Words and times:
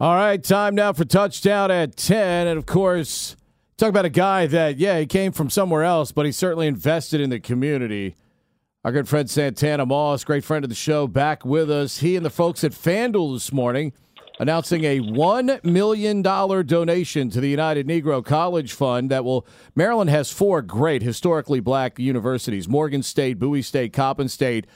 All 0.00 0.16
right, 0.16 0.42
time 0.42 0.74
now 0.74 0.92
for 0.92 1.04
touchdown 1.04 1.70
at 1.70 1.94
10. 1.94 2.48
And 2.48 2.58
of 2.58 2.66
course, 2.66 3.36
talk 3.76 3.90
about 3.90 4.04
a 4.04 4.10
guy 4.10 4.48
that, 4.48 4.76
yeah, 4.76 4.98
he 4.98 5.06
came 5.06 5.30
from 5.30 5.48
somewhere 5.48 5.84
else, 5.84 6.10
but 6.10 6.26
he 6.26 6.32
certainly 6.32 6.66
invested 6.66 7.20
in 7.20 7.30
the 7.30 7.38
community. 7.38 8.16
Our 8.84 8.90
good 8.90 9.08
friend 9.08 9.30
Santana 9.30 9.86
Moss, 9.86 10.24
great 10.24 10.42
friend 10.42 10.64
of 10.64 10.68
the 10.68 10.74
show, 10.74 11.06
back 11.06 11.44
with 11.44 11.70
us. 11.70 11.98
He 11.98 12.16
and 12.16 12.26
the 12.26 12.30
folks 12.30 12.64
at 12.64 12.72
FanDuel 12.72 13.34
this 13.34 13.52
morning 13.52 13.92
announcing 14.40 14.82
a 14.82 14.98
$1 14.98 15.62
million 15.62 16.22
donation 16.22 17.30
to 17.30 17.40
the 17.40 17.48
United 17.48 17.86
Negro 17.86 18.24
College 18.24 18.72
Fund 18.72 19.12
that 19.12 19.24
will. 19.24 19.46
Maryland 19.76 20.10
has 20.10 20.32
four 20.32 20.60
great 20.60 21.02
historically 21.02 21.60
black 21.60 22.00
universities 22.00 22.68
Morgan 22.68 23.04
State, 23.04 23.38
Bowie 23.38 23.62
State, 23.62 23.92
Coppin 23.92 24.28
State 24.28 24.66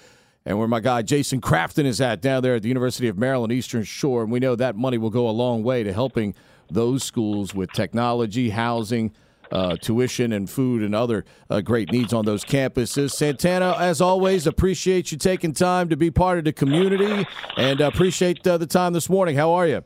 and 0.44 0.58
where 0.58 0.68
my 0.68 0.80
guy 0.80 1.02
Jason 1.02 1.40
Crafton 1.40 1.84
is 1.84 2.00
at 2.00 2.20
down 2.20 2.42
there 2.42 2.54
at 2.54 2.62
the 2.62 2.68
University 2.68 3.08
of 3.08 3.18
Maryland 3.18 3.52
Eastern 3.52 3.84
Shore. 3.84 4.22
And 4.22 4.32
we 4.32 4.40
know 4.40 4.56
that 4.56 4.76
money 4.76 4.98
will 4.98 5.10
go 5.10 5.28
a 5.28 5.32
long 5.32 5.62
way 5.62 5.82
to 5.82 5.92
helping 5.92 6.34
those 6.70 7.02
schools 7.04 7.54
with 7.54 7.72
technology, 7.72 8.50
housing, 8.50 9.12
uh, 9.50 9.76
tuition, 9.76 10.32
and 10.32 10.48
food 10.48 10.82
and 10.82 10.94
other 10.94 11.24
uh, 11.48 11.60
great 11.60 11.90
needs 11.90 12.12
on 12.12 12.24
those 12.24 12.44
campuses. 12.44 13.12
Santana, 13.12 13.74
as 13.78 14.00
always, 14.00 14.46
appreciate 14.46 15.10
you 15.10 15.18
taking 15.18 15.52
time 15.52 15.88
to 15.88 15.96
be 15.96 16.10
part 16.10 16.38
of 16.38 16.44
the 16.44 16.52
community 16.52 17.26
and 17.56 17.80
appreciate 17.80 18.46
uh, 18.46 18.58
the 18.58 18.66
time 18.66 18.92
this 18.92 19.08
morning. 19.08 19.36
How 19.36 19.52
are 19.52 19.66
you? 19.66 19.82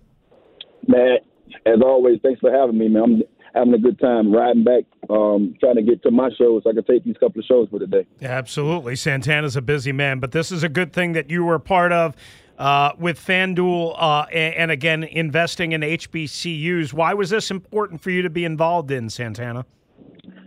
Man, 0.86 1.18
as 1.66 1.80
always, 1.80 2.18
thanks 2.22 2.40
for 2.40 2.52
having 2.52 2.76
me, 2.78 2.88
man. 2.88 3.02
I'm 3.02 3.22
having 3.54 3.74
a 3.74 3.78
good 3.78 3.98
time 3.98 4.32
riding 4.32 4.64
back, 4.64 4.84
um, 5.10 5.54
trying 5.60 5.76
to 5.76 5.82
get 5.82 6.02
to 6.02 6.10
my 6.10 6.30
shows 6.38 6.62
so 6.64 6.70
I 6.70 6.74
can 6.74 6.84
take 6.84 7.04
these 7.04 7.16
couple 7.18 7.40
of 7.40 7.46
shows 7.46 7.68
for 7.70 7.78
today. 7.78 8.06
Absolutely. 8.22 8.96
Santana's 8.96 9.56
a 9.56 9.62
busy 9.62 9.92
man, 9.92 10.18
but 10.18 10.32
this 10.32 10.50
is 10.50 10.62
a 10.62 10.68
good 10.68 10.92
thing 10.92 11.12
that 11.12 11.30
you 11.30 11.44
were 11.44 11.58
part 11.58 11.92
of 11.92 12.16
uh, 12.58 12.92
with 12.98 13.18
FanDuel 13.18 13.96
uh, 13.98 14.26
and, 14.32 14.54
and, 14.54 14.70
again, 14.70 15.04
investing 15.04 15.72
in 15.72 15.80
HBCUs. 15.80 16.92
Why 16.92 17.14
was 17.14 17.30
this 17.30 17.50
important 17.50 18.00
for 18.00 18.10
you 18.10 18.22
to 18.22 18.30
be 18.30 18.44
involved 18.44 18.90
in, 18.90 19.10
Santana? 19.10 19.66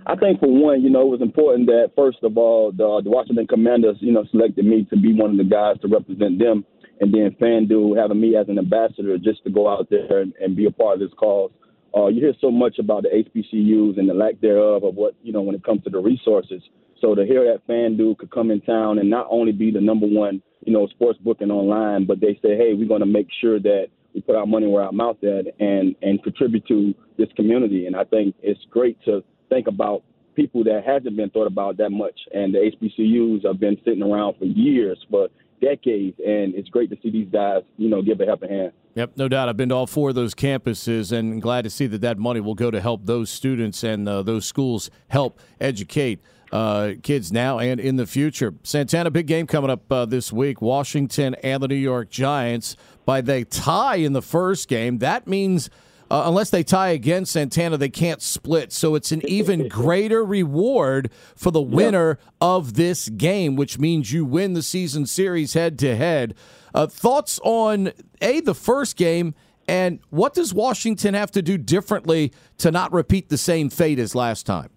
I 0.07 0.15
think 0.15 0.39
for 0.39 0.47
one, 0.47 0.81
you 0.81 0.89
know, 0.89 1.01
it 1.01 1.09
was 1.09 1.21
important 1.21 1.65
that 1.67 1.91
first 1.95 2.19
of 2.23 2.37
all, 2.37 2.71
the, 2.71 3.01
the 3.03 3.09
Washington 3.09 3.47
Commanders, 3.47 3.97
you 3.99 4.11
know, 4.11 4.23
selected 4.31 4.65
me 4.65 4.85
to 4.91 4.97
be 4.97 5.13
one 5.13 5.31
of 5.31 5.37
the 5.37 5.43
guys 5.43 5.77
to 5.81 5.87
represent 5.87 6.37
them, 6.39 6.63
and 7.01 7.13
then 7.13 7.35
FanDuel 7.41 7.99
having 7.99 8.21
me 8.21 8.35
as 8.37 8.47
an 8.47 8.59
ambassador 8.59 9.17
just 9.17 9.43
to 9.43 9.49
go 9.49 9.67
out 9.67 9.89
there 9.89 10.19
and, 10.19 10.33
and 10.39 10.55
be 10.55 10.65
a 10.65 10.71
part 10.71 10.95
of 10.95 10.99
this 10.99 11.17
cause. 11.17 11.51
Uh, 11.95 12.07
you 12.07 12.19
hear 12.21 12.33
so 12.41 12.51
much 12.51 12.77
about 12.77 13.03
the 13.03 13.09
HBCUs 13.09 13.97
and 13.97 14.09
the 14.09 14.13
lack 14.13 14.41
thereof 14.41 14.83
of 14.83 14.95
what 14.95 15.15
you 15.23 15.31
know 15.31 15.41
when 15.41 15.55
it 15.55 15.63
comes 15.63 15.83
to 15.83 15.89
the 15.89 15.99
resources. 15.99 16.61
So 16.99 17.15
to 17.15 17.25
hear 17.25 17.45
that 17.45 17.67
FanDuel 17.67 18.17
could 18.17 18.31
come 18.31 18.51
in 18.51 18.61
town 18.61 18.99
and 18.99 19.09
not 19.09 19.27
only 19.29 19.51
be 19.51 19.71
the 19.71 19.81
number 19.81 20.07
one, 20.07 20.41
you 20.65 20.73
know, 20.73 20.87
sports 20.87 21.19
booking 21.19 21.51
online, 21.51 22.05
but 22.05 22.19
they 22.19 22.39
say, 22.41 22.55
hey, 22.57 22.73
we're 22.73 22.87
going 22.87 23.01
to 23.01 23.05
make 23.05 23.27
sure 23.41 23.59
that 23.59 23.87
we 24.13 24.21
put 24.21 24.35
our 24.35 24.45
money 24.45 24.65
where 24.67 24.83
our 24.83 24.91
mouth 24.91 25.17
at 25.23 25.45
and 25.59 25.95
and 26.01 26.23
contribute 26.23 26.65
to 26.67 26.93
this 27.17 27.29
community. 27.35 27.85
And 27.85 27.95
I 27.95 28.03
think 28.03 28.35
it's 28.41 28.59
great 28.69 28.97
to 29.05 29.23
think 29.49 29.67
about 29.67 30.03
people 30.35 30.63
that 30.65 30.83
hasn't 30.85 31.15
been 31.15 31.29
thought 31.29 31.47
about 31.47 31.77
that 31.77 31.91
much. 31.91 32.19
And 32.33 32.53
the 32.53 32.71
HBCUs 32.71 33.45
have 33.45 33.59
been 33.59 33.77
sitting 33.85 34.03
around 34.03 34.35
for 34.37 34.45
years, 34.45 34.97
but 35.09 35.31
decades, 35.61 36.19
and 36.25 36.55
it's 36.55 36.69
great 36.69 36.89
to 36.89 36.97
see 37.01 37.09
these 37.09 37.29
guys, 37.31 37.63
you 37.77 37.89
know, 37.89 38.01
give 38.01 38.19
a 38.21 38.25
helping 38.25 38.49
hand. 38.49 38.71
Yep, 38.95 39.13
no 39.17 39.27
doubt. 39.27 39.49
I've 39.49 39.57
been 39.57 39.69
to 39.69 39.75
all 39.75 39.87
four 39.87 40.09
of 40.09 40.15
those 40.15 40.33
campuses, 40.33 41.11
and 41.11 41.41
glad 41.41 41.63
to 41.63 41.69
see 41.69 41.87
that 41.87 42.01
that 42.01 42.17
money 42.17 42.39
will 42.39 42.55
go 42.55 42.71
to 42.71 42.79
help 42.79 43.05
those 43.05 43.29
students 43.29 43.83
and 43.83 44.07
uh, 44.07 44.23
those 44.23 44.45
schools 44.45 44.89
help 45.09 45.39
educate 45.59 46.21
uh, 46.51 46.93
kids 47.03 47.31
now 47.31 47.59
and 47.59 47.79
in 47.79 47.97
the 47.97 48.07
future. 48.07 48.53
Santana, 48.63 49.11
big 49.11 49.27
game 49.27 49.47
coming 49.47 49.69
up 49.69 49.91
uh, 49.91 50.05
this 50.05 50.31
week. 50.31 50.61
Washington 50.61 51.35
and 51.43 51.61
the 51.61 51.67
New 51.67 51.75
York 51.75 52.09
Giants. 52.09 52.77
By 53.05 53.21
the 53.21 53.45
tie 53.45 53.97
in 53.97 54.13
the 54.13 54.21
first 54.21 54.67
game, 54.67 54.99
that 54.99 55.27
means 55.27 55.69
uh, 56.11 56.23
unless 56.25 56.49
they 56.49 56.63
tie 56.63 56.89
against 56.89 57.33
Santana, 57.33 57.77
they 57.77 57.89
can't 57.89 58.21
split. 58.21 58.71
So 58.71 58.95
it's 58.95 59.11
an 59.11 59.27
even 59.27 59.67
greater 59.69 60.23
reward 60.23 61.11
for 61.35 61.51
the 61.51 61.61
winner 61.61 62.19
of 62.39 62.75
this 62.75 63.09
game, 63.09 63.55
which 63.55 63.79
means 63.79 64.11
you 64.11 64.25
win 64.25 64.53
the 64.53 64.63
season 64.63 65.05
series 65.05 65.53
head 65.53 65.79
to 65.79 65.95
head. 65.95 66.35
Thoughts 66.75 67.39
on 67.43 67.93
a 68.21 68.41
the 68.41 68.55
first 68.55 68.97
game 68.97 69.33
and 69.67 69.99
what 70.09 70.33
does 70.33 70.53
Washington 70.53 71.13
have 71.13 71.31
to 71.31 71.41
do 71.41 71.57
differently 71.57 72.31
to 72.59 72.71
not 72.71 72.91
repeat 72.93 73.29
the 73.29 73.37
same 73.37 73.69
fate 73.69 73.99
as 73.99 74.13
last 74.13 74.45
time? 74.45 74.69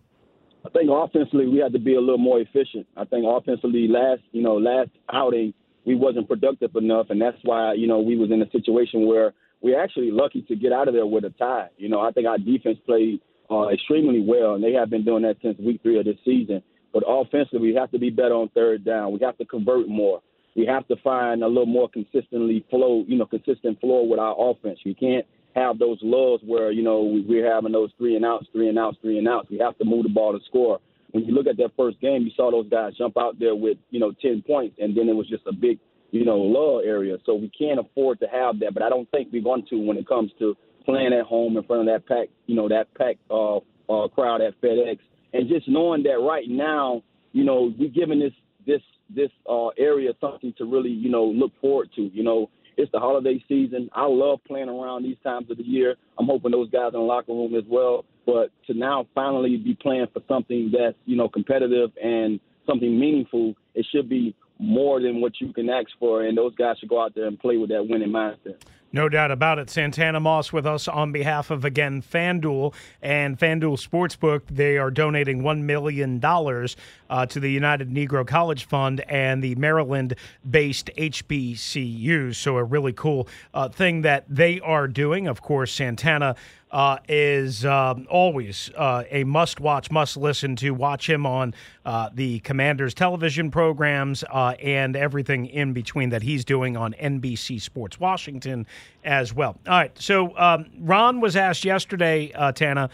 I 0.64 0.70
think 0.70 0.90
offensively 0.92 1.46
we 1.46 1.58
had 1.58 1.72
to 1.72 1.78
be 1.78 1.94
a 1.94 2.00
little 2.00 2.18
more 2.18 2.40
efficient. 2.40 2.86
I 2.96 3.04
think 3.04 3.24
offensively 3.26 3.88
last 3.88 4.22
you 4.32 4.42
know 4.42 4.56
last 4.56 4.90
outing 5.12 5.54
we 5.84 5.94
wasn't 5.94 6.28
productive 6.28 6.74
enough, 6.76 7.06
and 7.10 7.20
that's 7.20 7.38
why 7.42 7.74
you 7.74 7.86
know 7.86 8.00
we 8.00 8.16
was 8.16 8.30
in 8.30 8.42
a 8.42 8.50
situation 8.50 9.06
where 9.06 9.32
we're 9.60 9.82
actually 9.82 10.10
lucky 10.10 10.42
to 10.42 10.56
get 10.56 10.72
out 10.72 10.88
of 10.88 10.94
there 10.94 11.06
with 11.06 11.24
a 11.24 11.30
tie. 11.30 11.68
You 11.76 11.88
know, 11.88 12.00
I 12.00 12.12
think 12.12 12.26
our 12.26 12.38
defense 12.38 12.78
played 12.86 13.20
uh, 13.50 13.68
extremely 13.68 14.20
well, 14.20 14.54
and 14.54 14.62
they 14.62 14.72
have 14.72 14.90
been 14.90 15.04
doing 15.04 15.22
that 15.22 15.36
since 15.42 15.58
week 15.58 15.80
three 15.82 15.98
of 15.98 16.04
this 16.04 16.18
season. 16.24 16.62
But 16.92 17.04
offensively, 17.06 17.72
we 17.72 17.74
have 17.74 17.90
to 17.90 17.98
be 17.98 18.10
better 18.10 18.34
on 18.34 18.48
third 18.50 18.84
down. 18.84 19.12
We 19.12 19.20
have 19.20 19.36
to 19.38 19.44
convert 19.44 19.88
more. 19.88 20.22
We 20.56 20.66
have 20.66 20.88
to 20.88 20.96
find 20.96 21.42
a 21.42 21.46
little 21.46 21.66
more 21.66 21.88
consistently 21.88 22.64
flow, 22.70 23.04
you 23.06 23.16
know, 23.16 23.26
consistent 23.26 23.80
flow 23.80 24.04
with 24.04 24.18
our 24.18 24.34
offense. 24.38 24.78
We 24.84 24.94
can't 24.94 25.26
have 25.54 25.78
those 25.78 25.98
lulls 26.02 26.40
where 26.44 26.70
you 26.70 26.82
know 26.82 27.22
we're 27.26 27.52
having 27.52 27.72
those 27.72 27.90
three 27.98 28.16
and 28.16 28.24
outs, 28.24 28.46
three 28.52 28.68
and 28.68 28.78
outs, 28.78 28.96
three 29.02 29.18
and 29.18 29.28
outs. 29.28 29.48
We 29.50 29.58
have 29.58 29.76
to 29.78 29.84
move 29.84 30.04
the 30.04 30.08
ball 30.08 30.32
to 30.32 30.44
score. 30.46 30.80
When 31.10 31.24
you 31.24 31.34
look 31.34 31.46
at 31.46 31.56
that 31.56 31.70
first 31.76 32.00
game, 32.00 32.22
you 32.22 32.30
saw 32.36 32.50
those 32.50 32.68
guys 32.68 32.96
jump 32.96 33.16
out 33.18 33.38
there 33.38 33.54
with 33.54 33.78
you 33.90 34.00
know 34.00 34.12
ten 34.20 34.42
points, 34.46 34.76
and 34.78 34.96
then 34.96 35.08
it 35.08 35.14
was 35.14 35.28
just 35.28 35.46
a 35.46 35.52
big 35.52 35.78
you 36.10 36.24
know, 36.24 36.38
low 36.38 36.78
area. 36.80 37.16
So 37.26 37.34
we 37.34 37.50
can't 37.50 37.78
afford 37.78 38.20
to 38.20 38.26
have 38.28 38.58
that. 38.60 38.74
But 38.74 38.82
I 38.82 38.88
don't 38.88 39.10
think 39.10 39.28
we're 39.32 39.42
going 39.42 39.66
to 39.70 39.76
when 39.76 39.96
it 39.96 40.08
comes 40.08 40.30
to 40.38 40.56
playing 40.84 41.12
at 41.12 41.26
home 41.26 41.56
in 41.56 41.64
front 41.64 41.86
of 41.86 41.86
that 41.86 42.06
pack, 42.06 42.28
you 42.46 42.56
know, 42.56 42.68
that 42.68 42.92
pack 42.94 43.16
uh, 43.30 43.56
uh, 43.56 44.08
crowd 44.08 44.40
at 44.40 44.60
FedEx, 44.60 44.98
and 45.34 45.48
just 45.48 45.68
knowing 45.68 46.02
that 46.04 46.18
right 46.18 46.48
now, 46.48 47.02
you 47.32 47.44
know, 47.44 47.72
we're 47.78 47.90
giving 47.90 48.18
this 48.18 48.32
this 48.66 48.82
this 49.14 49.30
uh, 49.48 49.68
area 49.78 50.12
something 50.20 50.54
to 50.58 50.64
really, 50.64 50.90
you 50.90 51.10
know, 51.10 51.24
look 51.24 51.52
forward 51.60 51.90
to. 51.96 52.02
You 52.02 52.22
know, 52.22 52.50
it's 52.76 52.90
the 52.92 52.98
holiday 52.98 53.42
season. 53.48 53.90
I 53.92 54.06
love 54.06 54.40
playing 54.46 54.68
around 54.68 55.02
these 55.02 55.16
times 55.22 55.50
of 55.50 55.56
the 55.56 55.62
year. 55.64 55.96
I'm 56.18 56.26
hoping 56.26 56.52
those 56.52 56.70
guys 56.70 56.90
in 56.94 57.00
the 57.00 57.06
locker 57.06 57.32
room 57.32 57.54
as 57.54 57.64
well. 57.68 58.04
But 58.24 58.50
to 58.66 58.74
now 58.74 59.06
finally 59.14 59.56
be 59.56 59.74
playing 59.74 60.06
for 60.12 60.22
something 60.28 60.70
that's, 60.72 60.96
you 61.06 61.16
know, 61.16 61.28
competitive 61.28 61.90
and 62.02 62.38
something 62.66 62.98
meaningful, 62.98 63.54
it 63.74 63.86
should 63.90 64.08
be 64.08 64.34
more 64.58 65.00
than 65.00 65.20
what 65.20 65.40
you 65.40 65.52
can 65.52 65.68
ask 65.70 65.88
for, 65.98 66.22
and 66.24 66.36
those 66.36 66.54
guys 66.54 66.78
should 66.78 66.88
go 66.88 67.02
out 67.02 67.14
there 67.14 67.26
and 67.26 67.38
play 67.38 67.56
with 67.56 67.70
that 67.70 67.86
winning 67.86 68.10
mindset. 68.10 68.56
No 68.90 69.10
doubt 69.10 69.30
about 69.30 69.58
it. 69.58 69.68
Santana 69.68 70.18
Moss 70.18 70.50
with 70.50 70.64
us 70.64 70.88
on 70.88 71.12
behalf 71.12 71.50
of, 71.50 71.62
again, 71.66 72.00
FanDuel 72.00 72.72
and 73.02 73.38
FanDuel 73.38 73.76
Sportsbook. 73.76 74.42
They 74.50 74.78
are 74.78 74.90
donating 74.90 75.42
$1 75.42 75.60
million 75.60 76.24
uh, 76.24 77.26
to 77.26 77.40
the 77.40 77.50
United 77.50 77.90
Negro 77.90 78.26
College 78.26 78.64
Fund 78.64 79.00
and 79.02 79.44
the 79.44 79.54
Maryland 79.56 80.14
based 80.48 80.90
HBCUs. 80.96 82.36
So, 82.36 82.56
a 82.56 82.64
really 82.64 82.94
cool 82.94 83.28
uh, 83.52 83.68
thing 83.68 84.02
that 84.02 84.24
they 84.26 84.58
are 84.60 84.88
doing. 84.88 85.26
Of 85.26 85.42
course, 85.42 85.70
Santana 85.70 86.34
uh, 86.70 86.98
is 87.08 87.64
um, 87.64 88.06
always 88.10 88.70
uh, 88.76 89.04
a 89.10 89.24
must 89.24 89.60
watch, 89.60 89.90
must 89.90 90.16
listen 90.16 90.56
to. 90.56 90.70
Watch 90.72 91.08
him 91.08 91.26
on 91.26 91.54
uh, 91.84 92.10
the 92.12 92.40
Commanders 92.40 92.94
television 92.94 93.50
programs 93.50 94.24
uh, 94.30 94.54
and 94.62 94.96
everything 94.96 95.46
in 95.46 95.72
between 95.72 96.10
that 96.10 96.22
he's 96.22 96.44
doing 96.44 96.76
on 96.76 96.94
NBC 96.94 97.60
Sports 97.60 97.98
Washington 97.98 98.66
as 99.04 99.34
well. 99.34 99.56
All 99.66 99.74
right. 99.74 99.98
So 99.98 100.36
um, 100.36 100.66
Ron 100.78 101.20
was 101.20 101.36
asked 101.36 101.64
yesterday, 101.64 102.32
uh, 102.34 102.52
Tana, 102.52 102.90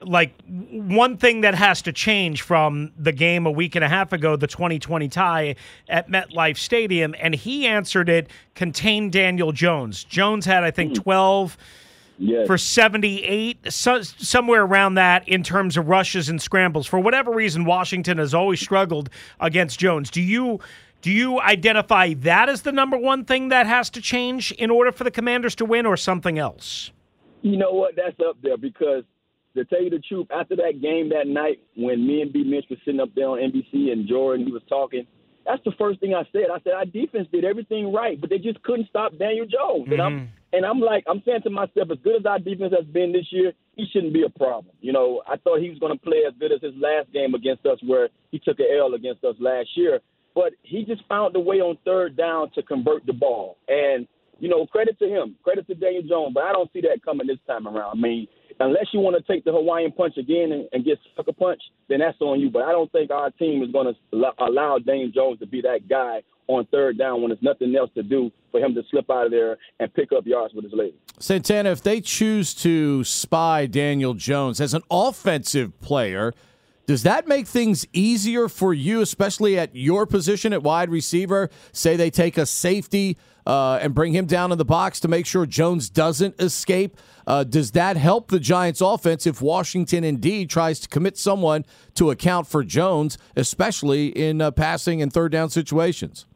like 0.00 0.34
one 0.46 1.16
thing 1.16 1.42
that 1.42 1.54
has 1.54 1.82
to 1.82 1.92
change 1.92 2.42
from 2.42 2.92
the 2.98 3.12
game 3.12 3.46
a 3.46 3.50
week 3.50 3.74
and 3.74 3.84
a 3.84 3.88
half 3.88 4.12
ago, 4.12 4.36
the 4.36 4.46
2020 4.46 5.08
tie 5.08 5.56
at 5.88 6.10
MetLife 6.10 6.58
Stadium, 6.58 7.14
and 7.18 7.34
he 7.34 7.66
answered 7.66 8.08
it 8.08 8.28
contain 8.54 9.10
Daniel 9.10 9.52
Jones. 9.52 10.04
Jones 10.04 10.44
had, 10.44 10.64
I 10.64 10.70
think, 10.70 10.94
12 10.94 11.56
yes. 12.18 12.46
for 12.46 12.58
78, 12.58 13.72
so, 13.72 14.02
somewhere 14.02 14.62
around 14.62 14.94
that 14.94 15.28
in 15.28 15.42
terms 15.42 15.76
of 15.76 15.88
rushes 15.88 16.28
and 16.28 16.40
scrambles. 16.40 16.86
For 16.86 16.98
whatever 16.98 17.32
reason, 17.32 17.64
Washington 17.64 18.18
has 18.18 18.34
always 18.34 18.60
struggled 18.60 19.10
against 19.40 19.78
Jones. 19.78 20.10
Do 20.10 20.20
you 20.20 20.60
do 21.02 21.12
you 21.12 21.38
identify 21.38 22.14
that 22.14 22.48
as 22.48 22.62
the 22.62 22.72
number 22.72 22.96
one 22.96 23.26
thing 23.26 23.50
that 23.50 23.66
has 23.66 23.90
to 23.90 24.00
change 24.00 24.52
in 24.52 24.70
order 24.70 24.90
for 24.90 25.04
the 25.04 25.10
Commanders 25.10 25.54
to 25.56 25.66
win, 25.66 25.84
or 25.84 25.98
something 25.98 26.38
else? 26.38 26.92
You 27.42 27.58
know 27.58 27.72
what? 27.72 27.94
That's 27.94 28.18
up 28.26 28.38
there 28.42 28.56
because 28.56 29.04
to 29.54 29.64
tell 29.66 29.82
you 29.82 29.90
the 29.90 29.98
truth, 29.98 30.28
after 30.30 30.56
that 30.56 30.80
game 30.80 31.10
that 31.10 31.26
night 31.26 31.60
when 31.76 32.06
me 32.06 32.22
and 32.22 32.32
B 32.32 32.42
Mitch 32.42 32.64
was 32.70 32.78
sitting 32.86 33.00
up 33.00 33.10
there 33.14 33.28
on 33.28 33.38
NBC 33.38 33.92
and 33.92 34.08
Jordan 34.08 34.46
he 34.46 34.52
was 34.52 34.62
talking, 34.66 35.06
that's 35.44 35.62
the 35.64 35.72
first 35.72 36.00
thing 36.00 36.14
I 36.14 36.22
said. 36.32 36.44
I 36.52 36.58
said 36.64 36.72
our 36.72 36.86
defense 36.86 37.28
did 37.30 37.44
everything 37.44 37.92
right, 37.92 38.18
but 38.18 38.30
they 38.30 38.38
just 38.38 38.62
couldn't 38.62 38.88
stop 38.88 39.16
Daniel 39.18 39.46
Jones. 39.46 39.84
Mm-hmm. 39.84 39.92
And 39.92 40.02
I'm 40.02 40.20
mm-hmm. 40.20 40.26
And 40.54 40.64
I'm 40.64 40.80
like 40.80 41.04
I'm 41.08 41.22
saying 41.26 41.42
to 41.42 41.50
myself, 41.50 41.88
as 41.90 41.98
good 42.02 42.20
as 42.20 42.26
our 42.26 42.38
defense 42.38 42.72
has 42.76 42.86
been 42.86 43.12
this 43.12 43.26
year, 43.30 43.52
he 43.76 43.86
shouldn't 43.92 44.12
be 44.12 44.22
a 44.22 44.38
problem. 44.38 44.74
You 44.80 44.92
know, 44.92 45.22
I 45.26 45.36
thought 45.36 45.60
he 45.60 45.70
was 45.70 45.78
going 45.78 45.92
to 45.92 46.04
play 46.04 46.22
as 46.26 46.34
good 46.38 46.52
as 46.52 46.60
his 46.62 46.74
last 46.76 47.12
game 47.12 47.34
against 47.34 47.66
us, 47.66 47.78
where 47.84 48.08
he 48.30 48.38
took 48.38 48.60
an 48.60 48.66
L 48.78 48.94
against 48.94 49.24
us 49.24 49.34
last 49.40 49.68
year. 49.74 50.00
But 50.34 50.52
he 50.62 50.84
just 50.84 51.02
found 51.08 51.36
a 51.36 51.40
way 51.40 51.56
on 51.56 51.78
third 51.84 52.16
down 52.16 52.50
to 52.52 52.62
convert 52.62 53.06
the 53.06 53.12
ball. 53.12 53.58
And 53.68 54.06
you 54.40 54.48
know, 54.48 54.66
credit 54.66 54.98
to 54.98 55.08
him, 55.08 55.36
credit 55.42 55.66
to 55.68 55.74
Daniel 55.74 56.02
Jones. 56.02 56.32
But 56.34 56.44
I 56.44 56.52
don't 56.52 56.72
see 56.72 56.80
that 56.82 57.04
coming 57.04 57.26
this 57.26 57.38
time 57.46 57.66
around. 57.66 57.98
I 57.98 58.00
mean, 58.00 58.26
unless 58.60 58.86
you 58.92 59.00
want 59.00 59.16
to 59.16 59.32
take 59.32 59.44
the 59.44 59.52
Hawaiian 59.52 59.92
punch 59.92 60.16
again 60.16 60.52
and, 60.52 60.68
and 60.72 60.84
get 60.84 60.98
sucker 61.16 61.32
punch, 61.32 61.60
then 61.88 62.00
that's 62.00 62.20
on 62.20 62.40
you. 62.40 62.50
But 62.50 62.62
I 62.62 62.72
don't 62.72 62.90
think 62.92 63.10
our 63.10 63.30
team 63.30 63.62
is 63.62 63.70
going 63.70 63.92
to 63.92 64.32
allow 64.38 64.78
Dane 64.78 65.12
Jones 65.14 65.38
to 65.40 65.46
be 65.46 65.60
that 65.62 65.88
guy 65.88 66.22
on 66.46 66.66
third 66.66 66.98
down 66.98 67.22
when 67.22 67.30
there's 67.30 67.42
nothing 67.42 67.74
else 67.74 67.90
to 67.94 68.02
do 68.02 68.30
for 68.50 68.60
him 68.60 68.74
to 68.74 68.82
slip 68.90 69.10
out 69.10 69.26
of 69.26 69.30
there 69.30 69.56
and 69.80 69.92
pick 69.94 70.12
up 70.12 70.26
yards 70.26 70.54
with 70.54 70.64
his 70.64 70.74
legs. 70.74 70.94
Santana, 71.18 71.70
if 71.70 71.82
they 71.82 72.00
choose 72.00 72.54
to 72.54 73.02
spy 73.04 73.66
Daniel 73.66 74.14
Jones 74.14 74.60
as 74.60 74.74
an 74.74 74.82
offensive 74.90 75.80
player, 75.80 76.32
does 76.86 77.02
that 77.04 77.26
make 77.26 77.46
things 77.46 77.86
easier 77.94 78.48
for 78.48 78.74
you, 78.74 79.00
especially 79.00 79.58
at 79.58 79.74
your 79.74 80.06
position 80.06 80.52
at 80.52 80.62
wide 80.62 80.90
receiver? 80.90 81.48
Say 81.72 81.96
they 81.96 82.10
take 82.10 82.36
a 82.36 82.44
safety 82.44 83.16
uh, 83.46 83.78
and 83.80 83.94
bring 83.94 84.12
him 84.14 84.26
down 84.26 84.52
in 84.52 84.58
the 84.58 84.64
box 84.64 85.00
to 85.00 85.08
make 85.08 85.26
sure 85.26 85.46
Jones 85.46 85.90
doesn't 85.90 86.40
escape. 86.40 86.96
Uh, 87.26 87.44
does 87.44 87.72
that 87.72 87.96
help 87.96 88.28
the 88.28 88.40
Giants' 88.40 88.80
offense 88.80 89.26
if 89.26 89.40
Washington 89.40 90.04
indeed 90.04 90.50
tries 90.50 90.80
to 90.80 90.88
commit 90.88 91.16
someone 91.16 91.64
to 91.94 92.10
account 92.10 92.46
for 92.46 92.62
Jones, 92.62 93.18
especially 93.36 94.08
in 94.08 94.40
uh, 94.40 94.50
passing 94.50 95.00
and 95.00 95.12
third 95.12 95.32
down 95.32 95.50
situations? 95.50 96.26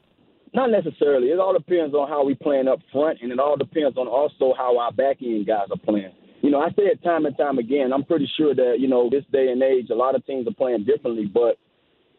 Not 0.55 0.71
necessarily. 0.71 1.29
It 1.29 1.39
all 1.39 1.53
depends 1.53 1.95
on 1.95 2.09
how 2.09 2.25
we 2.25 2.35
playing 2.35 2.69
up 2.69 2.81
front, 2.91 3.19
and 3.23 3.31
it 3.31 3.39
all 3.39 3.57
depends 3.57 3.99
on 3.99 4.09
also 4.09 4.55
how 4.57 4.79
our 4.79 4.93
back 4.93 5.19
end 5.23 5.47
guys 5.47 5.67
are 5.71 5.79
playing. 5.79 6.13
You 6.41 6.51
know, 6.51 6.61
I 6.61 6.71
say 6.71 6.85
it 6.85 7.03
time 7.03 7.27
and 7.27 7.37
time 7.37 7.59
again. 7.59 7.93
I'm 7.93 8.05
pretty 8.05 8.31
sure 8.37 8.55
that 8.55 8.77
you 8.79 8.89
know 8.89 9.11
this 9.11 9.25
day 9.33 9.49
and 9.49 9.63
age, 9.63 9.91
a 9.91 9.95
lot 9.95 10.15
of 10.15 10.25
teams 10.25 10.47
are 10.47 10.55
playing 10.55 10.85
differently. 10.85 11.27
But 11.27 11.59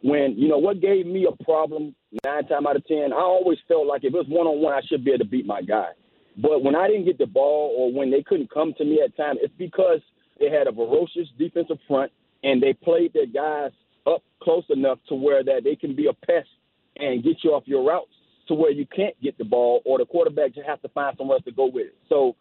when 0.01 0.37
you 0.37 0.47
know 0.47 0.57
what 0.57 0.81
gave 0.81 1.05
me 1.05 1.27
a 1.27 1.43
problem 1.43 1.95
nine 2.23 2.47
times 2.47 2.65
out 2.67 2.75
of 2.75 2.87
ten, 2.87 3.11
I 3.13 3.17
always 3.17 3.57
felt 3.67 3.87
like 3.87 4.03
if 4.03 4.13
it 4.13 4.17
was 4.17 4.27
one 4.27 4.47
on 4.47 4.61
one, 4.61 4.73
I 4.73 4.81
should 4.87 5.03
be 5.03 5.11
able 5.11 5.25
to 5.25 5.29
beat 5.29 5.45
my 5.45 5.61
guy. 5.61 5.89
But 6.37 6.63
when 6.63 6.75
I 6.75 6.87
didn't 6.87 7.05
get 7.05 7.17
the 7.17 7.25
ball 7.25 7.75
or 7.77 7.91
when 7.91 8.11
they 8.11 8.23
couldn't 8.23 8.51
come 8.51 8.73
to 8.77 8.85
me 8.85 9.01
at 9.03 9.15
times, 9.17 9.39
it's 9.41 9.53
because 9.57 9.99
they 10.39 10.49
had 10.49 10.67
a 10.67 10.71
ferocious 10.71 11.27
defensive 11.37 11.79
front 11.87 12.11
and 12.43 12.63
they 12.63 12.73
played 12.73 13.13
their 13.13 13.25
guys 13.25 13.71
up 14.07 14.23
close 14.41 14.63
enough 14.69 14.99
to 15.09 15.15
where 15.15 15.43
that 15.43 15.61
they 15.65 15.75
can 15.75 15.95
be 15.95 16.07
a 16.07 16.13
pest 16.13 16.47
and 16.95 17.23
get 17.23 17.43
you 17.43 17.51
off 17.51 17.63
your 17.65 17.83
routes 17.85 18.11
to 18.47 18.53
where 18.53 18.71
you 18.71 18.85
can't 18.85 19.19
get 19.21 19.37
the 19.37 19.43
ball 19.43 19.81
or 19.85 19.97
the 19.97 20.05
quarterback 20.05 20.53
just 20.53 20.67
has 20.67 20.79
to 20.81 20.89
find 20.89 21.17
somewhere 21.17 21.35
else 21.35 21.45
to 21.45 21.51
go 21.51 21.65
with 21.65 21.87
it. 21.87 21.95
So 22.07 22.35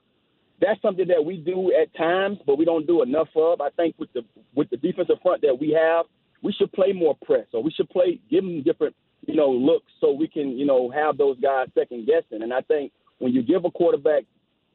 that's 0.60 0.80
something 0.80 1.08
that 1.08 1.24
we 1.24 1.36
do 1.36 1.72
at 1.80 1.94
times, 1.96 2.38
but 2.46 2.56
we 2.56 2.64
don't 2.64 2.86
do 2.86 3.02
enough 3.02 3.28
of. 3.36 3.60
I 3.60 3.70
think 3.70 3.96
with 3.98 4.12
the 4.12 4.22
with 4.54 4.70
the 4.70 4.76
defensive 4.76 5.16
front 5.22 5.42
that 5.42 5.58
we 5.60 5.70
have, 5.70 6.06
we 6.42 6.52
should 6.52 6.72
play 6.72 6.92
more 6.92 7.16
press, 7.24 7.46
or 7.52 7.62
we 7.62 7.70
should 7.70 7.88
play 7.90 8.20
give 8.30 8.44
them 8.44 8.62
different 8.62 8.94
you 9.26 9.34
know 9.34 9.50
looks 9.50 9.90
so 10.00 10.12
we 10.12 10.28
can 10.28 10.50
you 10.56 10.66
know 10.66 10.90
have 10.90 11.18
those 11.18 11.38
guys 11.40 11.68
second 11.74 12.06
guessing. 12.06 12.42
And 12.42 12.52
I 12.52 12.60
think 12.62 12.92
when 13.18 13.32
you 13.32 13.42
give 13.42 13.64
a 13.64 13.70
quarterback 13.70 14.24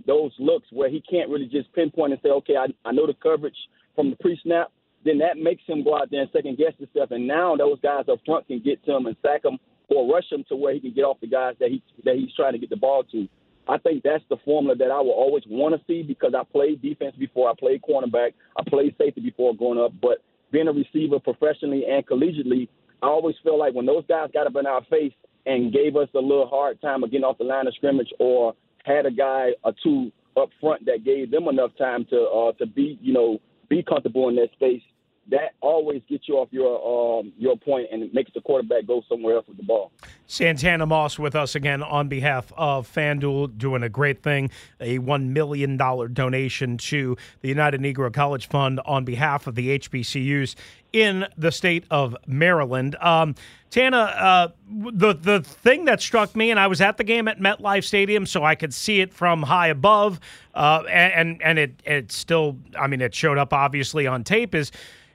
those 0.06 0.32
looks 0.40 0.68
where 0.72 0.90
he 0.90 1.02
can't 1.02 1.30
really 1.30 1.46
just 1.46 1.72
pinpoint 1.74 2.14
and 2.14 2.22
say, 2.22 2.30
okay, 2.30 2.56
I, 2.58 2.68
I 2.88 2.92
know 2.92 3.08
the 3.08 3.14
coverage 3.14 3.56
from 3.96 4.10
the 4.10 4.16
pre-snap, 4.18 4.72
then 5.06 5.18
that 5.20 5.38
makes 5.38 5.64
him 5.66 5.84
go 5.84 5.98
out 5.98 6.10
there 6.12 6.22
and 6.22 6.30
second 6.32 6.58
guess 6.58 6.74
himself. 6.78 7.12
And 7.12 7.28
now 7.28 7.56
those 7.56 7.80
guys 7.82 8.06
up 8.12 8.20
front 8.26 8.48
can 8.48 8.60
get 8.60 8.84
to 8.86 8.96
him 8.96 9.06
and 9.06 9.16
sack 9.22 9.46
him 9.46 9.60
or 9.90 10.12
rush 10.12 10.32
him 10.32 10.44
to 10.50 10.56
where 10.56 10.74
he 10.74 10.80
can 10.80 10.94
get 10.94 11.04
off 11.04 11.20
the 11.22 11.28
guys 11.28 11.56
that 11.60 11.70
he 11.70 11.84
that 12.06 12.16
he's 12.16 12.34
trying 12.36 12.54
to 12.54 12.60
get 12.60 12.70
the 12.70 12.76
ball 12.76 13.04
to. 13.12 13.28
I 13.68 13.78
think 13.78 14.04
that's 14.04 14.24
the 14.30 14.38
formula 14.44 14.76
that 14.76 14.92
I 14.92 15.00
will 15.00 15.12
always 15.12 15.44
want 15.48 15.76
to 15.76 15.82
see 15.88 16.04
because 16.04 16.34
I 16.38 16.44
played 16.44 16.82
defense 16.82 17.16
before 17.18 17.50
I 17.50 17.54
played 17.58 17.82
cornerback. 17.82 18.34
I 18.58 18.64
played 18.68 18.96
safety 18.98 19.22
before 19.22 19.56
going 19.56 19.80
up, 19.80 19.94
but 20.02 20.22
being 20.54 20.70
a 20.70 20.72
receiver 20.72 21.20
professionally 21.20 21.84
and 21.90 22.06
collegiately, 22.06 22.70
I 23.02 23.08
always 23.08 23.36
feel 23.44 23.60
like 23.60 23.74
when 23.74 23.86
those 23.86 24.06
guys 24.08 24.30
got 24.34 24.48
up 24.48 24.56
in 24.56 24.66
our 24.66 24.86
face 24.86 25.12
and 25.46 25.74
gave 25.74 25.98
us 25.98 26.08
a 26.16 26.20
little 26.20 26.48
hard 26.48 26.80
time 26.80 27.04
of 27.04 27.12
getting 27.12 27.26
off 27.26 27.40
the 27.40 27.44
line 27.44 27.68
of 27.68 27.74
scrimmage 27.74 28.14
or 28.20 28.54
had 28.86 29.06
a 29.06 29.12
guy 29.12 29.50
or 29.66 29.74
two 29.84 30.12
up 30.38 30.50
front 30.62 30.86
that 30.86 31.04
gave 31.04 31.32
them 31.32 31.48
enough 31.48 31.72
time 31.78 32.06
to 32.06 32.22
uh, 32.22 32.52
to 32.54 32.66
be 32.66 32.98
you 33.02 33.12
know 33.12 33.40
be 33.70 33.84
comfortable 33.84 34.30
in 34.30 34.36
that 34.36 34.52
space. 34.54 34.82
That 35.30 35.54
always 35.62 36.02
gets 36.10 36.28
you 36.28 36.36
off 36.36 36.50
your 36.52 37.20
um, 37.20 37.32
your 37.38 37.56
point 37.58 37.88
and 37.92 38.04
it 38.04 38.14
makes 38.14 38.32
the 38.34 38.42
quarterback 38.42 38.86
go 38.86 39.02
somewhere 39.08 39.36
else 39.36 39.48
with 39.48 39.58
the 39.58 39.64
ball. 39.64 39.92
Santana 40.28 40.86
Moss 40.86 41.20
with 41.20 41.36
us 41.36 41.56
again 41.56 41.84
on 41.84 42.08
behalf 42.08 42.52
of 42.58 42.92
FanDuel, 42.92 43.58
doing 43.58 43.84
a 43.84 43.90
great 43.90 44.24
thing, 44.24 44.50
a 44.80 45.00
$1 45.00 45.28
million 45.28 45.78
donation 45.78 46.78
to 46.78 47.16
the 47.42 47.50
United 47.50 47.82
Negro 47.82 48.12
College 48.14 48.48
Fund 48.48 48.80
on 48.86 49.06
behalf 49.06 49.48
of 49.48 49.56
the 49.56 49.78
HBCUs 49.80 50.56
in 50.92 51.26
the 51.38 51.52
state 51.52 51.86
of 51.92 52.16
Maryland. 52.26 52.96
Um, 53.02 53.36
Tana, 53.70 53.98
uh, 53.98 54.48
the 54.70 55.16
the 55.16 55.42
thing 55.42 55.86
that 55.86 56.00
struck 56.00 56.36
me, 56.36 56.52
and 56.52 56.60
I 56.60 56.68
was 56.68 56.80
at 56.80 56.98
the 56.98 57.04
game 57.04 57.28
at 57.28 57.40
MetLife 57.40 57.84
Stadium, 57.84 58.28
so 58.28 58.44
I 58.44 58.54
could 58.54 58.72
see 58.72 59.02
it 59.02 59.12
from 59.12 59.42
high 59.42 59.70
above, 59.70 60.20
uh, 60.54 60.84
and 60.88 61.42
and 61.42 61.58
it 61.58 61.82
it 61.84 62.12
still, 62.12 62.60
I 62.80 62.86
mean, 62.86 63.02
it 63.02 63.16
showed 63.16 63.40
up 63.40 63.52
obviously 63.52 64.06
on 64.06 64.24
tape. 64.24 64.54
Is 64.54 64.72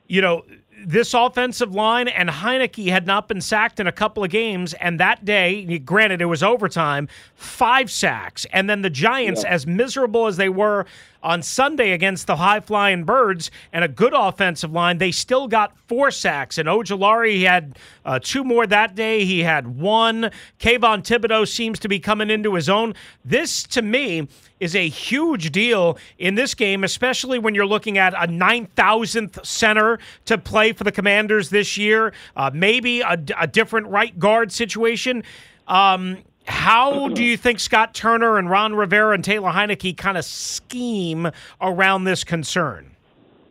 you 0.09 0.21
know 0.21 0.43
this 0.85 1.13
offensive 1.13 1.73
line 1.73 2.07
and 2.07 2.29
Heinicke 2.29 2.89
had 2.89 3.05
not 3.05 3.27
been 3.27 3.41
sacked 3.41 3.79
in 3.79 3.87
a 3.87 3.91
couple 3.91 4.23
of 4.23 4.29
games, 4.29 4.73
and 4.75 4.99
that 4.99 5.25
day, 5.25 5.79
granted 5.79 6.21
it 6.21 6.25
was 6.25 6.43
overtime, 6.43 7.07
five 7.35 7.91
sacks, 7.91 8.45
and 8.51 8.69
then 8.69 8.81
the 8.81 8.89
Giants, 8.89 9.43
yeah. 9.43 9.49
as 9.49 9.67
miserable 9.67 10.27
as 10.27 10.37
they 10.37 10.49
were 10.49 10.85
on 11.21 11.41
Sunday 11.41 11.91
against 11.91 12.27
the 12.27 12.37
high 12.37 12.61
flying 12.61 13.03
birds 13.03 13.51
and 13.73 13.83
a 13.83 13.87
good 13.87 14.13
offensive 14.15 14.71
line, 14.71 14.99
they 14.99 15.11
still 15.11 15.47
got 15.47 15.77
four 15.87 16.11
sacks. 16.11 16.57
And 16.57 16.69
Ojulari 16.69 17.45
had 17.45 17.77
uh, 18.05 18.19
two 18.21 18.43
more 18.43 18.65
that 18.67 18.95
day. 18.95 19.25
He 19.25 19.41
had 19.41 19.67
one. 19.67 20.31
Kayvon 20.59 21.03
Thibodeaux 21.03 21.47
seems 21.47 21.77
to 21.79 21.89
be 21.89 21.99
coming 21.99 22.29
into 22.29 22.55
his 22.55 22.69
own. 22.69 22.95
This, 23.25 23.63
to 23.63 23.81
me, 23.81 24.29
is 24.59 24.75
a 24.75 24.87
huge 24.87 25.51
deal 25.51 25.97
in 26.17 26.35
this 26.35 26.53
game, 26.53 26.83
especially 26.83 27.39
when 27.39 27.55
you're 27.55 27.65
looking 27.65 27.97
at 27.97 28.13
a 28.13 28.27
9,000th 28.27 29.45
center 29.45 29.99
to 30.25 30.37
play 30.37 30.73
for 30.73 30.83
the 30.83 30.91
Commanders 30.91 31.49
this 31.49 31.77
year, 31.77 32.13
uh, 32.35 32.51
maybe 32.53 33.01
a, 33.01 33.17
a 33.39 33.47
different 33.47 33.87
right 33.87 34.17
guard 34.19 34.51
situation. 34.51 35.23
Um, 35.67 36.17
how 36.45 37.09
do 37.09 37.23
you 37.23 37.37
think 37.37 37.59
Scott 37.59 37.93
Turner 37.93 38.37
and 38.37 38.49
Ron 38.49 38.73
Rivera 38.73 39.13
and 39.13 39.23
Taylor 39.23 39.51
Heinicke 39.51 39.95
kind 39.95 40.17
of 40.17 40.25
scheme 40.25 41.29
around 41.61 42.05
this 42.05 42.23
concern? 42.23 42.95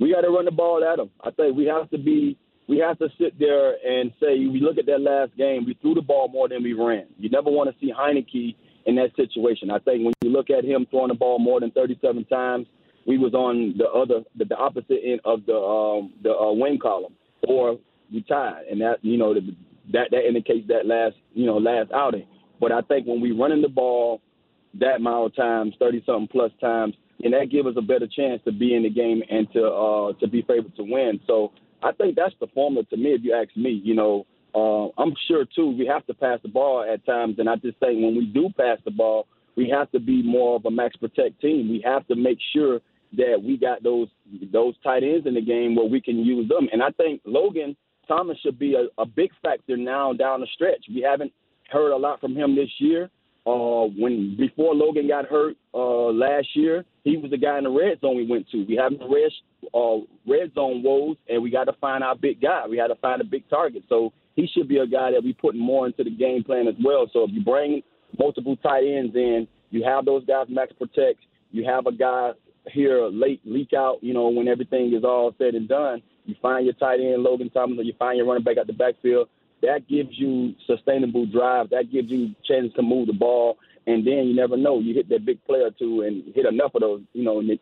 We 0.00 0.12
got 0.12 0.22
to 0.22 0.30
run 0.30 0.44
the 0.44 0.50
ball 0.50 0.84
at 0.84 0.96
them. 0.96 1.10
I 1.22 1.30
think 1.30 1.56
we 1.56 1.66
have 1.66 1.88
to 1.90 1.98
be. 1.98 2.36
We 2.66 2.78
have 2.80 2.98
to 2.98 3.08
sit 3.18 3.38
there 3.38 3.76
and 3.82 4.12
say, 4.20 4.46
we 4.46 4.60
look 4.60 4.76
at 4.76 4.84
that 4.86 5.00
last 5.00 5.34
game, 5.38 5.64
we 5.64 5.72
threw 5.80 5.94
the 5.94 6.02
ball 6.02 6.28
more 6.28 6.50
than 6.50 6.62
we 6.62 6.74
ran. 6.74 7.06
You 7.18 7.30
never 7.30 7.48
want 7.48 7.70
to 7.70 7.76
see 7.80 7.90
Heinicke 7.90 8.56
in 8.88 8.96
that 8.96 9.14
situation. 9.16 9.70
I 9.70 9.78
think 9.78 10.02
when 10.04 10.14
you 10.22 10.30
look 10.30 10.48
at 10.50 10.64
him 10.64 10.86
throwing 10.90 11.08
the 11.08 11.14
ball 11.14 11.38
more 11.38 11.60
than 11.60 11.70
37 11.70 12.24
times, 12.24 12.66
we 13.06 13.18
was 13.18 13.34
on 13.34 13.74
the 13.76 13.86
other, 13.88 14.24
the, 14.36 14.46
the 14.46 14.56
opposite 14.56 15.00
end 15.04 15.20
of 15.24 15.44
the 15.46 15.54
um, 15.54 16.12
the 16.22 16.30
uh, 16.30 16.52
win 16.52 16.78
column, 16.78 17.14
or 17.46 17.78
we 18.12 18.22
tied, 18.22 18.64
and 18.70 18.80
that 18.80 18.96
you 19.02 19.16
know 19.18 19.34
that 19.34 20.08
that 20.10 20.26
indicates 20.26 20.66
that 20.68 20.86
last 20.86 21.16
you 21.34 21.46
know 21.46 21.58
last 21.58 21.90
outing. 21.92 22.26
But 22.60 22.72
I 22.72 22.80
think 22.82 23.06
when 23.06 23.20
we 23.20 23.30
running 23.30 23.62
the 23.62 23.68
ball 23.68 24.20
that 24.80 25.00
of 25.06 25.36
times, 25.36 25.74
thirty 25.78 26.02
something 26.04 26.28
plus 26.28 26.50
times, 26.60 26.94
and 27.22 27.32
that 27.34 27.50
gives 27.50 27.68
us 27.68 27.74
a 27.76 27.82
better 27.82 28.06
chance 28.06 28.42
to 28.44 28.52
be 28.52 28.74
in 28.74 28.82
the 28.82 28.90
game 28.90 29.22
and 29.30 29.50
to 29.52 29.64
uh, 29.66 30.12
to 30.14 30.26
be 30.28 30.42
favored 30.42 30.74
to 30.76 30.82
win. 30.82 31.20
So 31.26 31.52
I 31.82 31.92
think 31.92 32.16
that's 32.16 32.34
the 32.40 32.48
formula 32.54 32.84
to 32.86 32.96
me. 32.96 33.10
If 33.10 33.22
you 33.22 33.34
ask 33.34 33.54
me, 33.56 33.80
you 33.84 33.94
know, 33.94 34.26
uh, 34.58 34.88
I'm 34.98 35.14
sure 35.28 35.44
too 35.54 35.70
we 35.78 35.86
have 35.86 36.06
to 36.06 36.14
pass 36.14 36.40
the 36.42 36.48
ball 36.48 36.84
at 36.90 37.04
times, 37.06 37.36
and 37.38 37.48
I 37.48 37.56
just 37.56 37.78
think 37.78 38.02
when 38.02 38.16
we 38.16 38.26
do 38.26 38.48
pass 38.56 38.78
the 38.84 38.90
ball, 38.90 39.26
we 39.56 39.68
have 39.70 39.90
to 39.92 40.00
be 40.00 40.22
more 40.22 40.56
of 40.56 40.64
a 40.66 40.70
max 40.70 40.96
protect 40.96 41.40
team. 41.40 41.68
We 41.68 41.82
have 41.84 42.06
to 42.08 42.16
make 42.16 42.38
sure 42.52 42.80
that 43.16 43.42
we 43.42 43.56
got 43.56 43.82
those 43.82 44.08
those 44.52 44.74
tight 44.82 45.02
ends 45.02 45.26
in 45.26 45.34
the 45.34 45.40
game 45.40 45.74
where 45.74 45.86
we 45.86 46.00
can 46.00 46.18
use 46.18 46.48
them. 46.48 46.68
And 46.72 46.82
I 46.82 46.90
think 46.90 47.20
Logan 47.24 47.76
Thomas 48.06 48.38
should 48.42 48.58
be 48.58 48.74
a, 48.74 49.00
a 49.00 49.06
big 49.06 49.30
factor 49.42 49.76
now 49.76 50.12
down 50.12 50.40
the 50.40 50.46
stretch. 50.54 50.84
We 50.88 51.02
haven't 51.02 51.32
heard 51.70 51.92
a 51.92 51.96
lot 51.96 52.20
from 52.20 52.34
him 52.36 52.54
this 52.54 52.70
year. 52.78 53.10
Uh, 53.46 53.86
when 53.96 54.36
before 54.36 54.74
Logan 54.74 55.08
got 55.08 55.26
hurt 55.26 55.56
uh, 55.72 56.10
last 56.12 56.48
year, 56.54 56.84
he 57.04 57.16
was 57.16 57.30
the 57.30 57.38
guy 57.38 57.56
in 57.56 57.64
the 57.64 57.70
red 57.70 57.98
zone 58.00 58.16
we 58.16 58.26
went 58.26 58.48
to. 58.50 58.64
We 58.68 58.76
have 58.76 58.92
red 58.92 59.30
uh, 59.72 59.98
red 60.26 60.52
zone 60.54 60.82
woes, 60.82 61.16
and 61.28 61.42
we 61.42 61.50
got 61.50 61.64
to 61.64 61.72
find 61.80 62.04
our 62.04 62.14
big 62.14 62.42
guy. 62.42 62.66
We 62.68 62.76
had 62.76 62.88
to 62.88 62.96
find 62.96 63.20
a 63.20 63.24
big 63.24 63.48
target. 63.48 63.84
So 63.88 64.12
he 64.38 64.48
should 64.54 64.68
be 64.68 64.78
a 64.78 64.86
guy 64.86 65.10
that 65.10 65.24
we 65.24 65.32
put 65.32 65.56
more 65.56 65.86
into 65.86 66.04
the 66.04 66.10
game 66.10 66.44
plan 66.44 66.68
as 66.68 66.76
well. 66.84 67.10
So 67.12 67.24
if 67.24 67.30
you 67.32 67.42
bring 67.42 67.82
multiple 68.16 68.56
tight 68.56 68.84
ends 68.84 69.16
in, 69.16 69.48
you 69.70 69.82
have 69.82 70.04
those 70.04 70.24
guys 70.26 70.46
max 70.48 70.72
protect. 70.78 71.18
You 71.50 71.64
have 71.68 71.86
a 71.86 71.92
guy 71.92 72.30
here 72.70 73.08
late 73.08 73.40
leak 73.44 73.72
out. 73.76 73.98
You 74.00 74.14
know 74.14 74.28
when 74.28 74.46
everything 74.46 74.94
is 74.94 75.02
all 75.02 75.34
said 75.38 75.54
and 75.54 75.68
done, 75.68 76.02
you 76.24 76.36
find 76.40 76.64
your 76.66 76.74
tight 76.74 77.00
end 77.00 77.24
Logan 77.24 77.50
Thomas, 77.50 77.78
or 77.78 77.82
you 77.82 77.94
find 77.98 78.16
your 78.16 78.26
running 78.26 78.44
back 78.44 78.58
at 78.58 78.68
the 78.68 78.72
backfield 78.72 79.28
that 79.62 79.88
gives 79.88 80.10
you 80.12 80.54
sustainable 80.66 81.26
drive. 81.26 81.70
That 81.70 81.90
gives 81.92 82.08
you 82.08 82.34
chances 82.46 82.72
to 82.76 82.82
move 82.82 83.08
the 83.08 83.12
ball. 83.12 83.58
And 83.86 84.06
then 84.06 84.28
you 84.28 84.36
never 84.36 84.56
know. 84.56 84.78
You 84.78 84.94
hit 84.94 85.08
that 85.08 85.24
big 85.24 85.44
play 85.46 85.60
or 85.60 85.70
two 85.70 86.02
and 86.02 86.22
hit 86.34 86.46
enough 86.46 86.74
of 86.74 86.82
those, 86.82 87.00
you 87.12 87.24
know, 87.24 87.40
and 87.40 87.50
it, 87.50 87.60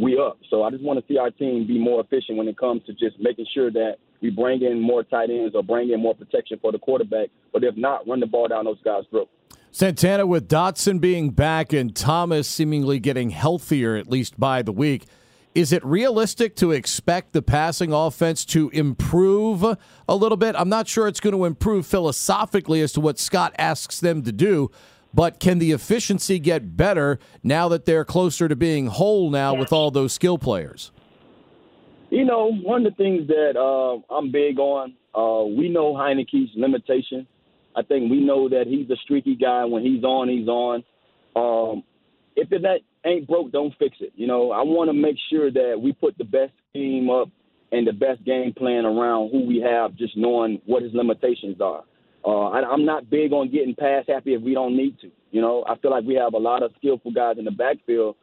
we 0.00 0.18
up. 0.18 0.38
So 0.48 0.62
I 0.62 0.70
just 0.70 0.82
want 0.82 1.00
to 1.00 1.12
see 1.12 1.18
our 1.18 1.30
team 1.30 1.66
be 1.66 1.78
more 1.78 2.00
efficient 2.00 2.38
when 2.38 2.48
it 2.48 2.56
comes 2.56 2.82
to 2.86 2.92
just 2.92 3.18
making 3.20 3.46
sure 3.52 3.70
that 3.72 3.96
we 4.22 4.30
bring 4.30 4.62
in 4.62 4.80
more 4.80 5.02
tight 5.02 5.30
ends 5.30 5.54
or 5.54 5.62
bring 5.62 5.90
in 5.90 6.00
more 6.00 6.14
protection 6.14 6.58
for 6.62 6.72
the 6.72 6.78
quarterback. 6.78 7.28
But 7.52 7.64
if 7.64 7.76
not, 7.76 8.06
run 8.06 8.20
the 8.20 8.26
ball 8.26 8.48
down 8.48 8.64
those 8.64 8.80
guys' 8.82 9.04
throat. 9.10 9.28
Santana 9.72 10.26
with 10.26 10.48
Dotson 10.48 11.00
being 11.00 11.30
back 11.30 11.72
and 11.72 11.94
Thomas 11.94 12.46
seemingly 12.46 13.00
getting 13.00 13.30
healthier 13.30 13.96
at 13.96 14.08
least 14.08 14.38
by 14.38 14.62
the 14.62 14.72
week. 14.72 15.06
Is 15.54 15.72
it 15.72 15.84
realistic 15.84 16.56
to 16.56 16.70
expect 16.70 17.32
the 17.32 17.42
passing 17.42 17.92
offense 17.92 18.44
to 18.46 18.70
improve 18.70 19.64
a 19.64 20.16
little 20.16 20.38
bit? 20.38 20.54
I'm 20.56 20.68
not 20.68 20.88
sure 20.88 21.08
it's 21.08 21.20
going 21.20 21.36
to 21.36 21.44
improve 21.44 21.86
philosophically 21.86 22.80
as 22.80 22.92
to 22.92 23.00
what 23.00 23.18
Scott 23.18 23.54
asks 23.58 24.00
them 24.00 24.22
to 24.22 24.32
do, 24.32 24.70
but 25.12 25.40
can 25.40 25.58
the 25.58 25.72
efficiency 25.72 26.38
get 26.38 26.76
better 26.76 27.18
now 27.42 27.68
that 27.68 27.84
they're 27.84 28.04
closer 28.04 28.48
to 28.48 28.56
being 28.56 28.86
whole 28.86 29.30
now 29.30 29.54
with 29.54 29.72
all 29.72 29.90
those 29.90 30.14
skill 30.14 30.38
players? 30.38 30.90
You 32.12 32.26
know, 32.26 32.52
one 32.52 32.84
of 32.84 32.92
the 32.92 32.96
things 33.02 33.26
that 33.28 33.56
uh, 33.56 34.14
I'm 34.14 34.30
big 34.30 34.58
on, 34.58 34.92
uh, 35.14 35.48
we 35.48 35.70
know 35.70 35.94
Heinicke's 35.94 36.50
limitations. 36.54 37.26
I 37.74 37.80
think 37.80 38.10
we 38.10 38.20
know 38.20 38.50
that 38.50 38.66
he's 38.66 38.90
a 38.90 38.96
streaky 39.02 39.34
guy. 39.34 39.64
When 39.64 39.82
he's 39.82 40.04
on, 40.04 40.28
he's 40.28 40.46
on. 40.46 40.84
Um, 41.34 41.82
if 42.36 42.52
it 42.52 42.62
ain't 43.06 43.26
broke, 43.26 43.50
don't 43.50 43.72
fix 43.78 43.96
it. 44.00 44.12
You 44.14 44.26
know, 44.26 44.50
I 44.52 44.60
want 44.60 44.90
to 44.90 44.92
make 44.92 45.16
sure 45.30 45.50
that 45.50 45.80
we 45.82 45.94
put 45.94 46.18
the 46.18 46.24
best 46.24 46.52
team 46.74 47.08
up 47.08 47.30
and 47.72 47.86
the 47.86 47.94
best 47.94 48.22
game 48.26 48.52
plan 48.52 48.84
around 48.84 49.30
who 49.30 49.46
we 49.46 49.64
have, 49.66 49.96
just 49.96 50.14
knowing 50.14 50.60
what 50.66 50.82
his 50.82 50.92
limitations 50.92 51.62
are. 51.62 51.82
Uh, 52.26 52.50
I, 52.50 52.60
I'm 52.70 52.84
not 52.84 53.08
big 53.08 53.32
on 53.32 53.50
getting 53.50 53.74
pass 53.74 54.04
happy 54.06 54.34
if 54.34 54.42
we 54.42 54.52
don't 54.52 54.76
need 54.76 55.00
to. 55.00 55.10
You 55.30 55.40
know, 55.40 55.64
I 55.66 55.78
feel 55.78 55.90
like 55.90 56.04
we 56.04 56.16
have 56.16 56.34
a 56.34 56.38
lot 56.38 56.62
of 56.62 56.72
skillful 56.76 57.12
guys 57.12 57.36
in 57.38 57.46
the 57.46 57.50
backfield, 57.50 58.16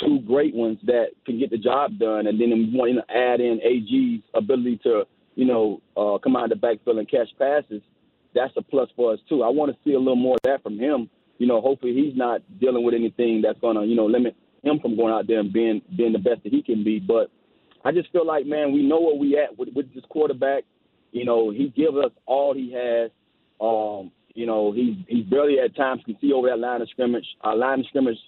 two 0.00 0.20
great 0.26 0.54
ones 0.54 0.78
that 0.84 1.08
can 1.24 1.38
get 1.38 1.50
the 1.50 1.58
job 1.58 1.98
done, 1.98 2.26
and 2.26 2.40
then 2.40 2.50
we 2.50 2.70
want 2.72 2.96
to 2.96 3.14
add 3.14 3.40
in 3.40 3.60
AG's 3.62 4.22
ability 4.34 4.80
to, 4.84 5.04
you 5.34 5.44
know, 5.44 5.80
uh, 5.96 6.18
come 6.18 6.36
out 6.36 6.44
of 6.44 6.50
the 6.50 6.56
backfield 6.56 6.98
and 6.98 7.10
catch 7.10 7.28
passes. 7.38 7.82
That's 8.34 8.52
a 8.56 8.62
plus 8.62 8.88
for 8.96 9.12
us 9.12 9.20
too. 9.28 9.42
I 9.42 9.48
want 9.48 9.72
to 9.72 9.78
see 9.84 9.94
a 9.94 9.98
little 9.98 10.16
more 10.16 10.34
of 10.34 10.42
that 10.44 10.62
from 10.62 10.78
him 10.78 11.08
you 11.38 11.46
know, 11.46 11.60
hopefully 11.60 11.94
he's 11.94 12.16
not 12.16 12.40
dealing 12.60 12.84
with 12.84 12.94
anything 12.94 13.42
that's 13.42 13.60
to, 13.60 13.84
you 13.84 13.96
know, 13.96 14.06
limit 14.06 14.36
him 14.62 14.78
from 14.80 14.96
going 14.96 15.12
out 15.12 15.26
there 15.26 15.40
and 15.40 15.52
being 15.52 15.82
being 15.96 16.12
the 16.12 16.18
best 16.18 16.42
that 16.44 16.52
he 16.52 16.62
can 16.62 16.82
be. 16.82 16.98
But 16.98 17.30
I 17.84 17.92
just 17.92 18.10
feel 18.10 18.26
like, 18.26 18.46
man, 18.46 18.72
we 18.72 18.82
know 18.82 19.00
where 19.00 19.14
we 19.14 19.38
at 19.38 19.56
with, 19.58 19.70
with 19.74 19.94
this 19.94 20.04
quarterback. 20.08 20.64
You 21.12 21.24
know, 21.24 21.50
he 21.50 21.68
gives 21.68 21.96
us 21.96 22.12
all 22.26 22.54
he 22.54 22.72
has. 22.72 23.10
Um, 23.60 24.12
you 24.34 24.46
know, 24.46 24.72
he's 24.72 24.96
he's 25.08 25.24
barely 25.24 25.58
at 25.58 25.76
times 25.76 26.02
can 26.04 26.16
see 26.20 26.32
over 26.32 26.48
that 26.48 26.58
line 26.58 26.82
of 26.82 26.88
scrimmage. 26.90 27.26
Our 27.42 27.56
line 27.56 27.80
of 27.80 27.86
scrimmage, 27.86 28.18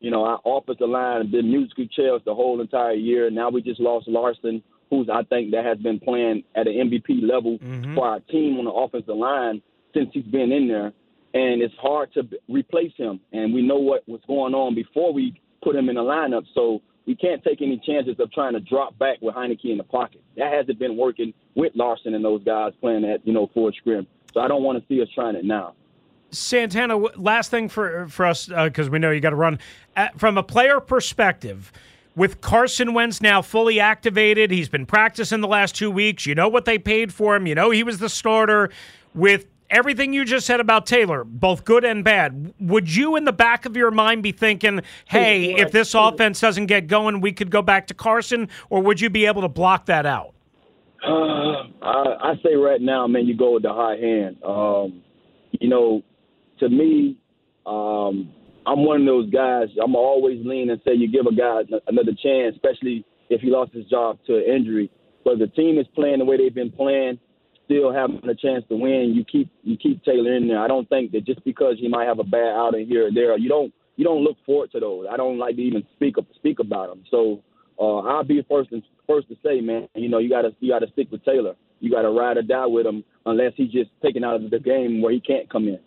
you 0.00 0.10
know, 0.10 0.24
our 0.24 0.40
offensive 0.44 0.88
line 0.88 1.22
has 1.22 1.30
been 1.30 1.50
musically 1.50 1.88
chairs 1.94 2.20
the 2.24 2.34
whole 2.34 2.60
entire 2.60 2.94
year. 2.94 3.30
Now 3.30 3.50
we 3.50 3.62
just 3.62 3.80
lost 3.80 4.08
Larsen, 4.08 4.62
who's 4.90 5.08
I 5.12 5.22
think 5.24 5.52
that 5.52 5.64
has 5.64 5.78
been 5.78 6.00
playing 6.00 6.44
at 6.54 6.66
an 6.66 6.74
MVP 6.74 7.22
level 7.22 7.58
mm-hmm. 7.58 7.94
for 7.94 8.06
our 8.06 8.20
team 8.20 8.58
on 8.58 8.66
the 8.66 8.72
offensive 8.72 9.16
line 9.16 9.62
since 9.94 10.10
he's 10.12 10.24
been 10.24 10.52
in 10.52 10.68
there 10.68 10.92
and 11.36 11.60
it's 11.60 11.74
hard 11.80 12.12
to 12.14 12.26
replace 12.48 12.92
him. 12.96 13.20
And 13.32 13.52
we 13.52 13.60
know 13.60 13.76
what 13.76 14.08
was 14.08 14.20
going 14.26 14.54
on 14.54 14.74
before 14.74 15.12
we 15.12 15.38
put 15.62 15.76
him 15.76 15.88
in 15.88 15.96
the 15.96 16.02
lineup, 16.02 16.44
so 16.54 16.80
we 17.06 17.14
can't 17.14 17.44
take 17.44 17.60
any 17.60 17.80
chances 17.84 18.16
of 18.18 18.32
trying 18.32 18.54
to 18.54 18.60
drop 18.60 18.98
back 18.98 19.18
with 19.20 19.34
Heinicke 19.34 19.70
in 19.70 19.76
the 19.76 19.84
pocket. 19.84 20.22
That 20.36 20.52
hasn't 20.52 20.78
been 20.78 20.96
working 20.96 21.34
with 21.54 21.72
Larsen 21.74 22.14
and 22.14 22.24
those 22.24 22.42
guys 22.42 22.72
playing 22.80 23.04
at 23.04 23.26
you 23.26 23.34
know 23.34 23.50
full 23.52 23.70
scrim. 23.72 24.06
So 24.32 24.40
I 24.40 24.48
don't 24.48 24.62
want 24.62 24.78
to 24.78 24.88
see 24.88 25.02
us 25.02 25.08
trying 25.14 25.36
it 25.36 25.44
now. 25.44 25.74
Santana, 26.30 26.96
last 26.96 27.50
thing 27.50 27.68
for 27.68 28.08
for 28.08 28.26
us 28.26 28.46
because 28.46 28.88
uh, 28.88 28.90
we 28.90 28.98
know 28.98 29.10
you 29.10 29.20
got 29.20 29.30
to 29.30 29.36
run. 29.36 29.58
At, 29.94 30.18
from 30.18 30.36
a 30.36 30.42
player 30.42 30.80
perspective, 30.80 31.72
with 32.14 32.40
Carson 32.40 32.94
Wentz 32.94 33.20
now 33.20 33.42
fully 33.42 33.78
activated, 33.80 34.50
he's 34.50 34.68
been 34.68 34.86
practicing 34.86 35.40
the 35.40 35.48
last 35.48 35.74
two 35.74 35.90
weeks. 35.90 36.26
You 36.26 36.34
know 36.34 36.48
what 36.48 36.64
they 36.64 36.78
paid 36.78 37.12
for 37.12 37.36
him. 37.36 37.46
You 37.46 37.54
know 37.54 37.70
he 37.70 37.82
was 37.82 37.98
the 37.98 38.08
starter. 38.08 38.70
With 39.14 39.46
everything 39.70 40.12
you 40.12 40.24
just 40.24 40.46
said 40.46 40.60
about 40.60 40.86
Taylor, 40.86 41.24
both 41.24 41.64
good 41.64 41.84
and 41.84 42.04
bad, 42.04 42.52
would 42.60 42.94
you 42.94 43.16
in 43.16 43.24
the 43.24 43.32
back 43.32 43.66
of 43.66 43.76
your 43.76 43.90
mind 43.90 44.22
be 44.22 44.32
thinking, 44.32 44.82
hey, 45.06 45.54
if 45.54 45.72
this 45.72 45.94
offense 45.94 46.40
doesn't 46.40 46.66
get 46.66 46.86
going, 46.86 47.20
we 47.20 47.32
could 47.32 47.50
go 47.50 47.62
back 47.62 47.86
to 47.88 47.94
Carson, 47.94 48.48
or 48.70 48.82
would 48.82 49.00
you 49.00 49.10
be 49.10 49.26
able 49.26 49.42
to 49.42 49.48
block 49.48 49.86
that 49.86 50.06
out? 50.06 50.34
Uh, 51.02 51.64
I, 51.82 52.32
I 52.32 52.34
say 52.42 52.54
right 52.54 52.80
now, 52.80 53.06
man, 53.06 53.26
you 53.26 53.36
go 53.36 53.54
with 53.54 53.62
the 53.62 53.72
high 53.72 53.96
hand. 53.96 54.42
Um, 54.42 55.02
you 55.60 55.68
know, 55.68 56.02
to 56.60 56.68
me, 56.68 57.16
um, 57.66 58.32
I'm 58.66 58.84
one 58.84 59.00
of 59.02 59.06
those 59.06 59.30
guys. 59.30 59.68
I'm 59.82 59.94
always 59.94 60.44
lean 60.44 60.70
and 60.70 60.80
say 60.84 60.94
you 60.94 61.10
give 61.10 61.26
a 61.26 61.34
guy 61.34 61.60
another 61.86 62.12
chance, 62.22 62.54
especially 62.56 63.04
if 63.30 63.40
he 63.40 63.50
lost 63.50 63.72
his 63.72 63.86
job 63.86 64.18
to 64.26 64.36
an 64.36 64.44
injury. 64.44 64.90
But 65.24 65.38
the 65.38 65.48
team 65.48 65.78
is 65.78 65.86
playing 65.94 66.18
the 66.18 66.24
way 66.24 66.36
they've 66.36 66.54
been 66.54 66.72
playing 66.72 67.18
still 67.66 67.92
having 67.92 68.20
a 68.28 68.34
chance 68.34 68.64
to 68.68 68.76
win, 68.76 69.12
you 69.14 69.24
keep 69.24 69.50
you 69.62 69.76
keep 69.76 70.02
Taylor 70.04 70.34
in 70.34 70.48
there. 70.48 70.60
I 70.60 70.68
don't 70.68 70.88
think 70.88 71.12
that 71.12 71.26
just 71.26 71.44
because 71.44 71.74
he 71.78 71.88
might 71.88 72.06
have 72.06 72.18
a 72.18 72.24
bad 72.24 72.54
outing 72.56 72.86
here 72.86 73.08
or 73.08 73.12
there, 73.12 73.36
you 73.36 73.48
don't 73.48 73.72
you 73.96 74.04
don't 74.04 74.22
look 74.22 74.36
forward 74.46 74.70
to 74.72 74.80
those. 74.80 75.06
I 75.10 75.16
don't 75.16 75.38
like 75.38 75.56
to 75.56 75.62
even 75.62 75.84
speak 75.96 76.14
speak 76.36 76.58
about 76.60 76.88
them. 76.88 77.04
So 77.10 77.42
uh, 77.78 77.98
I'll 77.98 78.24
be 78.24 78.44
first 78.48 78.72
and 78.72 78.82
first 79.06 79.28
to 79.28 79.36
say, 79.44 79.60
man, 79.60 79.88
you 79.94 80.08
know, 80.08 80.18
you 80.18 80.30
gotta 80.30 80.50
you 80.60 80.72
gotta 80.72 80.90
stick 80.92 81.10
with 81.10 81.24
Taylor. 81.24 81.54
You 81.80 81.90
gotta 81.90 82.10
ride 82.10 82.38
or 82.38 82.42
die 82.42 82.66
with 82.66 82.86
him 82.86 83.04
unless 83.26 83.52
he's 83.56 83.70
just 83.70 83.90
taken 84.02 84.24
out 84.24 84.36
of 84.36 84.50
the 84.50 84.58
game 84.58 85.02
where 85.02 85.12
he 85.12 85.20
can't 85.20 85.50
come 85.50 85.68
in. 85.68 85.80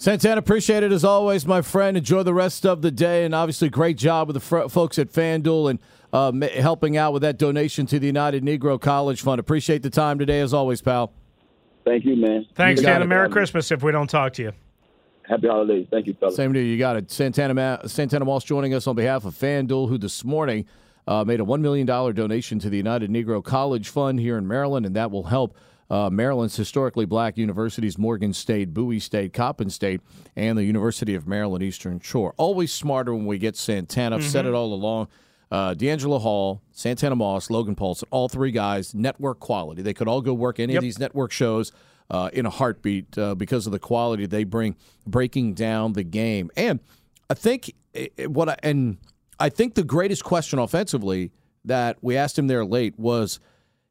Santana, 0.00 0.38
appreciate 0.38 0.84
it 0.84 0.92
as 0.92 1.04
always, 1.04 1.44
my 1.44 1.60
friend. 1.60 1.96
Enjoy 1.96 2.22
the 2.22 2.32
rest 2.32 2.64
of 2.64 2.82
the 2.82 2.90
day, 2.92 3.24
and 3.24 3.34
obviously, 3.34 3.68
great 3.68 3.96
job 3.96 4.28
with 4.28 4.34
the 4.34 4.40
fr- 4.40 4.68
folks 4.68 4.96
at 4.96 5.12
FanDuel 5.12 5.70
and 5.70 5.78
uh, 6.12 6.48
helping 6.60 6.96
out 6.96 7.12
with 7.12 7.22
that 7.22 7.36
donation 7.36 7.84
to 7.86 7.98
the 7.98 8.06
United 8.06 8.44
Negro 8.44 8.80
College 8.80 9.22
Fund. 9.22 9.40
Appreciate 9.40 9.82
the 9.82 9.90
time 9.90 10.20
today, 10.20 10.38
as 10.38 10.54
always, 10.54 10.80
pal. 10.80 11.12
Thank 11.84 12.04
you, 12.04 12.14
man. 12.14 12.46
Thanks, 12.54 12.80
Santa. 12.80 13.06
Merry 13.06 13.28
Christmas 13.28 13.72
if 13.72 13.82
we 13.82 13.90
don't 13.90 14.08
talk 14.08 14.34
to 14.34 14.42
you. 14.42 14.52
Happy 15.22 15.48
holidays. 15.48 15.88
Thank 15.90 16.06
you, 16.06 16.14
fellas. 16.14 16.36
Same 16.36 16.52
to 16.52 16.60
you. 16.60 16.66
You 16.66 16.78
got 16.78 16.94
it. 16.94 17.10
Santana, 17.10 17.54
Ma- 17.54 17.86
Santana 17.86 18.24
Moss 18.24 18.44
joining 18.44 18.74
us 18.74 18.86
on 18.86 18.94
behalf 18.94 19.24
of 19.24 19.34
FanDuel, 19.34 19.88
who 19.88 19.98
this 19.98 20.24
morning 20.24 20.64
uh, 21.08 21.24
made 21.24 21.40
a 21.40 21.44
$1 21.44 21.60
million 21.60 21.86
donation 21.86 22.60
to 22.60 22.70
the 22.70 22.76
United 22.76 23.10
Negro 23.10 23.42
College 23.42 23.88
Fund 23.88 24.20
here 24.20 24.38
in 24.38 24.46
Maryland, 24.46 24.86
and 24.86 24.94
that 24.94 25.10
will 25.10 25.24
help– 25.24 25.56
uh, 25.90 26.10
Maryland's 26.10 26.56
historically 26.56 27.06
black 27.06 27.38
universities, 27.38 27.96
Morgan 27.96 28.32
State, 28.32 28.74
Bowie 28.74 29.00
State, 29.00 29.32
Coppin 29.32 29.70
State, 29.70 30.00
and 30.36 30.58
the 30.58 30.64
University 30.64 31.14
of 31.14 31.26
Maryland 31.26 31.62
Eastern 31.62 31.98
Shore. 32.00 32.34
Always 32.36 32.72
smarter 32.72 33.14
when 33.14 33.26
we 33.26 33.38
get 33.38 33.56
Santana. 33.56 34.16
I've 34.16 34.22
mm-hmm. 34.22 34.30
said 34.30 34.46
it 34.46 34.54
all 34.54 34.74
along. 34.74 35.08
Uh, 35.50 35.74
DeAngelo 35.74 36.20
Hall, 36.20 36.60
Santana 36.72 37.16
Moss, 37.16 37.48
Logan 37.48 37.74
Paulsen, 37.74 38.04
all 38.10 38.28
three 38.28 38.50
guys, 38.50 38.94
network 38.94 39.40
quality. 39.40 39.80
They 39.80 39.94
could 39.94 40.06
all 40.06 40.20
go 40.20 40.34
work 40.34 40.60
any 40.60 40.74
yep. 40.74 40.80
of 40.80 40.82
these 40.82 40.98
network 40.98 41.32
shows 41.32 41.72
uh, 42.10 42.28
in 42.34 42.44
a 42.44 42.50
heartbeat 42.50 43.16
uh, 43.16 43.34
because 43.34 43.64
of 43.64 43.72
the 43.72 43.78
quality 43.78 44.26
they 44.26 44.44
bring 44.44 44.76
breaking 45.06 45.54
down 45.54 45.94
the 45.94 46.04
game. 46.04 46.50
And 46.54 46.80
I 47.30 47.34
think 47.34 47.72
eh, 47.94 48.08
eh, 48.18 48.26
what 48.26 48.50
I, 48.50 48.56
and 48.62 48.98
I 49.40 49.48
think 49.48 49.74
the 49.74 49.84
greatest 49.84 50.22
question 50.22 50.58
offensively 50.58 51.32
that 51.64 51.96
we 52.02 52.14
asked 52.14 52.38
him 52.38 52.46
there 52.46 52.66
late 52.66 52.98
was– 52.98 53.40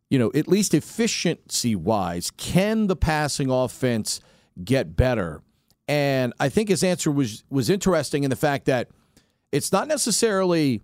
you 0.10 0.18
know, 0.18 0.32
at 0.34 0.48
least 0.48 0.74
efficiency 0.74 1.76
wise, 1.76 2.32
can 2.32 2.88
the 2.88 2.96
passing 2.96 3.50
offense 3.50 4.20
get 4.64 4.96
better? 4.96 5.42
And 5.88 6.34
I 6.40 6.50
think 6.50 6.70
his 6.70 6.84
answer 6.84 7.12
was 7.12 7.44
was 7.50 7.70
interesting 7.70 8.24
in 8.24 8.30
the 8.30 8.36
fact 8.36 8.66
that 8.66 8.90
it's 9.52 9.72
not 9.72 9.88
necessarily 9.88 10.82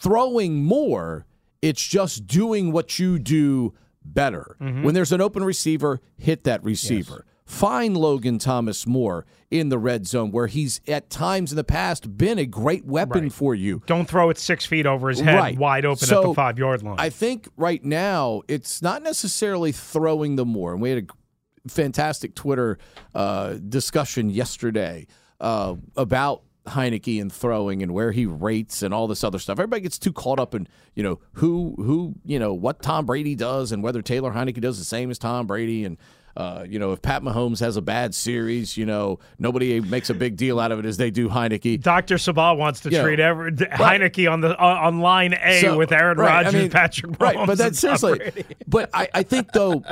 throwing 0.00 0.64
more, 0.64 1.26
it's 1.62 1.86
just 1.86 2.26
doing 2.26 2.72
what 2.72 2.98
you 2.98 3.18
do 3.18 3.74
better. 4.04 4.56
Mm-hmm. 4.60 4.82
When 4.82 4.94
there's 4.94 5.12
an 5.12 5.20
open 5.20 5.44
receiver, 5.44 6.00
hit 6.16 6.44
that 6.44 6.62
receiver. 6.62 7.24
Yes. 7.26 7.35
Find 7.46 7.96
Logan 7.96 8.38
Thomas 8.38 8.86
more 8.88 9.24
in 9.52 9.68
the 9.68 9.78
red 9.78 10.06
zone, 10.06 10.32
where 10.32 10.48
he's 10.48 10.80
at 10.88 11.08
times 11.10 11.52
in 11.52 11.56
the 11.56 11.62
past 11.64 12.18
been 12.18 12.38
a 12.40 12.44
great 12.44 12.84
weapon 12.84 13.22
Right. 13.22 13.32
for 13.32 13.54
you. 13.54 13.82
Don't 13.86 14.08
throw 14.08 14.30
it 14.30 14.36
six 14.38 14.66
feet 14.66 14.84
over 14.84 15.08
his 15.08 15.20
head, 15.20 15.36
Right. 15.36 15.56
wide 15.56 15.84
open 15.84 16.02
at 16.12 16.22
the 16.22 16.34
five 16.34 16.58
yard 16.58 16.82
line. 16.82 16.96
I 16.98 17.08
think 17.08 17.48
right 17.56 17.82
now 17.84 18.42
it's 18.48 18.82
not 18.82 19.02
necessarily 19.04 19.70
throwing 19.70 20.34
them 20.34 20.48
more. 20.48 20.72
And 20.72 20.82
we 20.82 20.90
had 20.90 21.08
a 21.08 21.70
fantastic 21.70 22.34
Twitter 22.34 22.78
uh, 23.14 23.54
discussion 23.68 24.28
yesterday 24.28 25.06
uh, 25.40 25.76
about 25.96 26.42
Heinicke 26.66 27.20
and 27.20 27.32
throwing 27.32 27.80
and 27.80 27.92
where 27.92 28.10
he 28.10 28.26
rates 28.26 28.82
and 28.82 28.92
all 28.92 29.06
this 29.06 29.22
other 29.22 29.38
stuff. 29.38 29.60
Everybody 29.60 29.82
gets 29.82 30.00
too 30.00 30.12
caught 30.12 30.40
up 30.40 30.52
in 30.52 30.66
you 30.96 31.04
know 31.04 31.20
who 31.34 31.76
who 31.78 32.14
you 32.24 32.40
know 32.40 32.52
what 32.54 32.82
Tom 32.82 33.06
Brady 33.06 33.36
does 33.36 33.70
and 33.70 33.84
whether 33.84 34.02
Taylor 34.02 34.32
Heinicke 34.32 34.60
does 34.60 34.78
the 34.78 34.84
same 34.84 35.12
as 35.12 35.18
Tom 35.20 35.46
Brady 35.46 35.84
and. 35.84 35.96
Uh, 36.36 36.64
you 36.68 36.78
know, 36.78 36.92
if 36.92 37.00
Pat 37.00 37.22
Mahomes 37.22 37.60
has 37.60 37.76
a 37.78 37.80
bad 37.82 38.14
series, 38.14 38.76
you 38.76 38.84
know, 38.84 39.18
nobody 39.38 39.80
makes 39.80 40.10
a 40.10 40.14
big 40.14 40.36
deal 40.36 40.60
out 40.60 40.70
of 40.70 40.78
it 40.78 40.84
as 40.84 40.98
they 40.98 41.10
do 41.10 41.30
Heinicke. 41.30 41.80
Dr. 41.80 42.16
Sabah 42.16 42.56
wants 42.56 42.80
to 42.80 42.90
Yeah. 42.90 43.02
treat 43.02 43.18
every, 43.20 43.52
Heinicke 43.52 44.30
on 44.30 44.42
the 44.42 44.54
on 44.58 45.00
line 45.00 45.32
A 45.32 45.60
So- 45.62 45.78
with 45.78 45.92
Aaron 45.92 46.18
right, 46.18 46.30
I 46.30 46.42
Rodgers, 46.44 46.54
mean, 46.54 46.70
Patrick 46.70 47.12
Mahomes. 47.12 47.20
Right, 47.20 47.46
but 47.46 47.56
that's 47.56 47.78
seriously. 47.78 48.20
But 48.66 48.90
I, 48.92 49.08
I 49.14 49.22
think 49.22 49.52
though, 49.52 49.82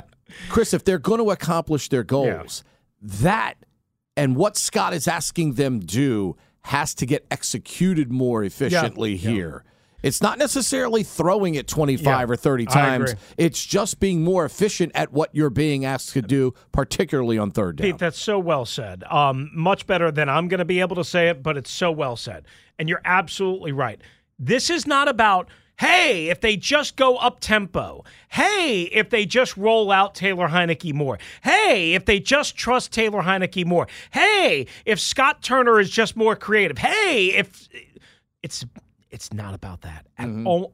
Chris, 0.50 0.74
if 0.74 0.84
they're 0.84 0.98
going 0.98 1.20
to 1.24 1.30
accomplish 1.30 1.88
their 1.88 2.02
goals, 2.04 2.62
that 3.00 3.54
and 4.16 4.36
what 4.36 4.56
Scott 4.58 4.92
is 4.92 5.08
asking 5.08 5.54
them 5.54 5.80
do 5.80 6.36
has 6.62 6.94
to 6.96 7.06
get 7.06 7.24
executed 7.30 8.12
more 8.12 8.44
efficiently 8.44 9.14
Yeah. 9.14 9.30
here. 9.30 9.64
It's 10.04 10.20
not 10.20 10.38
necessarily 10.38 11.02
throwing 11.02 11.54
it 11.54 11.66
25 11.66 12.04
Yeah, 12.04 12.32
or 12.32 12.36
30 12.36 12.66
times. 12.66 13.14
It's 13.38 13.64
just 13.64 14.00
being 14.00 14.22
more 14.22 14.44
efficient 14.44 14.92
at 14.94 15.12
what 15.12 15.30
you're 15.32 15.48
being 15.48 15.86
asked 15.86 16.10
to 16.10 16.20
do, 16.22 16.52
particularly 16.72 17.38
on 17.38 17.50
third 17.50 17.76
down. 17.76 17.86
Pete, 17.86 17.98
that's 17.98 18.18
so 18.18 18.38
well 18.38 18.66
said. 18.66 19.02
Um, 19.04 19.50
much 19.54 19.86
better 19.86 20.10
than 20.10 20.28
I'm 20.28 20.48
going 20.48 20.58
to 20.58 20.66
be 20.66 20.80
able 20.80 20.96
to 20.96 21.04
say 21.04 21.30
it, 21.30 21.42
but 21.42 21.56
it's 21.56 21.70
so 21.70 21.90
well 21.90 22.16
said. 22.16 22.44
And 22.78 22.88
you're 22.88 23.00
absolutely 23.04 23.72
right. 23.72 23.98
This 24.38 24.68
is 24.68 24.86
not 24.86 25.08
about, 25.08 25.48
hey, 25.78 26.28
if 26.28 26.40
they 26.42 26.56
just 26.56 26.96
go 26.96 27.16
up 27.16 27.40
tempo. 27.40 28.04
Hey, 28.28 28.82
if 28.92 29.08
they 29.08 29.24
just 29.24 29.56
roll 29.56 29.90
out 29.90 30.14
Taylor 30.14 30.48
Heinicke 30.48 30.92
more. 30.92 31.18
Hey, 31.42 31.94
if 31.94 32.04
they 32.04 32.20
just 32.20 32.56
trust 32.56 32.92
Taylor 32.92 33.22
Heinicke 33.22 33.64
more. 33.64 33.86
Hey, 34.10 34.66
if 34.84 35.00
Scott 35.00 35.40
Turner 35.42 35.80
is 35.80 35.88
just 35.88 36.14
more 36.14 36.36
creative. 36.36 36.76
Hey, 36.76 37.28
if 37.28 37.68
it's 38.42 38.66
it's 39.14 39.32
not 39.32 39.54
about 39.54 39.80
that 39.82 40.06
at 40.18 40.28
Mm-hmm. 40.28 40.46
all. 40.46 40.72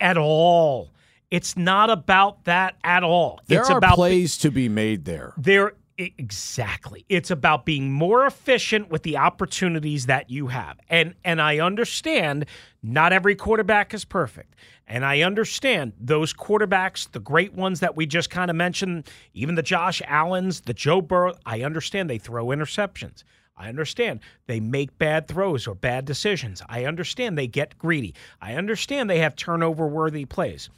At 0.00 0.18
all. 0.18 0.90
It's 1.30 1.56
not 1.56 1.88
about 1.90 2.44
that 2.44 2.76
at 2.84 3.02
all. 3.04 3.40
there 3.46 3.60
it's 3.60 3.70
are 3.70 3.78
about 3.78 3.94
plays 3.94 4.36
to 4.38 4.50
be 4.50 4.68
made 4.68 5.04
there. 5.04 5.32
there 5.38 5.74
exactly. 5.98 7.04
It's 7.08 7.30
about 7.30 7.64
being 7.64 7.92
more 7.92 8.24
efficient 8.26 8.88
with 8.90 9.02
the 9.02 9.16
opportunities 9.16 10.06
that 10.06 10.30
you 10.30 10.46
have. 10.48 10.78
And 10.88 11.14
and 11.24 11.40
I 11.40 11.58
understand 11.58 12.46
not 12.82 13.12
every 13.12 13.34
quarterback 13.34 13.92
is 13.94 14.04
perfect. 14.04 14.54
And 14.86 15.04
I 15.04 15.20
understand 15.20 15.92
those 16.00 16.32
quarterbacks, 16.32 17.10
the 17.12 17.20
great 17.20 17.52
ones 17.52 17.80
that 17.80 17.94
we 17.94 18.06
just 18.06 18.30
kind 18.30 18.50
of 18.50 18.56
mentioned, 18.56 19.06
even 19.34 19.54
the 19.54 19.62
Josh 19.62 20.00
Allens, 20.06 20.62
the 20.62 20.72
Joe 20.72 21.02
Burrow, 21.02 21.34
I 21.44 21.62
understand 21.62 22.08
they 22.08 22.16
throw 22.18 22.46
interceptions. 22.46 23.22
I 23.58 23.68
understand 23.68 24.20
they 24.46 24.60
make 24.60 24.96
bad 24.98 25.26
throws 25.26 25.66
or 25.66 25.74
bad 25.74 26.04
decisions. 26.04 26.62
I 26.68 26.84
understand 26.84 27.36
they 27.36 27.48
get 27.48 27.76
greedy. 27.76 28.14
I 28.40 28.54
understand 28.54 29.10
they 29.10 29.18
have 29.18 29.34
turnover 29.34 29.86
worthy 29.86 30.24
plays. 30.24 30.70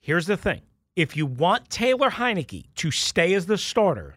Here's 0.00 0.26
the 0.26 0.36
thing 0.36 0.62
if 0.96 1.16
you 1.16 1.26
want 1.26 1.70
Taylor 1.70 2.10
Heinicke 2.10 2.64
to 2.76 2.90
stay 2.90 3.34
as 3.34 3.46
the 3.46 3.58
starter, 3.58 4.14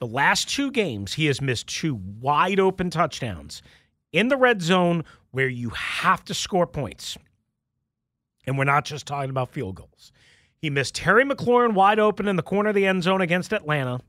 the 0.00 0.06
last 0.06 0.50
two 0.50 0.70
games, 0.70 1.14
he 1.14 1.26
has 1.26 1.40
missed 1.40 1.66
two 1.68 1.94
wide 2.20 2.60
open 2.60 2.90
touchdowns 2.90 3.62
in 4.12 4.28
the 4.28 4.36
red 4.36 4.60
zone 4.60 5.04
where 5.30 5.48
you 5.48 5.70
have 5.70 6.24
to 6.26 6.34
score 6.34 6.66
points. 6.66 7.16
And 8.46 8.58
we're 8.58 8.64
not 8.64 8.84
just 8.84 9.06
talking 9.06 9.30
about 9.30 9.50
field 9.50 9.76
goals. 9.76 10.12
He 10.58 10.68
missed 10.68 10.94
Terry 10.94 11.24
McLaurin 11.24 11.72
wide 11.72 11.98
open 11.98 12.28
in 12.28 12.36
the 12.36 12.42
corner 12.42 12.68
of 12.70 12.74
the 12.74 12.86
end 12.86 13.02
zone 13.02 13.20
against 13.20 13.52
Atlanta, 13.52 14.00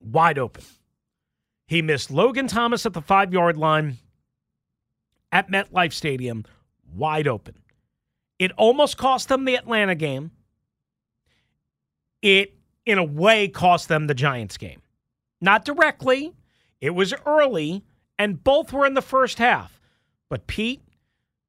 wide 0.00 0.38
open. 0.38 0.64
He 1.66 1.82
missed 1.82 2.10
Logan 2.10 2.46
Thomas 2.46 2.86
at 2.86 2.92
the 2.92 3.02
five 3.02 3.32
yard 3.32 3.56
line 3.56 3.98
at 5.30 5.50
MetLife 5.50 5.92
Stadium, 5.92 6.44
wide 6.94 7.28
open. 7.28 7.54
It 8.38 8.52
almost 8.56 8.96
cost 8.96 9.28
them 9.28 9.44
the 9.44 9.56
Atlanta 9.56 9.94
game. 9.94 10.30
It, 12.22 12.54
in 12.86 12.98
a 12.98 13.04
way, 13.04 13.48
cost 13.48 13.88
them 13.88 14.06
the 14.06 14.14
Giants 14.14 14.56
game. 14.56 14.80
Not 15.40 15.64
directly, 15.64 16.32
it 16.80 16.90
was 16.90 17.12
early, 17.26 17.84
and 18.18 18.42
both 18.42 18.72
were 18.72 18.86
in 18.86 18.94
the 18.94 19.02
first 19.02 19.38
half. 19.38 19.80
But, 20.28 20.46
Pete, 20.46 20.82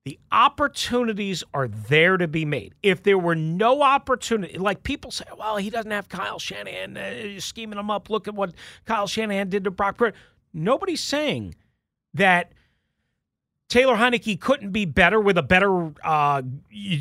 the 0.05 0.17
opportunities 0.31 1.43
are 1.53 1.67
there 1.67 2.17
to 2.17 2.27
be 2.27 2.45
made. 2.45 2.73
If 2.81 3.03
there 3.03 3.17
were 3.17 3.35
no 3.35 3.81
opportunity, 3.81 4.57
like 4.57 4.83
people 4.83 5.11
say, 5.11 5.25
well, 5.37 5.57
he 5.57 5.69
doesn't 5.69 5.91
have 5.91 6.09
Kyle 6.09 6.39
Shanahan 6.39 6.97
uh, 6.97 7.39
scheming 7.39 7.77
him 7.77 7.91
up. 7.91 8.09
Look 8.09 8.27
at 8.27 8.33
what 8.33 8.53
Kyle 8.85 9.07
Shanahan 9.07 9.49
did 9.49 9.65
to 9.65 9.71
Brock 9.71 9.97
Purdy. 9.97 10.17
Nobody's 10.53 11.03
saying 11.03 11.55
that 12.13 12.53
Taylor 13.67 13.97
Heinicke 13.97 14.39
couldn't 14.39 14.71
be 14.71 14.85
better 14.85 15.19
with 15.19 15.37
a 15.37 15.43
better 15.43 15.91
uh, 16.03 16.41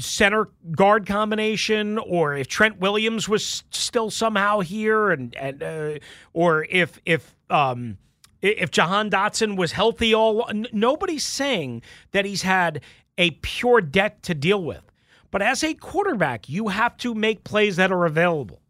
center 0.01 0.51
guard 0.73 1.07
combination, 1.07 1.97
or 1.97 2.35
if 2.35 2.47
Trent 2.47 2.79
Williams 2.79 3.27
was 3.27 3.65
still 3.71 4.11
somehow 4.11 4.61
here, 4.61 5.11
and 5.11 5.35
and 5.37 5.63
uh, 5.63 5.99
or 6.35 6.67
if 6.69 7.01
if 7.07 7.35
um, 7.49 7.97
if 8.43 8.71
Jahan 8.71 9.11
Dotson 9.11 9.57
was 9.57 9.73
healthy 9.73 10.15
all. 10.15 10.49
Nobody's 10.73 11.25
saying 11.25 11.83
that 12.13 12.25
he's 12.25 12.43
had 12.43 12.81
a 13.17 13.33
pure 13.33 13.81
debt 13.81 14.23
to 14.25 14.35
deal 14.35 14.63
with, 14.63 14.83
but 15.31 15.43
as 15.43 15.65
a 15.65 15.75
quarterback, 15.75 16.49
you 16.49 16.69
have 16.69 16.97
to 16.99 17.15
make 17.15 17.45
plays 17.45 17.77
that 17.77 17.91
are 17.93 18.07
available. 18.07 18.61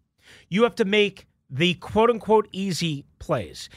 You 0.48 0.62
have 0.62 0.74
to 0.76 0.84
make 0.84 1.26
the 1.50 1.74
quote 1.74 2.10
unquote 2.10 2.48
easy 2.52 3.04
plays. 3.18 3.68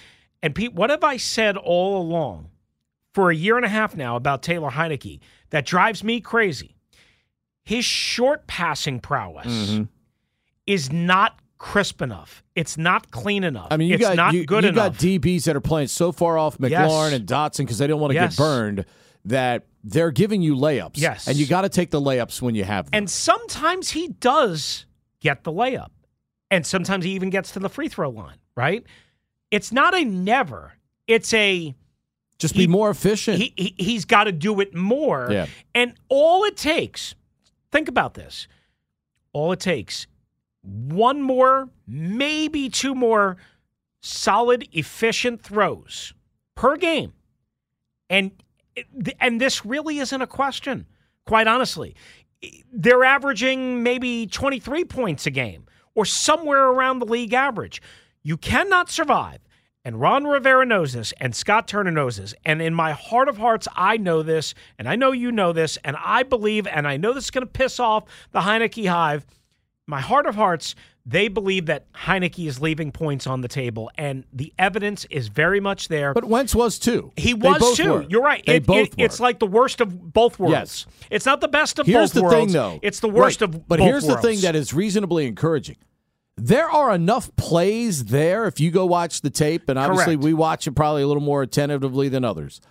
And 0.41 0.55
Pete, 0.55 0.73
what 0.73 0.89
have 0.89 1.03
I 1.03 1.17
said 1.17 1.57
all 1.57 2.01
along? 2.01 2.47
for 3.13 3.29
a 3.29 3.35
year 3.35 3.57
and 3.57 3.65
a 3.65 3.69
half 3.69 3.93
now 3.93 4.15
about 4.15 4.41
Taylor 4.41 4.69
Heinicke 4.69 5.19
that 5.49 5.65
drives 5.65 6.01
me 6.01 6.21
crazy. 6.21 6.77
His 7.65 7.83
short 7.83 8.47
passing 8.47 9.01
prowess 9.01 9.47
Mm-hmm. 9.47 9.83
is 10.65 10.93
not 10.93 11.37
crisp 11.61 12.01
enough. 12.01 12.43
It's 12.55 12.75
not 12.75 13.11
clean 13.11 13.43
enough. 13.43 13.67
I 13.69 13.77
mean, 13.77 13.89
you 13.89 13.93
it's 13.95 14.01
got 14.01 14.15
not 14.15 14.33
you, 14.33 14.45
good 14.47 14.63
you 14.63 14.71
enough. 14.71 14.93
got 14.93 14.99
DBs 14.99 15.43
that 15.43 15.55
are 15.55 15.61
playing 15.61 15.89
so 15.89 16.11
far 16.11 16.35
off 16.35 16.57
McLaurin 16.57 16.71
Yes. 16.71 17.13
and 17.13 17.27
Dotson 17.27 17.57
because 17.59 17.77
they 17.77 17.85
don't 17.85 17.99
want 18.01 18.09
to 18.11 18.15
Yes. 18.15 18.35
get 18.35 18.37
burned 18.43 18.85
that 19.25 19.67
they're 19.83 20.09
giving 20.09 20.41
you 20.41 20.55
layups. 20.55 20.93
Yes. 20.95 21.27
and 21.27 21.37
you 21.37 21.45
got 21.45 21.61
to 21.61 21.69
take 21.69 21.91
the 21.91 22.01
layups 22.01 22.41
when 22.41 22.55
you 22.55 22.63
have 22.63 22.85
them. 22.85 22.91
and 22.93 23.09
sometimes 23.09 23.91
he 23.91 24.07
does 24.07 24.87
get 25.19 25.43
the 25.43 25.51
layup. 25.51 25.89
And 26.49 26.65
sometimes 26.65 27.05
he 27.05 27.11
even 27.11 27.29
gets 27.29 27.51
to 27.51 27.59
the 27.59 27.69
free 27.69 27.87
throw 27.89 28.09
line, 28.09 28.37
right? 28.55 28.83
It's 29.51 29.71
not 29.71 29.93
a 29.95 30.03
never. 30.03 30.73
It's 31.07 31.31
a 31.33 31.75
Just 32.39 32.55
be 32.55 32.61
he- 32.61 32.67
more 32.67 32.89
efficient. 32.89 33.37
he, 33.37 33.53
he 33.55 33.75
he's 33.77 34.03
got 34.05 34.23
to 34.25 34.31
do 34.31 34.59
it 34.61 34.73
more. 34.75 35.27
Yeah. 35.31 35.45
And 35.75 35.93
all 36.09 36.43
it 36.43 36.57
takes, 36.57 37.13
think 37.71 37.87
about 37.87 38.15
this. 38.15 38.47
All 39.31 39.51
it 39.53 39.59
takes 39.61 40.07
one 40.63 41.21
more, 41.21 41.69
maybe 41.87 42.69
two 42.69 42.95
more 42.95 43.37
solid, 44.01 44.67
efficient 44.71 45.41
throws 45.41 46.13
per 46.55 46.75
game. 46.77 47.13
And 48.09 48.31
and 49.19 49.39
this 49.41 49.65
really 49.65 49.99
isn't 49.99 50.21
a 50.21 50.27
question, 50.27 50.85
quite 51.25 51.47
honestly. 51.47 51.95
They're 52.71 53.03
averaging 53.03 53.83
maybe 53.83 54.27
23 54.27 54.85
points 54.85 55.25
a 55.25 55.31
game 55.31 55.65
or 55.93 56.05
somewhere 56.05 56.67
around 56.67 56.99
the 56.99 57.05
league 57.05 57.33
average. 57.33 57.81
You 58.23 58.37
cannot 58.37 58.89
survive. 58.89 59.39
And 59.83 59.99
Ron 59.99 60.25
Rivera 60.25 60.63
knows 60.63 60.93
this, 60.93 61.11
and 61.19 61.35
Scott 61.35 61.67
Turner 61.67 61.89
knows 61.89 62.17
this. 62.17 62.35
And 62.45 62.61
in 62.61 62.73
my 62.73 62.91
heart 62.91 63.27
of 63.27 63.37
hearts, 63.37 63.67
I 63.75 63.97
know 63.97 64.21
this, 64.21 64.53
and 64.77 64.87
I 64.87 64.95
know 64.95 65.11
you 65.11 65.31
know 65.31 65.53
this, 65.53 65.77
and 65.83 65.95
I 65.99 66.21
believe, 66.21 66.67
and 66.67 66.87
I 66.87 66.97
know 66.97 67.13
this 67.13 67.25
is 67.25 67.31
going 67.31 67.47
to 67.47 67.51
piss 67.51 67.79
off 67.79 68.03
the 68.31 68.41
Heinicke 68.41 68.87
Hive. 68.87 69.25
My 69.91 69.99
heart 69.99 70.25
of 70.25 70.35
hearts, 70.35 70.73
they 71.05 71.27
believe 71.27 71.65
that 71.65 71.91
Heinicke 71.91 72.47
is 72.47 72.61
leaving 72.61 72.93
points 72.93 73.27
on 73.27 73.41
the 73.41 73.49
table, 73.49 73.91
and 73.97 74.23
the 74.31 74.53
evidence 74.57 75.05
is 75.09 75.27
very 75.27 75.59
much 75.59 75.89
there. 75.89 76.13
but 76.13 76.23
Wentz 76.23 76.55
was 76.55 76.79
too. 76.79 77.11
He 77.17 77.33
was 77.33 77.75
too. 77.75 77.91
were. 77.91 78.05
You're 78.07 78.21
right. 78.21 78.41
They 78.45 78.55
It- 78.55 78.65
both 78.65 78.87
it- 78.87 78.93
It's 78.97 79.19
like 79.19 79.39
the 79.39 79.45
worst 79.47 79.81
of 79.81 80.13
both 80.13 80.39
worlds. 80.39 80.53
Yes. 80.53 80.85
It's 81.09 81.25
not 81.25 81.41
the 81.41 81.49
best 81.49 81.77
of 81.77 81.87
Here's 81.87 82.11
both 82.11 82.13
the 82.13 82.21
worlds. 82.23 82.35
thing, 82.37 82.53
though. 82.53 82.79
It's 82.81 83.01
the 83.01 83.09
worst 83.09 83.41
Right. 83.41 83.49
of 83.53 83.67
But 83.67 83.79
both 83.79 83.87
here's 83.87 84.07
the 84.07 84.15
thing 84.17 84.39
that 84.41 84.55
is 84.55 84.73
reasonably 84.73 85.27
encouraging. 85.27 85.75
There 86.37 86.69
are 86.69 86.95
enough 86.95 87.35
plays 87.35 88.05
there 88.05 88.47
if 88.47 88.61
you 88.61 88.71
go 88.71 88.85
watch 88.85 89.19
the 89.21 89.29
tape, 89.29 89.67
and 89.67 89.77
obviously 89.77 90.15
Correct. 90.15 90.23
we 90.23 90.33
watch 90.33 90.67
it 90.67 90.71
probably 90.71 91.01
a 91.01 91.07
little 91.07 91.21
more 91.21 91.41
attentively 91.41 92.07
than 92.07 92.23
others. 92.23 92.61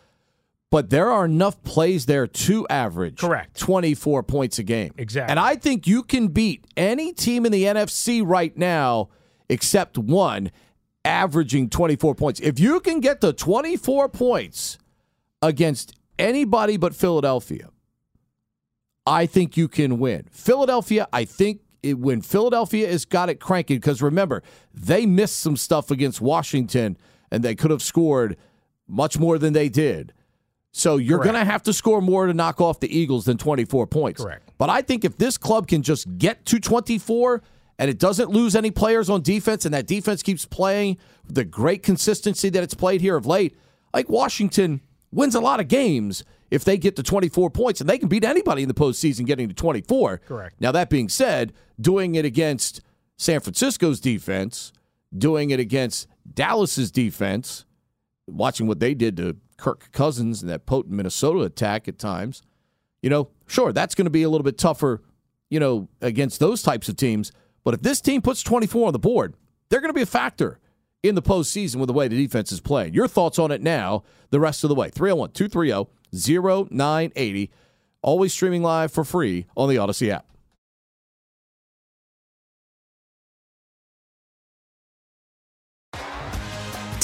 But 0.70 0.90
there 0.90 1.10
are 1.10 1.24
enough 1.24 1.62
plays 1.64 2.06
there 2.06 2.28
to 2.28 2.66
average 2.68 3.18
Correct. 3.18 3.58
24 3.58 4.22
points 4.22 4.58
a 4.58 4.62
game. 4.62 4.92
Exactly. 4.96 5.30
And 5.30 5.40
I 5.40 5.56
think 5.56 5.86
you 5.86 6.04
can 6.04 6.28
beat 6.28 6.64
any 6.76 7.12
team 7.12 7.44
in 7.44 7.50
the 7.50 7.64
NFC 7.64 8.22
right 8.24 8.56
now 8.56 9.08
except 9.48 9.98
one, 9.98 10.52
averaging 11.04 11.70
24 11.70 12.14
points. 12.14 12.38
If 12.40 12.60
you 12.60 12.78
can 12.80 13.00
get 13.00 13.20
to 13.22 13.32
24 13.32 14.08
points 14.10 14.78
against 15.42 15.92
anybody 16.18 16.76
but 16.76 16.94
Philadelphia, 16.94 17.68
I 19.06 19.26
think 19.26 19.56
you 19.56 19.66
can 19.66 19.98
win. 19.98 20.28
Philadelphia, 20.30 21.08
I 21.12 21.24
think 21.24 21.62
it, 21.82 21.98
when 21.98 22.20
Philadelphia 22.20 22.86
has 22.86 23.04
got 23.04 23.28
it 23.28 23.40
cranking, 23.40 23.78
because 23.78 24.00
remember, 24.00 24.44
they 24.72 25.04
missed 25.04 25.40
some 25.40 25.56
stuff 25.56 25.90
against 25.90 26.20
Washington 26.20 26.96
and 27.32 27.42
they 27.42 27.56
could 27.56 27.72
have 27.72 27.82
scored 27.82 28.36
much 28.86 29.18
more 29.18 29.36
than 29.36 29.52
they 29.52 29.68
did. 29.68 30.12
So 30.72 30.96
you're 30.96 31.18
going 31.18 31.34
to 31.34 31.44
have 31.44 31.62
to 31.64 31.72
score 31.72 32.00
more 32.00 32.26
to 32.26 32.34
knock 32.34 32.60
off 32.60 32.80
the 32.80 32.96
Eagles 32.96 33.24
than 33.24 33.36
24 33.38 33.86
points. 33.86 34.22
Correct. 34.22 34.50
But 34.56 34.70
I 34.70 34.82
think 34.82 35.04
if 35.04 35.16
this 35.18 35.36
club 35.36 35.66
can 35.66 35.82
just 35.82 36.18
get 36.18 36.44
to 36.46 36.60
24 36.60 37.42
and 37.78 37.90
it 37.90 37.98
doesn't 37.98 38.30
lose 38.30 38.54
any 38.54 38.70
players 38.70 39.10
on 39.10 39.22
defense 39.22 39.64
and 39.64 39.74
that 39.74 39.86
defense 39.86 40.22
keeps 40.22 40.44
playing 40.44 40.98
the 41.26 41.44
great 41.44 41.82
consistency 41.82 42.50
that 42.50 42.62
it's 42.62 42.74
played 42.74 43.00
here 43.00 43.16
of 43.16 43.26
late, 43.26 43.56
like 43.92 44.08
Washington 44.08 44.80
wins 45.10 45.34
a 45.34 45.40
lot 45.40 45.58
of 45.58 45.66
games 45.66 46.24
if 46.50 46.64
they 46.64 46.76
get 46.76 46.96
to 46.96 47.02
24 47.02 47.50
points 47.50 47.80
and 47.80 47.90
they 47.90 47.98
can 47.98 48.08
beat 48.08 48.24
anybody 48.24 48.62
in 48.62 48.68
the 48.68 48.74
postseason 48.74 49.24
getting 49.24 49.48
to 49.48 49.54
24. 49.54 50.18
Correct. 50.18 50.60
Now, 50.60 50.72
that 50.72 50.90
being 50.90 51.08
said, 51.08 51.52
doing 51.80 52.14
it 52.14 52.24
against 52.24 52.80
San 53.16 53.40
Francisco's 53.40 54.00
defense, 54.00 54.72
doing 55.16 55.50
it 55.50 55.58
against 55.60 56.06
Dallas's 56.32 56.90
defense, 56.90 57.64
watching 58.28 58.66
what 58.66 58.80
they 58.80 58.94
did 58.94 59.16
to 59.16 59.36
Kirk 59.60 59.92
Cousins 59.92 60.42
and 60.42 60.50
that 60.50 60.66
potent 60.66 60.94
Minnesota 60.94 61.40
attack 61.40 61.86
at 61.86 61.98
times, 61.98 62.42
you 63.02 63.10
know, 63.10 63.28
sure, 63.46 63.72
that's 63.72 63.94
going 63.94 64.06
to 64.06 64.10
be 64.10 64.22
a 64.22 64.28
little 64.28 64.44
bit 64.44 64.58
tougher, 64.58 65.02
you 65.48 65.60
know, 65.60 65.88
against 66.00 66.40
those 66.40 66.62
types 66.62 66.88
of 66.88 66.96
teams. 66.96 67.32
But 67.62 67.74
if 67.74 67.82
this 67.82 68.00
team 68.00 68.22
puts 68.22 68.42
24 68.42 68.88
on 68.88 68.92
the 68.92 68.98
board, 68.98 69.34
they're 69.68 69.80
going 69.80 69.90
to 69.90 69.96
be 69.96 70.02
a 70.02 70.06
factor 70.06 70.58
in 71.02 71.14
the 71.14 71.22
postseason 71.22 71.76
with 71.76 71.86
the 71.86 71.92
way 71.92 72.08
the 72.08 72.16
defense 72.16 72.52
is 72.52 72.60
playing. 72.60 72.94
Your 72.94 73.08
thoughts 73.08 73.38
on 73.38 73.50
it 73.50 73.62
now, 73.62 74.02
the 74.30 74.40
rest 74.40 74.64
of 74.64 74.68
the 74.68 74.74
way. 74.74 74.90
301 74.90 75.30
230 75.32 75.88
0980. 76.70 77.50
Always 78.02 78.32
streaming 78.32 78.62
live 78.62 78.92
for 78.92 79.04
free 79.04 79.46
on 79.56 79.68
the 79.68 79.76
Audacy 79.76 80.08
app. 80.08 80.26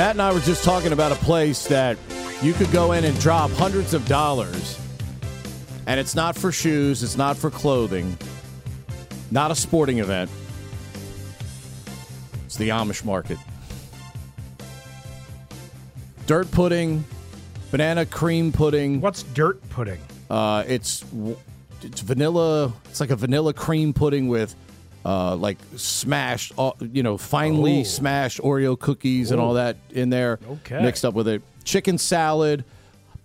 Matt 0.00 0.12
and 0.12 0.22
I 0.22 0.32
were 0.32 0.40
just 0.40 0.64
talking 0.64 0.92
about 0.92 1.12
a 1.12 1.16
place 1.16 1.66
that 1.66 1.98
you 2.40 2.54
could 2.54 2.72
go 2.72 2.92
in 2.92 3.04
and 3.04 3.20
drop 3.20 3.50
hundreds 3.50 3.92
of 3.92 4.08
dollars, 4.08 4.80
and 5.86 6.00
it's 6.00 6.14
not 6.14 6.38
for 6.38 6.50
shoes, 6.50 7.02
it's 7.02 7.18
not 7.18 7.36
for 7.36 7.50
clothing, 7.50 8.16
not 9.30 9.50
a 9.50 9.54
sporting 9.54 9.98
event. 9.98 10.30
It's 12.46 12.56
the 12.56 12.70
Amish 12.70 13.04
market. 13.04 13.36
Dirt 16.26 16.50
pudding, 16.50 17.04
banana 17.70 18.06
cream 18.06 18.52
pudding. 18.52 19.02
What's 19.02 19.22
dirt 19.22 19.60
pudding? 19.68 20.00
Uh, 20.30 20.64
it's 20.66 21.04
it's 21.82 22.00
vanilla. 22.00 22.72
It's 22.86 23.00
like 23.00 23.10
a 23.10 23.16
vanilla 23.16 23.52
cream 23.52 23.92
pudding 23.92 24.28
with 24.28 24.54
uh, 25.04 25.34
like 25.36 25.58
smashed, 25.76 26.52
uh, 26.58 26.72
you 26.80 27.02
know, 27.02 27.16
finely 27.16 27.80
Oh. 27.80 27.84
smashed 27.84 28.38
Oreo 28.40 28.78
cookies 28.78 29.30
and 29.30 29.40
all 29.40 29.54
that 29.54 29.76
in 29.90 30.10
there, 30.10 30.38
Okay. 30.48 30.82
mixed 30.82 31.04
up 31.04 31.14
with 31.14 31.26
it. 31.28 31.42
Chicken 31.64 31.98
salad, 31.98 32.64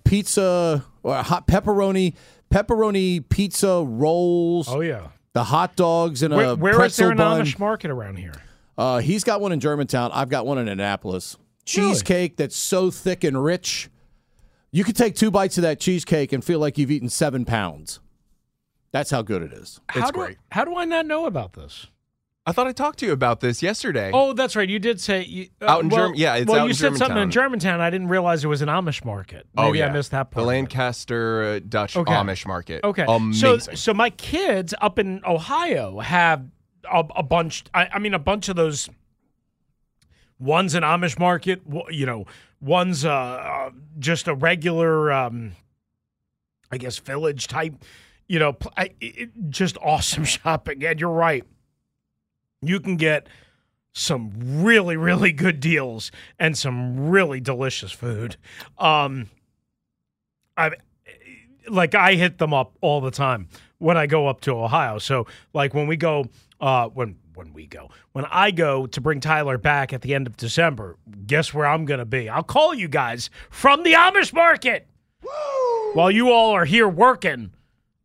pizza, 0.04 0.86
or 1.04 1.16
hot 1.16 1.48
pepperoni, 1.48 2.14
pepperoni 2.52 3.28
pizza 3.28 3.84
rolls. 3.86 4.68
Oh 4.70 4.82
yeah. 4.82 5.08
The 5.34 5.44
hot 5.46 5.76
dogs 5.76 6.24
and 6.24 6.34
a 6.34 6.38
Where, 6.38 6.56
where 6.56 6.72
is 6.74 6.78
pretzel 6.78 7.04
there 7.06 7.12
an 7.12 7.18
bun. 7.18 7.42
Amish 7.42 7.60
market 7.60 7.92
around 7.92 8.18
here? 8.18 8.34
Uh, 8.78 9.00
he's 9.00 9.24
got 9.24 9.42
one 9.42 9.52
in 9.52 9.60
Germantown. 9.60 10.12
I've 10.14 10.30
got 10.30 10.46
one 10.46 10.58
in 10.58 10.68
Annapolis. 10.68 11.36
Really? 11.76 11.90
Cheesecake 11.90 12.38
that's 12.38 12.56
so 12.56 12.92
thick 12.92 13.24
and 13.24 13.42
rich. 13.44 13.90
You 14.72 14.84
could 14.84 14.96
take 14.96 15.16
two 15.16 15.32
bites 15.32 15.58
of 15.58 15.62
that 15.64 15.80
cheesecake 15.80 16.32
and 16.34 16.44
feel 16.44 16.60
like 16.60 16.78
you've 16.78 16.92
eaten 16.92 17.10
seven 17.10 17.44
pounds. 17.46 18.00
That's 18.96 19.12
how 19.12 19.24
good 19.24 19.42
it 19.42 19.52
is. 19.52 19.82
How 19.90 20.10
do 20.10 20.22
I, 20.22 20.38
how 20.50 20.64
do 20.64 20.78
I 20.78 20.86
not 20.86 21.06
know 21.06 21.26
about 21.26 21.52
this? 21.52 21.88
I 22.46 22.54
thought 22.54 22.66
I 22.66 22.72
talked 22.72 23.00
to 23.00 23.06
you 23.06 23.12
about 23.12 23.42
this 23.42 23.62
yesterday. 23.62 24.10
Oh, 24.14 24.32
that's 24.32 24.56
right. 24.56 24.70
You 24.70 24.80
did 24.80 25.02
say 25.02 25.26
you, 25.26 25.50
uh, 25.62 25.66
Out 25.66 25.84
in 25.84 25.90
well, 25.90 26.08
Germ- 26.08 26.16
yeah, 26.16 26.36
it's 26.36 26.48
well, 26.48 26.62
out 26.62 26.64
you 26.64 26.70
in 26.70 26.76
said 26.76 26.96
something 26.96 27.18
in 27.18 27.30
Germantown. 27.30 27.60
Germantown. 27.60 27.82
I 27.82 27.90
didn't 27.90 28.08
realize 28.08 28.46
it 28.46 28.48
was 28.48 28.62
an 28.62 28.70
Amish 28.70 29.04
market. 29.04 29.48
Oh, 29.58 29.74
yeah. 29.74 29.88
I 29.88 29.92
missed 29.92 30.12
that 30.12 30.32
point. 30.32 30.44
The. 30.44 30.48
Lancaster 30.48 31.44
uh, 31.44 31.60
Dutch 31.68 31.98
Okay. 31.98 32.10
Amish 32.10 32.48
Market. 32.48 32.86
Okay. 32.86 33.04
Amazing. 33.06 33.60
So, 33.60 33.74
so 33.76 33.94
my 33.94 34.12
kids 34.12 34.74
up 34.80 34.98
in 34.98 35.22
Ohio 35.26 36.00
have 36.00 36.46
a, 36.90 37.04
a 37.18 37.24
bunch. 37.24 37.66
I, 37.74 37.90
I 37.96 38.00
mean, 38.00 38.14
a 38.14 38.20
bunch 38.20 38.48
of 38.48 38.56
those. 38.56 38.90
One's 40.40 40.74
an 40.74 40.84
Amish 40.84 41.20
market. 41.20 41.64
You 41.90 42.06
know, 42.06 42.28
one's 42.62 43.04
uh, 43.04 43.12
uh, 43.12 43.72
just 44.00 44.30
a 44.30 44.34
regular, 44.34 45.12
um, 45.12 45.52
I 46.72 46.78
guess, 46.78 46.98
village 46.98 47.48
type. 47.48 47.74
You 48.28 48.40
know, 48.40 48.58
I, 48.76 48.92
it, 49.00 49.30
just 49.50 49.78
awesome 49.82 50.24
shopping. 50.26 50.84
And 50.84 51.00
you're 51.00 51.10
right. 51.10 51.44
You 52.62 52.80
can 52.80 52.98
get 52.98 53.28
some 53.94 54.32
really, 54.64 54.98
really 54.98 55.32
good 55.32 55.60
deals 55.60 56.12
and 56.38 56.58
some 56.58 57.10
really 57.10 57.40
delicious 57.40 57.92
food. 57.92 58.36
Um, 58.78 59.30
I 60.58 60.72
like 61.68 61.96
I 61.96 62.16
hit 62.16 62.38
them 62.38 62.54
up 62.54 62.76
all 62.82 63.02
the 63.02 63.12
time 63.12 63.48
when 63.78 63.98
I 63.98 64.06
go 64.06 64.28
up 64.28 64.42
to 64.42 64.52
Ohio. 64.52 65.00
So 65.00 65.28
like 65.54 65.74
when 65.74 65.88
we 65.88 65.98
go 65.98 66.26
uh 66.62 66.88
when 66.90 67.18
when 67.34 67.54
we 67.54 67.68
go 67.68 67.90
when 68.14 68.26
I 68.26 68.52
go 68.52 68.86
to 68.88 69.02
bring 69.02 69.20
Tyler 69.20 69.58
back 69.58 69.94
at 69.94 70.02
the 70.02 70.14
end 70.14 70.28
of 70.28 70.38
December, 70.38 70.98
guess 71.26 71.54
where 71.54 71.66
I'm 71.66 71.86
going 71.86 72.00
to 72.00 72.06
be? 72.06 72.30
I'll 72.30 72.44
call 72.44 72.74
you 72.74 72.88
guys 72.88 73.30
from 73.50 73.84
the 73.84 73.94
Amish 73.94 74.34
market. 74.34 74.88
While 75.94 76.12
you 76.12 76.32
all 76.32 76.52
are 76.52 76.66
here 76.66 76.88
working, 76.88 77.52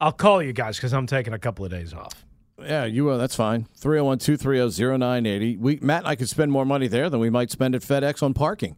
I'll 0.00 0.12
call 0.12 0.42
you 0.42 0.52
guys 0.52 0.78
cuz 0.80 0.92
I'm 0.94 1.06
taking 1.06 1.32
a 1.34 1.38
couple 1.38 1.64
of 1.64 1.70
days 1.70 1.92
off. 1.92 2.24
Yeah, 2.62 2.84
you 2.84 3.08
uh, 3.08 3.16
that's 3.16 3.34
fine. 3.34 3.66
301-230-0980. 3.80 5.58
We 5.58 5.78
Matt 5.82 6.00
and 6.00 6.08
I 6.08 6.14
could 6.16 6.28
spend 6.28 6.52
more 6.52 6.64
money 6.64 6.88
there 6.88 7.08
than 7.10 7.20
we 7.20 7.30
might 7.30 7.50
spend 7.50 7.74
at 7.74 7.82
FedEx 7.82 8.22
on 8.22 8.34
parking 8.34 8.76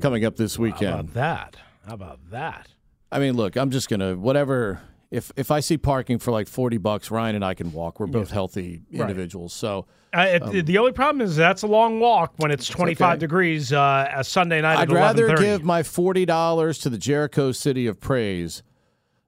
coming 0.00 0.24
up 0.24 0.36
this 0.36 0.58
weekend. 0.58 0.90
How 0.92 1.00
about 1.00 1.14
that? 1.14 1.56
How 1.86 1.94
about 1.94 2.30
that? 2.30 2.68
I 3.12 3.18
mean, 3.18 3.34
look, 3.34 3.56
I'm 3.56 3.70
just 3.70 3.88
gonna 3.88 4.14
whatever. 4.16 4.80
If 5.10 5.30
if 5.36 5.50
I 5.50 5.60
see 5.60 5.78
parking 5.78 6.18
for 6.18 6.32
like 6.32 6.48
forty 6.48 6.78
bucks, 6.78 7.10
Ryan 7.10 7.36
and 7.36 7.44
I 7.44 7.54
can 7.54 7.72
walk. 7.72 8.00
We're 8.00 8.06
both 8.06 8.30
healthy 8.30 8.82
individuals, 8.90 9.52
so 9.52 9.86
Uh, 10.12 10.38
it, 10.52 10.66
the 10.66 10.78
only 10.78 10.92
problem 10.92 11.20
is 11.20 11.34
that's 11.36 11.62
a 11.62 11.66
long 11.66 11.98
walk 12.00 12.34
when 12.36 12.50
it's 12.52 12.68
25 12.68 13.04
Um, 13.04 13.10
okay. 13.12 13.18
degrees 13.18 13.72
uh, 13.72 14.08
a 14.14 14.22
Sunday 14.24 14.60
night 14.60 14.78
I'd 14.78 14.90
at 14.90 14.94
rather 14.94 15.36
give 15.36 15.64
my 15.64 15.82
forty 15.82 16.24
dollars 16.24 16.78
to 16.78 16.88
the 16.90 16.98
Jericho 16.98 17.50
City 17.52 17.86
of 17.86 18.00
Praise 18.00 18.62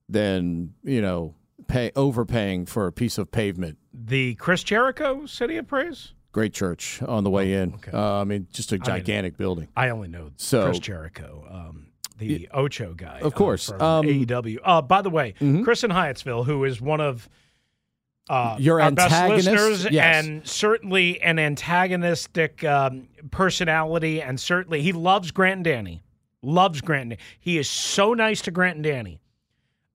than 0.08 0.74
you 0.84 1.00
know 1.00 1.34
pay 1.68 1.90
overpaying 1.96 2.66
for 2.66 2.86
a 2.86 2.92
piece 2.92 3.18
of 3.18 3.30
pavement. 3.30 3.78
the 3.92 4.34
Chris 4.36 4.62
Jericho 4.62 5.26
City 5.26 5.56
of 5.56 5.66
Praise. 5.66 6.12
great 6.32 6.52
church 6.52 7.02
on 7.02 7.24
the 7.24 7.30
way 7.30 7.54
in. 7.54 7.74
Uh, 7.92 8.20
I 8.20 8.24
mean, 8.24 8.46
just 8.52 8.70
a 8.72 8.78
gigantic 8.78 9.36
building. 9.38 9.68
I 9.76 9.88
only 9.88 10.08
know 10.08 10.30
So- 10.36 10.66
Chris 10.66 10.78
Jericho, 10.78 11.44
um, 11.50 11.86
the 12.18 12.48
Ocho 12.52 12.92
guy, 12.94 13.20
Of 13.20 13.34
course. 13.34 13.70
uh, 13.72 13.76
Um, 14.00 14.06
AEW. 14.06 14.58
Uh, 14.62 14.82
by 14.82 15.00
the 15.02 15.10
way, 15.10 15.34
Mhm. 15.40 15.64
Chris 15.64 15.82
in 15.82 15.90
Hyattsville, 15.90 16.44
who 16.44 16.64
is 16.64 16.80
one 16.80 17.00
of 17.00 17.28
uh, 18.28 18.56
Your 18.58 18.80
our 18.82 18.90
best 18.90 19.28
listeners, 19.28 19.86
Yes. 19.90 20.24
and 20.26 20.46
certainly 20.46 21.20
an 21.22 21.38
antagonistic 21.38 22.64
um, 22.64 23.06
personality, 23.30 24.20
and 24.20 24.38
certainly 24.40 24.82
he 24.82 24.92
loves 24.92 25.30
Grant 25.30 25.56
and 25.58 25.64
Danny. 25.64 26.02
Loves 26.42 26.80
Grant. 26.80 27.02
And 27.02 27.10
danny. 27.12 27.22
He 27.38 27.56
is 27.58 27.68
so 27.70 28.14
nice 28.14 28.40
to 28.42 28.50
Grant 28.50 28.76
and 28.76 28.84
Danny. 28.84 29.20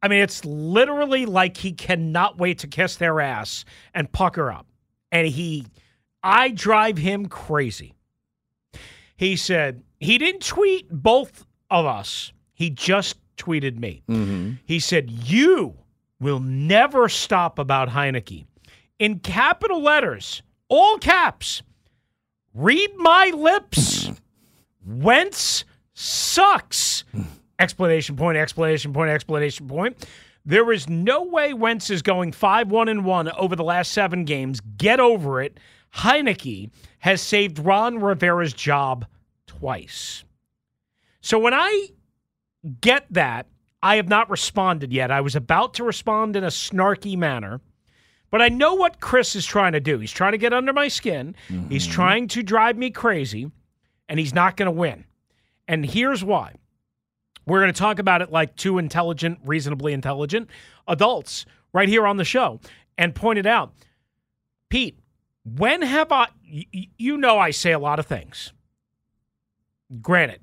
I 0.02 0.08
mean, 0.08 0.22
it's 0.22 0.44
literally 0.46 1.26
like 1.26 1.58
he 1.58 1.74
cannot 1.74 2.38
wait 2.38 2.60
to 2.60 2.68
kiss 2.68 2.96
their 2.96 3.22
ass 3.22 3.66
and 3.94 4.12
pucker 4.12 4.52
up. 4.52 4.66
And 5.12 5.28
he, 5.28 5.68
I 6.24 6.50
drive 6.50 6.98
him 6.98 7.28
crazy. 7.28 7.94
He 9.16 9.36
said 9.36 9.84
he 10.00 10.18
didn't 10.18 10.44
tweet 10.44 10.88
both 10.90 11.46
of 11.70 11.86
us. 11.86 12.34
He 12.54 12.70
just 12.70 13.18
tweeted 13.38 13.78
me. 13.78 14.02
Mm-hmm. 14.10 14.54
He 14.66 14.80
said, 14.80 15.12
You 15.12 15.76
will 16.20 16.40
never 16.40 17.10
stop 17.10 17.60
about 17.60 17.90
Heinicke. 17.90 18.46
In 19.00 19.20
capital 19.20 19.82
letters, 19.82 20.42
all 20.70 20.98
caps, 20.98 21.64
read 22.54 22.92
my 22.98 23.32
lips. 23.36 24.10
Wentz 24.86 25.66
sucks. 25.94 27.04
Explanation 27.62 28.16
point, 28.16 28.38
explanation 28.40 28.92
point, 28.92 29.12
explanation 29.12 29.68
point. 29.68 30.08
There 30.44 30.72
is 30.72 30.90
no 30.90 31.24
way 31.24 31.54
Wentz 31.54 31.92
is 31.92 32.02
going 32.02 32.32
5 32.32 32.72
1 32.72 32.88
and 32.88 33.06
1 33.06 33.32
over 33.34 33.56
the 33.56 33.64
last 33.64 33.92
seven 33.92 34.26
games. 34.26 34.60
Get 34.78 35.00
over 35.00 35.40
it. 35.40 35.60
Heinicke 35.94 36.72
has 37.00 37.22
saved 37.22 37.60
Ron 37.60 38.00
Rivera's 38.00 38.54
job 38.54 39.06
twice. 39.46 40.24
So 41.22 41.38
when 41.38 41.54
I 41.54 41.90
get 42.82 43.06
that, 43.12 43.46
I 43.84 43.98
have 43.98 44.10
not 44.10 44.32
responded 44.32 44.92
yet. 44.92 45.12
I 45.12 45.22
was 45.22 45.36
about 45.36 45.76
to 45.76 45.84
respond 45.84 46.36
in 46.36 46.44
a 46.44 46.48
snarky 46.48 47.16
manner, 47.16 47.62
but 48.32 48.42
I 48.42 48.50
know 48.50 48.74
what 48.74 49.02
Chris 49.02 49.36
is 49.36 49.46
trying 49.46 49.74
to 49.74 49.80
do. 49.80 50.00
He's 50.00 50.12
trying 50.12 50.32
to 50.32 50.40
get 50.40 50.52
under 50.52 50.74
my 50.74 50.88
skin, 50.88 51.36
he's 51.70 51.84
mm-hmm. 51.84 51.94
trying 51.94 52.28
to 52.30 52.42
drive 52.42 52.76
me 52.76 52.90
crazy, 52.90 53.52
and 54.10 54.20
he's 54.20 54.34
not 54.34 54.58
going 54.58 54.66
to 54.66 54.72
win. 54.72 55.06
And 55.68 55.86
here's 55.86 56.24
why. 56.24 56.56
We're 57.46 57.60
going 57.60 57.74
to 57.74 57.80
talk 57.80 58.00
about 58.00 58.22
it 58.22 58.32
like 58.32 58.56
two 58.56 58.78
intelligent, 58.78 59.40
reasonably 59.44 59.94
intelligent 59.94 60.50
adults 60.88 61.46
right 61.74 61.90
here 61.90 62.06
on 62.06 62.18
the 62.18 62.26
show 62.26 62.60
and 62.98 63.16
point 63.16 63.40
it 63.40 63.46
out. 63.46 63.74
Pete, 64.70 64.98
when 65.44 65.82
have 65.82 66.12
I, 66.12 66.28
you 66.98 67.18
know, 67.18 67.40
I 67.40 67.52
say 67.52 67.72
a 67.72 67.80
lot 67.80 68.00
of 68.00 68.06
things. 68.06 68.54
Granted, 70.02 70.40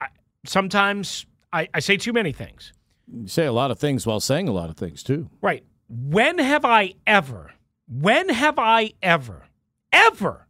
I, 0.00 0.08
sometimes 0.44 1.26
I, 1.52 1.68
I 1.72 1.80
say 1.80 1.96
too 1.96 2.12
many 2.12 2.32
things. 2.32 2.72
You 3.12 3.26
say 3.26 3.46
a 3.46 3.52
lot 3.52 3.70
of 3.70 3.78
things 3.78 4.06
while 4.06 4.20
saying 4.20 4.48
a 4.48 4.52
lot 4.52 4.70
of 4.70 4.76
things 4.76 5.02
too. 5.02 5.30
Right. 5.40 5.64
When 5.88 6.38
have 6.38 6.64
I 6.64 6.94
ever, 7.06 7.52
when 7.88 8.28
have 8.28 8.58
I 8.58 8.92
ever, 9.02 9.46
ever 9.92 10.46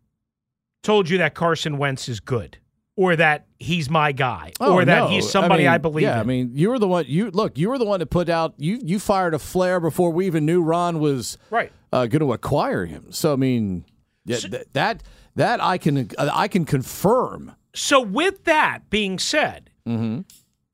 told 0.83 1.09
you 1.09 1.19
that 1.19 1.35
Carson 1.35 1.79
Wentz 1.79 2.09
is 2.09 2.21
good 2.21 2.59
or 2.97 3.17
that 3.17 3.47
he's 3.65 3.91
my 3.91 4.13
guy 4.13 4.53
or 4.61 4.85
that 4.85 5.03
Oh, 5.03 5.05
no. 5.07 5.11
he's 5.11 5.29
somebody 5.29 5.67
I, 5.67 5.73
mean, 5.73 5.83
believe 5.83 6.03
Yeah, 6.05 6.15
in? 6.15 6.21
I 6.21 6.23
mean, 6.25 6.51
you 6.55 6.71
were 6.71 6.79
the 6.79 6.87
one. 6.89 7.05
You 7.09 7.31
look, 7.31 7.59
you 7.59 7.69
were 7.71 7.79
the 7.79 7.85
one 7.85 7.99
that 8.01 8.07
put 8.11 8.29
out. 8.29 8.55
You 8.59 8.79
you 8.83 8.99
fired 8.99 9.35
a 9.35 9.39
flare 9.39 9.81
before 9.81 10.11
we 10.11 10.27
even 10.27 10.45
knew 10.47 10.63
Ron 10.63 11.01
was 11.01 11.39
right. 11.51 11.73
uh, 11.93 12.07
going 12.07 12.21
to 12.21 12.33
acquire 12.33 12.85
him. 12.87 13.11
So 13.11 13.33
I 13.33 13.37
mean, 13.37 13.85
yeah, 14.25 14.37
th- 14.39 14.67
that 14.75 15.03
that 15.35 15.61
I 15.63 15.79
can 15.79 16.11
I 16.19 16.47
can 16.49 16.65
confirm. 16.65 17.57
So, 17.75 18.01
with 18.01 18.45
that 18.45 18.89
being 18.91 19.19
said, 19.19 19.71
Mm-hmm. 19.89 20.21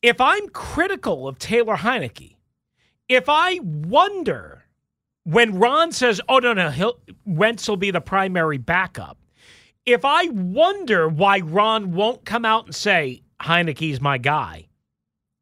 if 0.02 0.20
I'm 0.20 0.48
critical 0.50 1.26
of 1.26 1.38
Taylor 1.38 1.76
Heinicke, 1.76 2.36
if 3.08 3.24
I 3.28 3.58
wonder 3.62 4.64
when 5.24 5.58
Ron 5.58 5.92
says, 5.92 6.20
"Oh 6.28 6.38
no, 6.38 6.52
no, 6.52 6.70
he'll, 6.70 6.98
Wentz 7.24 7.68
will 7.68 7.76
be 7.76 7.90
the 7.90 8.00
primary 8.00 8.58
backup," 8.58 9.16
if 9.86 10.04
I 10.04 10.28
wonder 10.28 11.08
why 11.08 11.40
Ron 11.40 11.92
won't 11.92 12.24
come 12.24 12.44
out 12.44 12.66
and 12.66 12.74
say 12.74 13.22
Heinicke's 13.40 14.00
my 14.00 14.18
guy, 14.18 14.68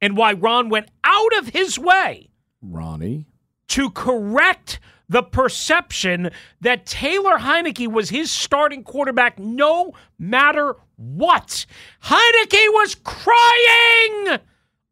and 0.00 0.16
why 0.16 0.32
Ron 0.32 0.68
went 0.68 0.90
out 1.04 1.36
of 1.38 1.48
his 1.48 1.78
way 1.78 2.30
Ronnie. 2.62 3.26
to 3.68 3.90
correct 3.90 4.78
the 5.08 5.22
perception 5.22 6.30
that 6.60 6.86
Taylor 6.86 7.38
Heinicke 7.38 7.88
was 7.90 8.10
his 8.10 8.30
starting 8.30 8.84
quarterback 8.84 9.38
no 9.38 9.92
matter 10.18 10.76
what. 10.96 11.66
Heinicke 12.04 12.68
was 12.68 12.94
crying 12.94 14.38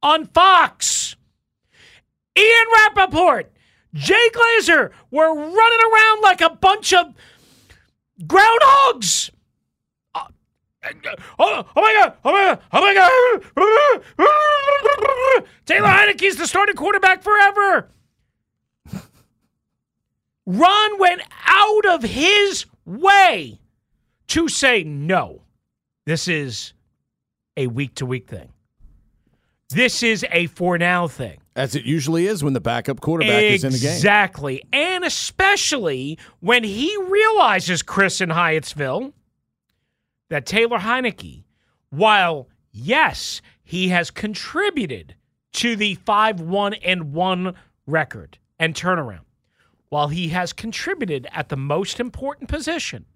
on 0.03 0.27
Fox. 0.27 1.17
Ian 2.37 2.67
Rapoport, 2.75 3.53
Jay 3.95 4.29
Glazer 4.33 4.91
were 5.11 5.35
running 5.35 5.53
around 5.55 6.23
like 6.23 6.41
a 6.41 6.51
bunch 6.51 6.93
of 6.93 7.15
groundhogs. 8.23 9.31
Oh, 11.39 11.67
oh 11.77 11.81
my 11.81 11.93
God! 11.95 12.17
Oh 12.25 12.33
my 12.33 12.95
God! 12.95 13.43
Oh 13.57 14.03
my 14.17 15.35
God! 15.35 15.45
Taylor 15.65 15.89
Heinicke's 15.89 16.37
the 16.37 16.47
starting 16.47 16.77
quarterback 16.77 17.23
forever. 17.23 17.91
Ron 20.47 20.99
went 20.99 21.23
out 21.47 21.87
of 21.87 22.03
his 22.05 22.67
way 22.85 23.59
to 24.29 24.49
say 24.49 24.85
no. 24.85 25.43
This 26.05 26.29
is 26.29 26.73
a 27.57 27.67
week 27.67 27.97
to 27.97 28.07
week 28.07 28.29
thing. 28.29 28.53
This 29.71 30.05
is 30.05 30.25
a 30.31 30.47
for 30.47 30.79
now 30.79 31.09
thing. 31.09 31.39
As 31.57 31.75
it 31.75 31.85
usually 31.85 32.29
is 32.29 32.45
when 32.45 32.53
the 32.53 32.61
backup 32.61 33.01
quarterback 33.01 33.43
is 33.43 33.65
in 33.65 33.73
the 33.73 33.79
game. 33.79 33.91
Exactly. 33.91 34.63
And 34.73 35.05
especially 35.05 36.19
when 36.39 36.63
he 36.63 36.97
realizes, 37.09 37.83
Chris 37.83 38.21
in 38.21 38.29
Hyattsville, 38.29 39.13
that 40.29 40.47
Taylor 40.47 40.79
Heinicke, 40.79 41.45
while 41.91 42.49
yes, 42.73 43.41
he 43.63 43.89
has 43.89 44.11
contributed 44.11 45.15
to 45.55 45.77
the 45.77 45.95
5 45.95 46.41
1 46.41 46.75
and 46.75 47.13
1 47.13 47.55
record 47.87 48.39
and 48.59 48.75
turnaround, 48.75 49.21
while 49.89 50.09
he 50.09 50.29
has 50.29 50.53
contributed 50.53 51.27
at 51.33 51.49
the 51.49 51.57
most 51.57 52.01
important 52.01 52.49
position, 52.49 53.07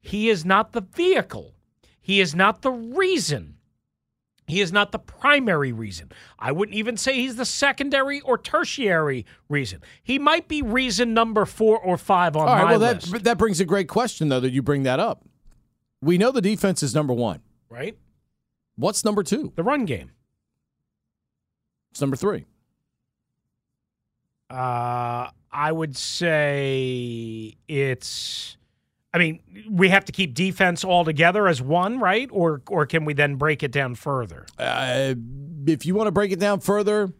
he 0.00 0.28
is 0.28 0.44
not 0.44 0.72
the 0.72 0.82
vehicle. 0.82 1.54
He 2.00 2.20
is 2.20 2.34
not 2.34 2.62
the 2.62 2.70
reason. 2.70 3.56
He 4.46 4.60
is 4.60 4.72
not 4.72 4.90
the 4.90 4.98
primary 4.98 5.72
reason. 5.72 6.10
I 6.38 6.50
wouldn't 6.50 6.76
even 6.76 6.96
say 6.96 7.14
he's 7.14 7.36
the 7.36 7.44
secondary 7.44 8.20
or 8.22 8.36
tertiary 8.36 9.24
reason. 9.48 9.80
He 10.02 10.18
might 10.18 10.48
be 10.48 10.60
reason 10.60 11.14
number 11.14 11.44
four 11.44 11.78
or 11.78 11.96
five 11.96 12.34
on 12.36 12.48
All 12.48 12.54
right. 12.56 12.64
my 12.64 12.70
Well, 12.72 12.80
that 12.80 13.08
list. 13.08 13.24
that 13.24 13.38
brings 13.38 13.60
a 13.60 13.64
great 13.64 13.86
question 13.88 14.28
though 14.28 14.40
that 14.40 14.50
you 14.50 14.60
bring 14.60 14.82
that 14.84 14.98
up. 14.98 15.22
We 16.02 16.16
know 16.18 16.30
the 16.30 16.40
defense 16.40 16.82
is 16.82 16.94
number 16.94 17.12
one. 17.12 17.40
right? 17.68 17.96
What's 18.76 19.04
number 19.04 19.22
two? 19.22 19.52
The 19.56 19.62
run 19.62 19.84
game. 19.84 20.12
It's 21.90 22.00
number 22.00 22.16
three. 22.16 22.46
Uh, 24.48 25.28
I 25.52 25.72
would 25.72 25.96
say 25.96 27.56
it's. 27.68 28.56
I 29.12 29.18
mean, 29.18 29.40
we 29.68 29.88
have 29.88 30.04
to 30.06 30.12
keep 30.12 30.34
defense 30.34 30.84
all 30.84 31.04
together 31.04 31.46
as 31.48 31.60
one, 31.60 31.98
right? 32.00 32.28
Or 32.32 32.62
or 32.68 32.86
can 32.86 33.04
we 33.04 33.12
then 33.12 33.36
break 33.36 33.62
it 33.62 33.72
down 33.72 33.96
further? 33.96 34.46
Uh, 34.58 35.14
if 35.66 35.84
you 35.84 35.94
want 35.94 36.06
to 36.06 36.12
break 36.12 36.32
it 36.32 36.38
down 36.38 36.60
further, 36.60 37.12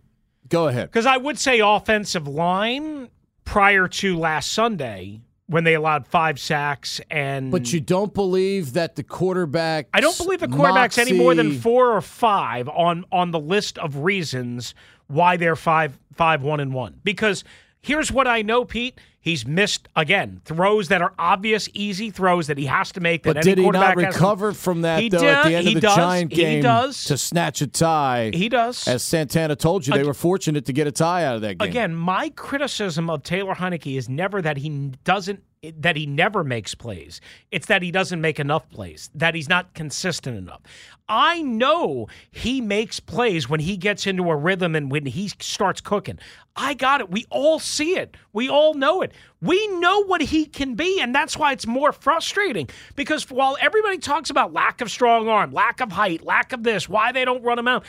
go 0.48 0.68
ahead. 0.68 0.88
Because 0.88 1.06
I 1.06 1.16
would 1.16 1.38
say 1.38 1.60
offensive 1.60 2.26
line 2.28 3.08
prior 3.44 3.88
to 3.88 4.16
last 4.16 4.52
Sunday 4.52 5.20
when 5.50 5.64
they 5.64 5.74
allowed 5.74 6.06
five 6.06 6.38
sacks 6.38 7.00
and. 7.10 7.50
But 7.50 7.72
you 7.72 7.80
don't 7.80 8.14
believe 8.14 8.74
that 8.74 8.94
the 8.94 9.02
quarterback. 9.02 9.88
I 9.92 10.00
don't 10.00 10.16
believe 10.16 10.40
the 10.40 10.48
quarterback's 10.48 10.96
any 10.96 11.12
more 11.12 11.34
than 11.34 11.58
four 11.58 11.96
or 11.96 12.00
five 12.00 12.68
on 12.68 13.04
on 13.10 13.32
the 13.32 13.40
list 13.40 13.76
of 13.78 13.96
reasons 13.96 14.74
why 15.08 15.36
they're 15.36 15.56
five 15.56 15.98
five 16.14 16.42
one 16.42 16.60
and 16.60 16.72
one. 16.72 17.00
Because 17.02 17.42
here's 17.82 18.12
what 18.12 18.28
I 18.28 18.42
know, 18.42 18.64
Pete. 18.64 18.98
He's 19.22 19.46
missed 19.46 19.86
again 19.94 20.40
throws 20.46 20.88
that 20.88 21.02
are 21.02 21.12
obvious, 21.18 21.68
easy 21.74 22.10
throws 22.10 22.46
that 22.46 22.56
he 22.56 22.64
has 22.66 22.90
to 22.92 23.00
make. 23.00 23.22
That 23.24 23.34
But 23.34 23.42
did 23.42 23.58
he 23.58 23.68
not 23.68 23.92
to- 23.94 24.06
recover 24.06 24.52
from 24.54 24.80
that 24.80 25.10
though 25.10 25.18
at 25.28 25.44
the 25.44 25.54
end 25.54 25.68
of 25.68 25.74
the 25.74 25.80
does. 25.80 25.96
Giant 25.96 26.32
He 26.32 26.36
game 26.36 26.62
does. 26.62 27.04
to 27.04 27.18
snatch 27.18 27.60
a 27.60 27.66
tie? 27.66 28.30
He 28.32 28.48
does. 28.48 28.88
As 28.88 29.02
Santana 29.02 29.56
told 29.56 29.86
you, 29.86 29.92
they 29.92 30.04
were 30.04 30.14
fortunate 30.14 30.64
to 30.64 30.72
get 30.72 30.86
a 30.86 30.92
tie 30.92 31.24
out 31.24 31.34
of 31.36 31.42
that 31.42 31.58
game. 31.58 31.68
Again, 31.68 31.94
my 31.94 32.30
criticism 32.30 33.10
of 33.10 33.22
Taylor 33.22 33.54
Heinicke 33.54 33.96
is 33.98 34.08
never 34.08 34.40
that 34.40 34.56
he 34.56 34.70
doesn't 35.04 35.42
that 35.62 35.94
he 35.94 36.06
never 36.06 36.42
makes 36.42 36.74
plays. 36.74 37.20
It's 37.50 37.66
that 37.66 37.82
he 37.82 37.90
doesn't 37.90 38.20
make 38.20 38.40
enough 38.40 38.68
plays, 38.70 39.10
that 39.14 39.34
he's 39.34 39.48
not 39.48 39.74
consistent 39.74 40.38
enough. 40.38 40.62
I 41.06 41.42
know 41.42 42.08
he 42.30 42.62
makes 42.62 42.98
plays 42.98 43.48
when 43.48 43.60
he 43.60 43.76
gets 43.76 44.06
into 44.06 44.30
a 44.30 44.36
rhythm 44.36 44.74
and 44.74 44.90
when 44.90 45.04
he 45.04 45.28
starts 45.40 45.82
cooking. 45.82 46.18
I 46.56 46.72
got 46.72 47.02
it. 47.02 47.10
We 47.10 47.26
all 47.28 47.58
see 47.58 47.96
it. 47.96 48.16
We 48.32 48.48
all 48.48 48.72
know 48.72 49.02
it. 49.02 49.12
We 49.42 49.66
know 49.78 50.02
what 50.04 50.22
he 50.22 50.46
can 50.46 50.76
be, 50.76 50.98
and 51.00 51.14
that's 51.14 51.36
why 51.36 51.52
it's 51.52 51.66
more 51.66 51.92
frustrating. 51.92 52.70
Because 52.96 53.30
while 53.30 53.58
everybody 53.60 53.98
talks 53.98 54.30
about 54.30 54.54
lack 54.54 54.80
of 54.80 54.90
strong 54.90 55.28
arm, 55.28 55.52
lack 55.52 55.80
of 55.80 55.92
height, 55.92 56.24
lack 56.24 56.54
of 56.54 56.62
this, 56.62 56.88
why 56.88 57.12
they 57.12 57.26
don't 57.26 57.42
run 57.42 57.58
him 57.58 57.68
out, 57.68 57.84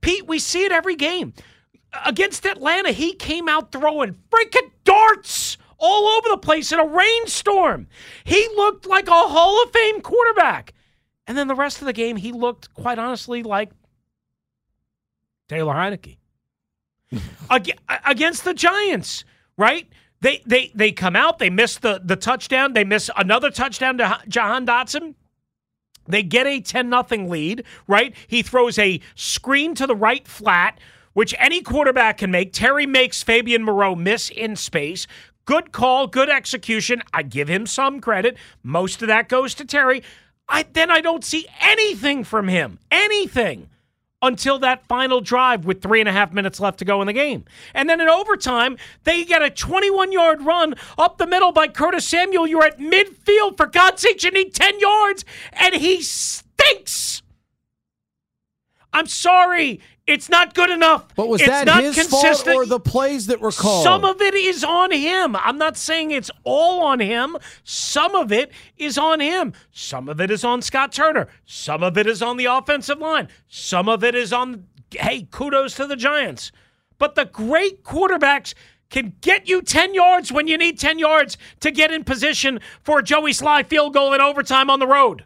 Pete, 0.00 0.28
we 0.28 0.38
see 0.38 0.64
it 0.64 0.72
every 0.72 0.94
game. 0.94 1.34
Against 2.06 2.46
Atlanta, 2.46 2.92
he 2.92 3.14
came 3.14 3.48
out 3.48 3.72
throwing 3.72 4.16
freaking 4.30 4.70
darts 4.84 5.58
all 5.80 6.08
over 6.08 6.28
the 6.28 6.38
place 6.38 6.72
in 6.72 6.78
a 6.78 6.86
rainstorm. 6.86 7.88
He 8.24 8.46
looked 8.56 8.86
like 8.86 9.08
a 9.08 9.12
Hall 9.12 9.62
of 9.62 9.72
Fame 9.72 10.00
quarterback. 10.00 10.74
And 11.26 11.36
then 11.38 11.48
the 11.48 11.54
rest 11.54 11.80
of 11.80 11.86
the 11.86 11.92
game, 11.92 12.16
he 12.16 12.32
looked, 12.32 12.72
quite 12.74 12.98
honestly, 12.98 13.42
like 13.42 13.70
Taylor 15.48 15.74
Heinicke. 15.74 16.18
Ag- 17.50 17.78
against 18.06 18.44
the 18.44 18.54
Giants, 18.54 19.24
right? 19.56 19.88
They 20.20 20.42
they 20.46 20.70
they 20.74 20.92
come 20.92 21.16
out, 21.16 21.38
they 21.38 21.50
miss 21.50 21.78
the 21.78 22.00
the 22.04 22.16
touchdown, 22.16 22.74
they 22.74 22.84
miss 22.84 23.10
another 23.16 23.50
touchdown 23.50 23.98
to 23.98 24.20
Jahan 24.28 24.66
Dotson. 24.66 25.14
They 26.06 26.22
get 26.22 26.46
a 26.46 26.60
10 26.60 26.88
nothing 26.88 27.28
lead, 27.28 27.64
right? 27.86 28.14
He 28.26 28.42
throws 28.42 28.78
a 28.78 29.00
screen 29.14 29.74
to 29.76 29.86
the 29.86 29.94
right 29.94 30.26
flat, 30.26 30.78
which 31.12 31.34
any 31.38 31.62
quarterback 31.62 32.18
can 32.18 32.30
make. 32.30 32.52
Terry 32.52 32.86
makes 32.86 33.22
Fabian 33.22 33.62
Moreau 33.62 33.94
miss 33.94 34.28
in 34.28 34.56
space. 34.56 35.06
Good 35.44 35.72
call, 35.72 36.06
good 36.06 36.30
execution. 36.30 37.02
I 37.12 37.22
give 37.22 37.48
him 37.48 37.66
some 37.66 38.00
credit. 38.00 38.36
Most 38.62 39.02
of 39.02 39.08
that 39.08 39.28
goes 39.28 39.54
to 39.54 39.64
Terry. 39.64 40.02
I 40.48 40.64
then 40.64 40.90
I 40.90 41.00
don't 41.00 41.24
see 41.24 41.46
anything 41.60 42.24
from 42.24 42.48
him. 42.48 42.78
Anything 42.90 43.68
until 44.22 44.58
that 44.58 44.86
final 44.86 45.20
drive 45.20 45.64
with 45.64 45.80
three 45.82 46.00
and 46.00 46.08
a 46.08 46.12
half 46.12 46.32
minutes 46.32 46.60
left 46.60 46.78
to 46.78 46.84
go 46.84 47.00
in 47.00 47.06
the 47.06 47.12
game. 47.12 47.44
And 47.74 47.88
then 47.88 48.00
in 48.00 48.08
overtime, 48.08 48.76
they 49.04 49.24
get 49.24 49.42
a 49.42 49.50
21 49.50 50.12
yard 50.12 50.42
run 50.42 50.74
up 50.98 51.18
the 51.18 51.26
middle 51.26 51.52
by 51.52 51.68
Curtis 51.68 52.06
Samuel. 52.06 52.46
You're 52.46 52.66
at 52.66 52.78
midfield. 52.78 53.56
For 53.56 53.66
God's 53.66 54.02
sake, 54.02 54.22
you 54.22 54.30
need 54.30 54.54
10 54.54 54.78
yards, 54.80 55.24
and 55.52 55.74
he 55.74 56.02
stinks. 56.02 57.22
I'm 58.92 59.06
sorry. 59.06 59.80
It's 60.10 60.28
not 60.28 60.54
good 60.54 60.70
enough. 60.70 61.06
But 61.14 61.28
was 61.28 61.40
it's 61.40 61.48
that 61.48 61.66
not 61.66 61.84
his 61.84 61.94
consistent. 61.94 62.46
fault 62.46 62.56
or 62.56 62.66
the 62.66 62.80
plays 62.80 63.28
that 63.28 63.40
were 63.40 63.52
called? 63.52 63.84
Some 63.84 64.04
of 64.04 64.20
it 64.20 64.34
is 64.34 64.64
on 64.64 64.90
him. 64.90 65.36
I'm 65.36 65.56
not 65.56 65.76
saying 65.76 66.10
it's 66.10 66.32
all 66.42 66.82
on 66.82 66.98
him. 66.98 67.36
Some 67.62 68.16
of 68.16 68.32
it 68.32 68.50
is 68.76 68.98
on 68.98 69.20
him. 69.20 69.52
Some 69.70 70.08
of 70.08 70.20
it 70.20 70.32
is 70.32 70.42
on 70.42 70.62
Scott 70.62 70.90
Turner. 70.92 71.28
Some 71.44 71.84
of 71.84 71.96
it 71.96 72.08
is 72.08 72.22
on 72.22 72.38
the 72.38 72.46
offensive 72.46 72.98
line. 72.98 73.28
Some 73.46 73.88
of 73.88 74.02
it 74.02 74.16
is 74.16 74.32
on, 74.32 74.66
hey, 74.90 75.28
kudos 75.30 75.76
to 75.76 75.86
the 75.86 75.94
Giants. 75.94 76.50
But 76.98 77.14
the 77.14 77.26
great 77.26 77.84
quarterbacks 77.84 78.54
can 78.90 79.14
get 79.20 79.48
you 79.48 79.62
10 79.62 79.94
yards 79.94 80.32
when 80.32 80.48
you 80.48 80.58
need 80.58 80.76
10 80.80 80.98
yards 80.98 81.38
to 81.60 81.70
get 81.70 81.92
in 81.92 82.02
position 82.02 82.58
for 82.82 82.98
a 82.98 83.02
Joey 83.04 83.30
Slye 83.30 83.64
field 83.64 83.94
goal 83.94 84.12
in 84.12 84.20
overtime 84.20 84.70
on 84.70 84.80
the 84.80 84.88
road. 84.88 85.24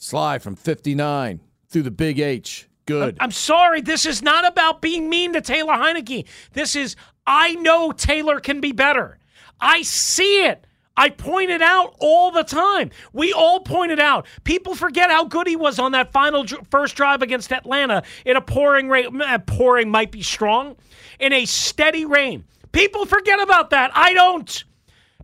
Slye 0.00 0.40
from 0.42 0.56
59 0.56 1.38
through 1.68 1.82
the 1.82 1.92
big 1.92 2.18
H. 2.18 2.66
Good. 2.90 3.16
I'm 3.20 3.30
sorry. 3.30 3.80
This 3.80 4.04
is 4.06 4.22
not 4.22 4.46
about 4.46 4.80
being 4.82 5.08
mean 5.08 5.32
to 5.34 5.40
Taylor 5.40 5.74
Heinicke. 5.74 6.26
This 6.52 6.74
is, 6.76 6.96
I 7.26 7.54
know 7.54 7.92
Taylor 7.92 8.40
can 8.40 8.60
be 8.60 8.72
better. 8.72 9.18
I 9.60 9.82
see 9.82 10.44
it. 10.44 10.66
I 10.96 11.08
point 11.08 11.50
it 11.50 11.62
out 11.62 11.94
all 11.98 12.30
the 12.30 12.42
time. 12.44 12.90
We 13.12 13.32
all 13.32 13.60
point 13.60 13.90
it 13.92 14.00
out. 14.00 14.26
People 14.44 14.74
forget 14.74 15.10
how 15.10 15.24
good 15.24 15.46
he 15.46 15.56
was 15.56 15.78
on 15.78 15.92
that 15.92 16.12
final 16.12 16.44
dr- 16.44 16.66
first 16.70 16.94
drive 16.96 17.22
against 17.22 17.52
Atlanta 17.52 18.02
in 18.26 18.36
a 18.36 18.40
pouring 18.42 18.88
rain. 18.88 19.20
eh, 19.22 19.38
Pouring 19.38 19.90
might 19.90 20.10
be 20.10 20.22
strong. 20.22 20.76
In 21.18 21.32
a 21.32 21.46
steady 21.46 22.04
rain. 22.04 22.44
People 22.72 23.06
forget 23.06 23.40
about 23.40 23.70
that. 23.70 23.90
I 23.94 24.12
don't. 24.12 24.64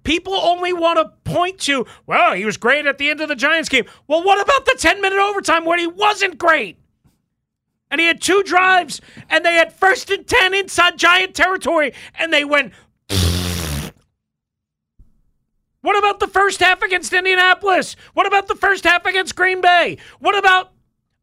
People 0.04 0.34
only 0.34 0.72
want 0.72 0.98
to 0.98 1.30
point 1.30 1.58
to, 1.62 1.84
well, 2.06 2.34
he 2.34 2.44
was 2.44 2.56
great 2.56 2.86
at 2.86 2.96
the 2.98 3.10
end 3.10 3.20
of 3.20 3.28
the 3.28 3.34
Giants 3.36 3.68
game. 3.68 3.84
Well, 4.06 4.22
what 4.22 4.40
about 4.40 4.64
the 4.64 4.76
10 4.78 5.00
minute 5.02 5.18
overtime 5.18 5.64
where 5.64 5.78
he 5.78 5.86
wasn't 5.88 6.38
great? 6.38 6.78
And 7.90 8.00
he 8.00 8.06
had 8.06 8.20
two 8.20 8.42
drives, 8.42 9.00
and 9.30 9.44
they 9.44 9.54
had 9.54 9.72
first 9.72 10.10
and 10.10 10.26
10 10.26 10.54
inside 10.54 10.98
Giant 10.98 11.34
territory, 11.34 11.92
and 12.18 12.32
they 12.32 12.44
went. 12.44 12.72
What 15.82 15.96
about 15.96 16.18
the 16.18 16.26
first 16.26 16.58
half 16.58 16.82
against 16.82 17.12
Indianapolis? 17.12 17.94
What 18.12 18.26
about 18.26 18.48
the 18.48 18.56
first 18.56 18.82
half 18.82 19.06
against 19.06 19.36
Green 19.36 19.60
Bay? 19.60 19.98
What 20.18 20.36
about. 20.36 20.72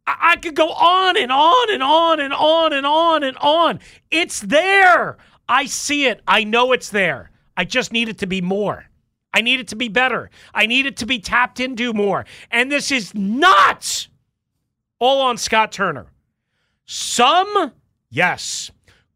I, 0.07 0.15
I 0.21 0.35
could 0.37 0.55
go 0.55 0.69
on 0.71 1.17
and 1.17 1.33
on 1.33 1.73
and 1.73 1.83
on 1.83 2.21
and 2.21 2.33
on 2.33 2.71
and 2.71 2.85
on 2.85 3.23
and 3.23 3.37
on. 3.39 3.81
It's 4.09 4.39
there. 4.39 5.17
I 5.49 5.65
see 5.65 6.05
it. 6.05 6.21
I 6.25 6.45
know 6.45 6.71
it's 6.71 6.89
there. 6.91 7.29
I 7.57 7.65
just 7.65 7.91
need 7.91 8.07
it 8.07 8.19
to 8.19 8.25
be 8.25 8.39
more. 8.39 8.85
I 9.33 9.41
need 9.41 9.59
it 9.59 9.67
to 9.67 9.75
be 9.75 9.89
better. 9.89 10.29
I 10.53 10.65
need 10.65 10.85
it 10.85 10.95
to 10.97 11.05
be 11.05 11.19
tapped 11.19 11.59
into 11.59 11.91
more. 11.91 12.25
And 12.49 12.71
this 12.71 12.89
is 12.89 13.13
not 13.13 14.07
all 14.99 15.21
on 15.21 15.37
Scott 15.37 15.73
Turner. 15.73 16.07
Some, 16.85 17.71
yes. 18.09 18.71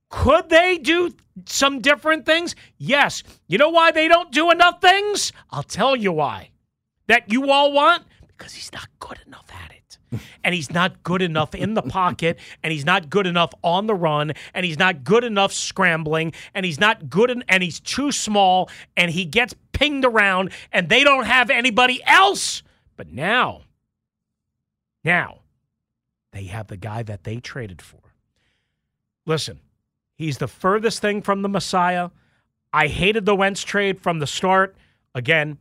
Could 0.09 0.49
they 0.49 0.77
do 0.77 1.11
some 1.45 1.81
different 1.81 2.25
things? 2.25 2.55
Yes. 2.77 3.23
You 3.47 3.57
know 3.57 3.69
why 3.69 3.91
they 3.91 4.07
don't 4.07 4.31
do 4.31 4.51
enough 4.51 4.81
things? 4.81 5.31
I'll 5.51 5.63
tell 5.63 5.95
you 5.95 6.11
why. 6.11 6.51
That 7.07 7.31
you 7.31 7.51
all 7.51 7.71
want? 7.71 8.03
Because 8.27 8.53
he's 8.53 8.71
not 8.71 8.87
good 8.99 9.19
enough 9.25 9.49
at 9.51 9.71
it. 9.71 9.77
and 10.43 10.53
he's 10.53 10.71
not 10.71 11.03
good 11.03 11.21
enough 11.21 11.53
in 11.53 11.73
the 11.73 11.81
pocket, 11.81 12.39
and 12.63 12.71
he's 12.71 12.85
not 12.85 13.09
good 13.09 13.27
enough 13.27 13.51
on 13.63 13.87
the 13.87 13.95
run, 13.95 14.33
and 14.53 14.65
he's 14.65 14.79
not 14.79 15.03
good 15.03 15.23
enough 15.23 15.51
scrambling, 15.51 16.33
and 16.53 16.65
he's 16.65 16.79
not 16.79 17.09
good, 17.09 17.43
and 17.47 17.63
he's 17.63 17.79
too 17.79 18.11
small, 18.11 18.69
and 18.95 19.11
he 19.11 19.25
gets 19.25 19.53
pinged 19.73 20.05
around, 20.05 20.51
and 20.71 20.89
they 20.89 21.03
don't 21.03 21.25
have 21.25 21.49
anybody 21.49 22.01
else. 22.05 22.63
But 22.95 23.11
now, 23.11 23.63
now, 25.03 25.39
they 26.31 26.45
have 26.45 26.67
the 26.67 26.77
guy 26.77 27.03
that 27.03 27.23
they 27.23 27.37
traded 27.37 27.81
for. 27.81 27.99
Listen, 29.25 29.59
he's 30.15 30.37
the 30.37 30.47
furthest 30.47 31.01
thing 31.01 31.21
from 31.21 31.41
the 31.41 31.49
Messiah. 31.49 32.09
I 32.73 32.87
hated 32.87 33.25
the 33.25 33.35
Wentz 33.35 33.63
trade 33.63 34.01
from 34.01 34.19
the 34.19 34.27
start. 34.27 34.75
Again, 35.15 35.57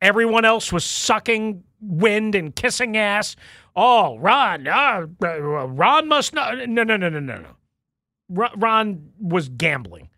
everyone 0.00 0.44
else 0.44 0.72
was 0.72 0.84
sucking 0.84 1.62
wind 1.80 2.34
and 2.34 2.54
kissing 2.54 2.96
ass. 2.96 3.36
Oh, 3.76 4.18
Ron, 4.18 4.66
uh, 4.66 5.06
Ron 5.20 6.08
must 6.08 6.34
not. 6.34 6.68
No, 6.68 6.82
no, 6.82 6.96
no, 6.96 7.08
no, 7.08 7.20
no, 7.20 7.38
no. 7.38 7.56
Ron- 8.56 9.10
was 9.20 9.48
gambling. 9.48 10.08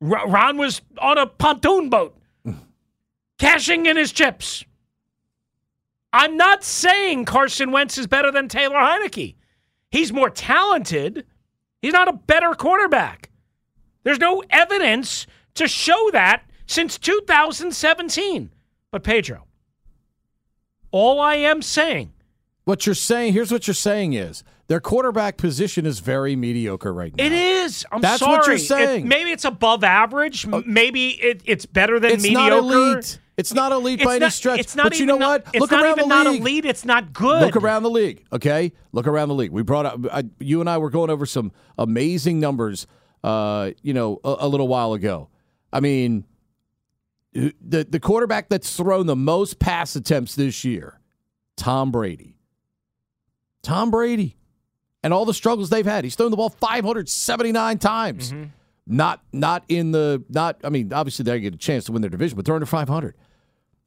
Ron 0.00 0.30
Ron 0.30 0.56
was 0.58 0.82
on 0.98 1.18
a 1.18 1.26
pontoon 1.26 1.88
boat, 1.88 2.18
cashing 3.38 3.86
in 3.86 3.96
his 3.96 4.12
chips. 4.12 4.64
I'm 6.14 6.36
not 6.36 6.62
saying 6.62 7.24
Carson 7.24 7.72
Wentz 7.72 7.98
is 7.98 8.06
better 8.06 8.30
than 8.30 8.46
Taylor 8.48 8.76
Heinicke. 8.76 9.34
He's 9.90 10.12
more 10.12 10.30
talented. 10.30 11.26
He's 11.82 11.92
not 11.92 12.06
a 12.08 12.12
better 12.12 12.54
quarterback. 12.54 13.30
There's 14.04 14.20
no 14.20 14.42
evidence 14.48 15.26
to 15.54 15.66
show 15.66 16.10
that 16.12 16.44
since 16.66 16.98
2017. 16.98 18.50
But 18.92 19.02
Pedro, 19.02 19.44
all 20.92 21.20
I 21.20 21.34
am 21.36 21.62
saying, 21.62 22.12
What 22.64 22.86
you're 22.86 22.94
saying, 22.94 23.32
here's 23.32 23.50
what 23.52 23.66
you're 23.66 23.74
saying 23.74 24.12
is 24.14 24.44
their 24.68 24.80
quarterback 24.80 25.36
position 25.36 25.84
is 25.84 25.98
very 25.98 26.36
mediocre 26.36 26.92
right 26.94 27.14
now. 27.14 27.24
it 27.24 27.32
is. 27.32 27.84
I'm 27.92 28.00
sorry. 28.00 28.02
That's 28.02 28.18
sorry. 28.20 28.36
what 28.38 28.46
you're 28.46 28.56
It- 28.56 28.60
saying. 28.60 29.08
maybe 29.08 29.30
it's 29.32 29.44
above 29.44 29.82
average. 29.84 30.46
Uh, 30.46 30.58
M- 30.58 30.64
Maybe 30.66 31.08
it, 31.10 31.42
it's 31.44 31.66
better 31.66 31.98
than 32.00 32.12
It's 32.12 32.22
mediocre. 32.22 33.02
It's 33.36 33.52
not 33.52 33.72
elite 33.72 34.00
It's 34.00 34.04
by 34.06 34.12
any 34.12 34.20
not- 34.20 34.32
stretch. 34.32 34.60
It's 34.60 34.76
not 34.76 34.84
but 34.90 34.98
you 35.00 35.06
know 35.06 35.16
not- 35.18 35.44
what? 35.46 35.54
It's 35.54 35.60
Look 35.60 35.70
not 35.72 35.82
around 35.84 35.98
the 35.98 36.06
not 36.06 36.26
league. 36.28 36.40
elite. 36.40 36.64
It's 36.64 36.84
not 36.84 37.12
good. 37.12 37.42
Look 37.42 37.56
around 37.56 37.82
the 37.82 37.90
league, 37.90 38.24
okay? 38.32 38.72
Look 38.92 39.06
around 39.08 39.28
the 39.28 39.34
league. 39.34 39.50
We 39.50 39.62
brought 39.62 39.86
up 39.86 40.00
I, 40.12 40.24
you 40.38 40.60
and 40.60 40.70
I 40.70 40.78
were 40.78 40.90
going 40.90 41.10
over 41.10 41.26
some 41.26 41.50
amazing 41.76 42.38
numbers, 42.38 42.86
uh, 43.24 43.72
you 43.82 43.92
know, 43.92 44.20
a, 44.24 44.36
a 44.40 44.48
little 44.48 44.68
while 44.68 44.92
ago. 44.92 45.28
I 45.72 45.80
mean, 45.80 46.24
the 47.32 47.84
the 47.90 47.98
quarterback 47.98 48.48
that's 48.48 48.76
thrown 48.76 49.06
the 49.06 49.16
most 49.16 49.58
pass 49.58 49.96
attempts 49.96 50.36
this 50.36 50.64
year, 50.64 51.00
Tom 51.56 51.90
Brady. 51.90 52.36
Tom 53.64 53.90
Brady, 53.90 54.36
and 55.02 55.12
all 55.14 55.24
the 55.24 55.34
struggles 55.34 55.70
they've 55.70 55.86
had. 55.86 56.04
He's 56.04 56.14
thrown 56.14 56.30
the 56.30 56.36
ball 56.36 56.50
579 56.50 57.78
times. 57.78 58.32
Not 58.86 59.22
not 59.32 59.64
in 59.68 59.90
the 59.92 60.22
not. 60.28 60.58
I 60.62 60.68
mean, 60.68 60.92
obviously 60.92 61.22
they 61.24 61.40
get 61.40 61.54
a 61.54 61.56
chance 61.58 61.84
to 61.86 61.92
win 61.92 62.02
their 62.02 62.10
division, 62.10 62.36
but 62.36 62.44
they're 62.44 62.54
under 62.54 62.66
500. 62.66 63.16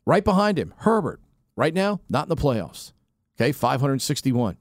Right 0.08 0.24
behind 0.24 0.58
him, 0.58 0.74
Herbert. 0.78 1.20
Right 1.58 1.74
now, 1.74 2.00
not 2.10 2.28
in 2.28 2.30
the 2.30 2.38
playoffs. 2.38 2.94
Okay, 3.36 3.52
561. 3.52 4.56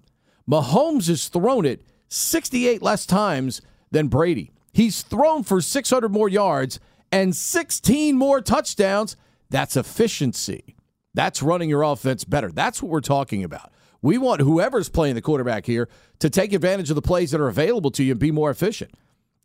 Mahomes 0.51 1.07
has 1.07 1.29
thrown 1.29 1.65
it 1.65 1.83
68 2.09 2.83
less 2.83 3.07
times 3.07 3.63
than 3.93 4.09
Brady. 4.09 4.51
He's 4.73 5.03
thrown 5.03 5.45
for 5.45 5.61
600 5.61 6.09
more 6.09 6.29
yards 6.29 6.81
and 7.13 7.37
16 7.37 8.17
more 8.17 8.41
touchdowns. 8.41 9.17
That's 9.49 9.77
efficiency. 9.77 10.75
That's 11.15 11.45
running 11.45 11.71
your 11.71 11.83
offense 11.83 12.25
better. 12.25 12.51
That's 12.51 12.83
what 12.83 12.91
we're 12.91 13.01
talking 13.01 13.45
about. 13.45 13.73
We 14.03 14.19
want 14.19 14.41
whoever's 14.41 14.89
playing 14.89 15.15
the 15.15 15.23
quarterback 15.23 15.65
here 15.65 15.89
to 16.19 16.29
take 16.29 16.55
advantage 16.55 16.91
of 16.91 16.97
the 16.97 17.03
plays 17.03 17.31
that 17.31 17.41
are 17.41 17.47
available 17.47 17.93
to 17.93 18.03
you 18.03 18.11
and 18.11 18.21
be 18.21 18.33
more 18.33 18.51
efficient. 18.51 18.91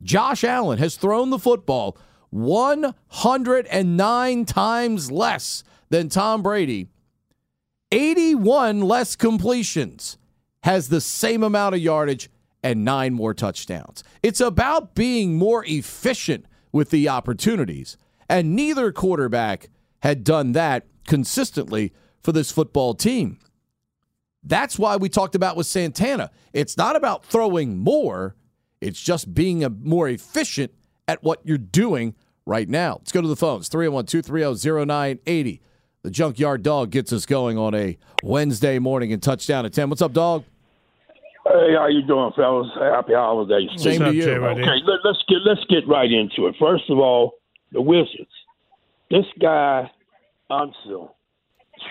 Josh 0.02 0.44
Allen 0.44 0.80
has 0.80 0.96
thrown 0.96 1.30
the 1.30 1.38
football 1.38 1.96
109 2.32 4.46
times 4.46 5.12
less 5.12 5.64
than 5.92 6.10
Tom 6.10 6.42
Brady, 6.42 6.88
81 7.92 8.82
less 8.82 9.16
completions, 9.16 10.18
has 10.64 10.90
the 10.90 11.02
same 11.02 11.44
amount 11.44 11.76
of 11.76 11.82
yardage, 11.82 12.30
and 12.64 12.86
nine 12.86 13.14
more 13.14 13.34
touchdowns. 13.34 14.04
It's 14.22 14.40
about 14.40 14.94
being 14.96 15.36
more 15.36 15.66
efficient 15.66 16.46
with 16.72 16.92
the 16.92 17.10
opportunities. 17.10 17.98
And 18.30 18.56
neither 18.56 18.92
quarterback 18.92 19.70
had 20.04 20.24
done 20.24 20.52
that 20.54 20.86
consistently 21.08 21.92
for 22.22 22.32
this 22.32 22.52
football 22.52 22.94
team. 22.94 23.40
That's 24.44 24.80
why 24.80 24.96
we 24.96 25.10
talked 25.10 25.36
about 25.36 25.58
with 25.58 25.68
Santana. 25.68 26.32
It's 26.54 26.78
not 26.78 26.96
about 26.96 27.26
throwing 27.26 27.78
more, 27.78 28.36
it's 28.80 29.02
just 29.02 29.34
being 29.34 29.64
a 29.64 29.70
more 29.70 30.08
efficient 30.08 30.72
at 31.08 31.24
what 31.24 31.42
you're 31.44 31.58
doing 31.58 32.16
right 32.46 32.70
now. 32.70 32.98
Let's 33.00 33.12
go 33.12 33.22
to 33.22 33.28
the 33.28 33.36
phones 33.36 33.68
301 33.68 34.06
230 34.06 34.86
0980. 34.86 35.62
The 36.04 36.10
Junkyard 36.10 36.64
Dog 36.64 36.90
gets 36.90 37.14
us 37.14 37.28
going 37.28 37.60
on 37.60 37.76
a 37.76 37.96
Wednesday 38.24 38.80
morning 38.80 39.14
and 39.14 39.22
touchdown 39.22 39.66
at 39.66 39.74
10. 39.74 39.90
What's 39.90 40.02
up, 40.02 40.14
dog? 40.14 40.44
Hey, 41.46 41.76
how 41.78 41.88
you 41.88 42.02
doing, 42.02 42.32
fellas? 42.36 42.68
Happy 42.80 43.14
holidays. 43.14 43.70
Same 43.78 44.00
to 44.00 44.14
you. 44.14 44.24
Okay, 44.24 44.82
let, 44.86 45.00
let's 45.04 45.24
get 45.28 45.40
let's 45.46 45.64
get 45.66 45.88
right 45.88 46.12
into 46.12 46.48
it. 46.48 46.56
First 46.60 46.90
of 46.90 46.98
all, 46.98 47.34
the 47.72 47.82
Wizards. 47.82 48.32
This 49.10 49.26
guy, 49.40 49.92
Unseld, 50.50 51.12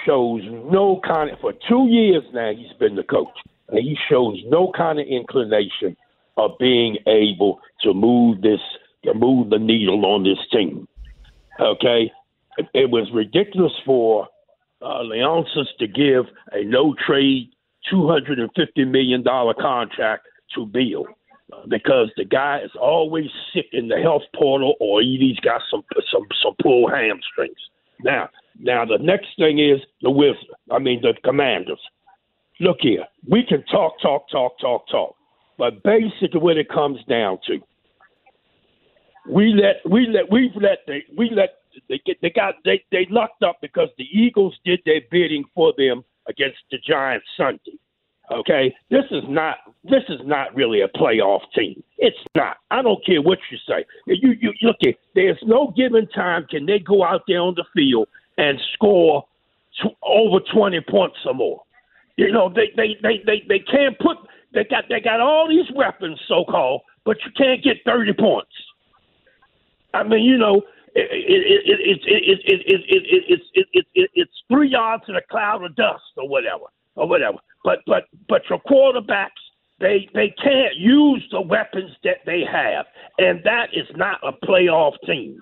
shows 0.07 0.43
no 0.45 1.01
kind 1.07 1.31
of 1.31 1.39
for 1.41 1.53
two 1.69 1.87
years 1.89 2.25
now. 2.33 2.53
He's 2.53 2.73
been 2.79 2.97
the 2.97 3.03
coach, 3.03 3.29
and 3.69 3.79
he 3.79 3.97
shows 4.09 4.39
no 4.47 4.73
kind 4.77 4.99
of 4.99 5.07
inclination 5.07 5.97
of 6.37 6.53
being 6.59 6.97
able 7.07 7.61
to 7.83 7.93
move 7.93 8.43
this 8.43 8.61
to 9.05 9.15
move 9.15 9.51
the 9.51 9.59
needle 9.59 10.05
on 10.07 10.25
this 10.25 10.39
team. 10.53 10.89
Okay, 11.61 12.11
it, 12.75 12.91
was 12.91 13.09
ridiculous 13.13 13.73
for 13.85 14.29
uh, 14.83 15.01
Leonsis 15.03 15.67
to 15.79 15.87
give 15.87 16.27
a 16.53 16.65
no 16.65 16.95
trade 17.07 17.51
two 17.89 18.09
hundred 18.09 18.39
and 18.39 18.51
fifty 18.57 18.85
million 18.85 19.23
dollar 19.23 19.55
contract 19.55 20.27
to 20.55 20.67
Beal 20.67 21.05
uh, 21.53 21.67
because 21.69 22.11
the 22.17 22.25
guy 22.25 22.61
is 22.65 22.71
always 22.81 23.27
sick 23.55 23.67
in 23.73 23.89
the 23.89 23.99
health 23.99 24.23
portal 24.37 24.75
or 24.81 25.01
he's 25.03 25.39
got 25.41 25.63
some 25.71 25.83
some 26.13 26.27
some 26.43 26.55
pulled 26.63 26.93
hamstrings. 26.93 27.59
Now, 28.03 28.29
now 28.59 28.85
the 28.85 28.99
next 28.99 29.29
thing 29.39 29.59
is 29.59 29.81
the 30.03 30.11
Wizards. 30.11 30.47
I 30.71 30.79
mean 30.79 31.01
the 31.03 31.15
Commanders. 31.25 31.81
Look 32.61 32.79
here, 32.81 33.07
we 33.27 33.43
can 33.47 33.65
talk, 33.65 33.95
talk, 34.03 34.29
talk, 34.31 34.59
talk, 34.61 34.87
talk, 34.89 35.17
but 35.57 35.83
basically, 35.83 36.41
what 36.41 36.59
it 36.59 36.69
comes 36.69 36.99
down 37.09 37.39
to, 37.47 37.59
we 39.29 39.55
let 39.55 39.77
we 39.91 40.07
let 40.07 40.31
we 40.31 40.51
let 40.61 40.79
they 40.87 41.05
we 41.17 41.31
let 41.31 41.60
they 41.89 42.01
get 42.05 42.17
they 42.23 42.31
got 42.31 42.55
they 42.65 42.83
they 42.91 43.07
lucked 43.11 43.43
up 43.43 43.59
because 43.61 43.89
the 43.99 44.09
Eagles 44.13 44.59
did 44.65 44.81
their 44.85 45.01
bidding 45.11 45.45
for 45.55 45.73
them 45.77 46.05
against 46.29 46.59
the 46.71 46.79
Giants 46.79 47.27
Sunday. 47.37 47.79
Okay, 48.31 48.73
this 48.91 49.05
is 49.11 49.25
not 49.29 49.57
this 49.83 50.05
is 50.09 50.21
not 50.25 50.55
really 50.55 50.83
a 50.83 50.89
playoff 50.89 51.41
team. 51.55 51.83
It's 51.99 52.17
not. 52.37 52.59
I 52.71 52.81
don't 52.81 53.05
care 53.05 53.21
what 53.21 53.39
you 53.51 53.59
say. 53.69 53.85
You 54.07 54.35
you 54.41 54.53
look 54.63 54.77
at 54.87 54.95
there's 55.15 55.39
no 55.43 55.73
given 55.77 56.07
time 56.09 56.47
can 56.49 56.67
they 56.67 56.79
go 56.79 57.05
out 57.05 57.23
there 57.27 57.41
on 57.41 57.55
the 57.57 57.65
field 57.75 58.09
and 58.39 58.59
score 58.75 59.25
t- 59.83 59.97
over 60.03 60.39
twenty 60.53 60.81
points 60.81 61.19
or 61.25 61.35
more. 61.35 61.63
You 62.17 62.31
know 62.31 62.49
they 62.49 62.71
they 62.77 62.97
they 63.03 63.21
they, 63.27 63.43
they 63.49 63.59
can't 63.59 63.99
put 63.99 64.19
they 64.55 64.65
got 64.65 64.85
they 64.89 65.01
got 65.01 65.21
all 65.21 65.49
these 65.49 65.71
weapons 65.75 66.21
so 66.29 66.45
called, 66.45 66.83
but 67.05 67.17
you 67.25 67.33
can't 67.37 67.65
get 67.65 67.79
thirty 67.85 68.13
points. 68.13 68.53
I 69.93 70.05
mean, 70.05 70.23
you 70.23 70.39
know, 70.39 70.63
it, 70.95 71.09
it, 71.11 71.63
it, 71.67 71.81
it, 71.81 72.01
it, 72.07 72.41
it, 72.45 72.61
it, 72.67 72.85
it, 72.89 73.05
it, 73.07 73.25
it's 73.29 73.45
it, 73.55 73.67
it, 73.73 73.87
it, 73.95 74.11
it's 74.15 74.33
three 74.51 74.69
yards 74.69 75.05
in 75.09 75.17
a 75.17 75.23
cloud 75.31 75.65
of 75.65 75.75
dust 75.77 76.03
or 76.17 76.29
whatever 76.29 76.65
or 76.97 77.09
whatever. 77.09 77.39
But 77.65 77.79
but 77.87 78.05
but 78.29 78.43
your 78.49 78.61
quarterbacks 78.61 79.29
they 79.81 80.09
they 80.15 80.35
can't 80.43 80.77
use 80.77 81.27
the 81.33 81.41
weapons 81.41 81.91
that 82.05 82.19
they 82.27 82.43
have, 82.51 82.87
and 83.19 83.41
that 83.45 83.69
is 83.73 83.87
not 83.97 84.19
a 84.23 84.33
playoff 84.47 84.95
team. 85.07 85.39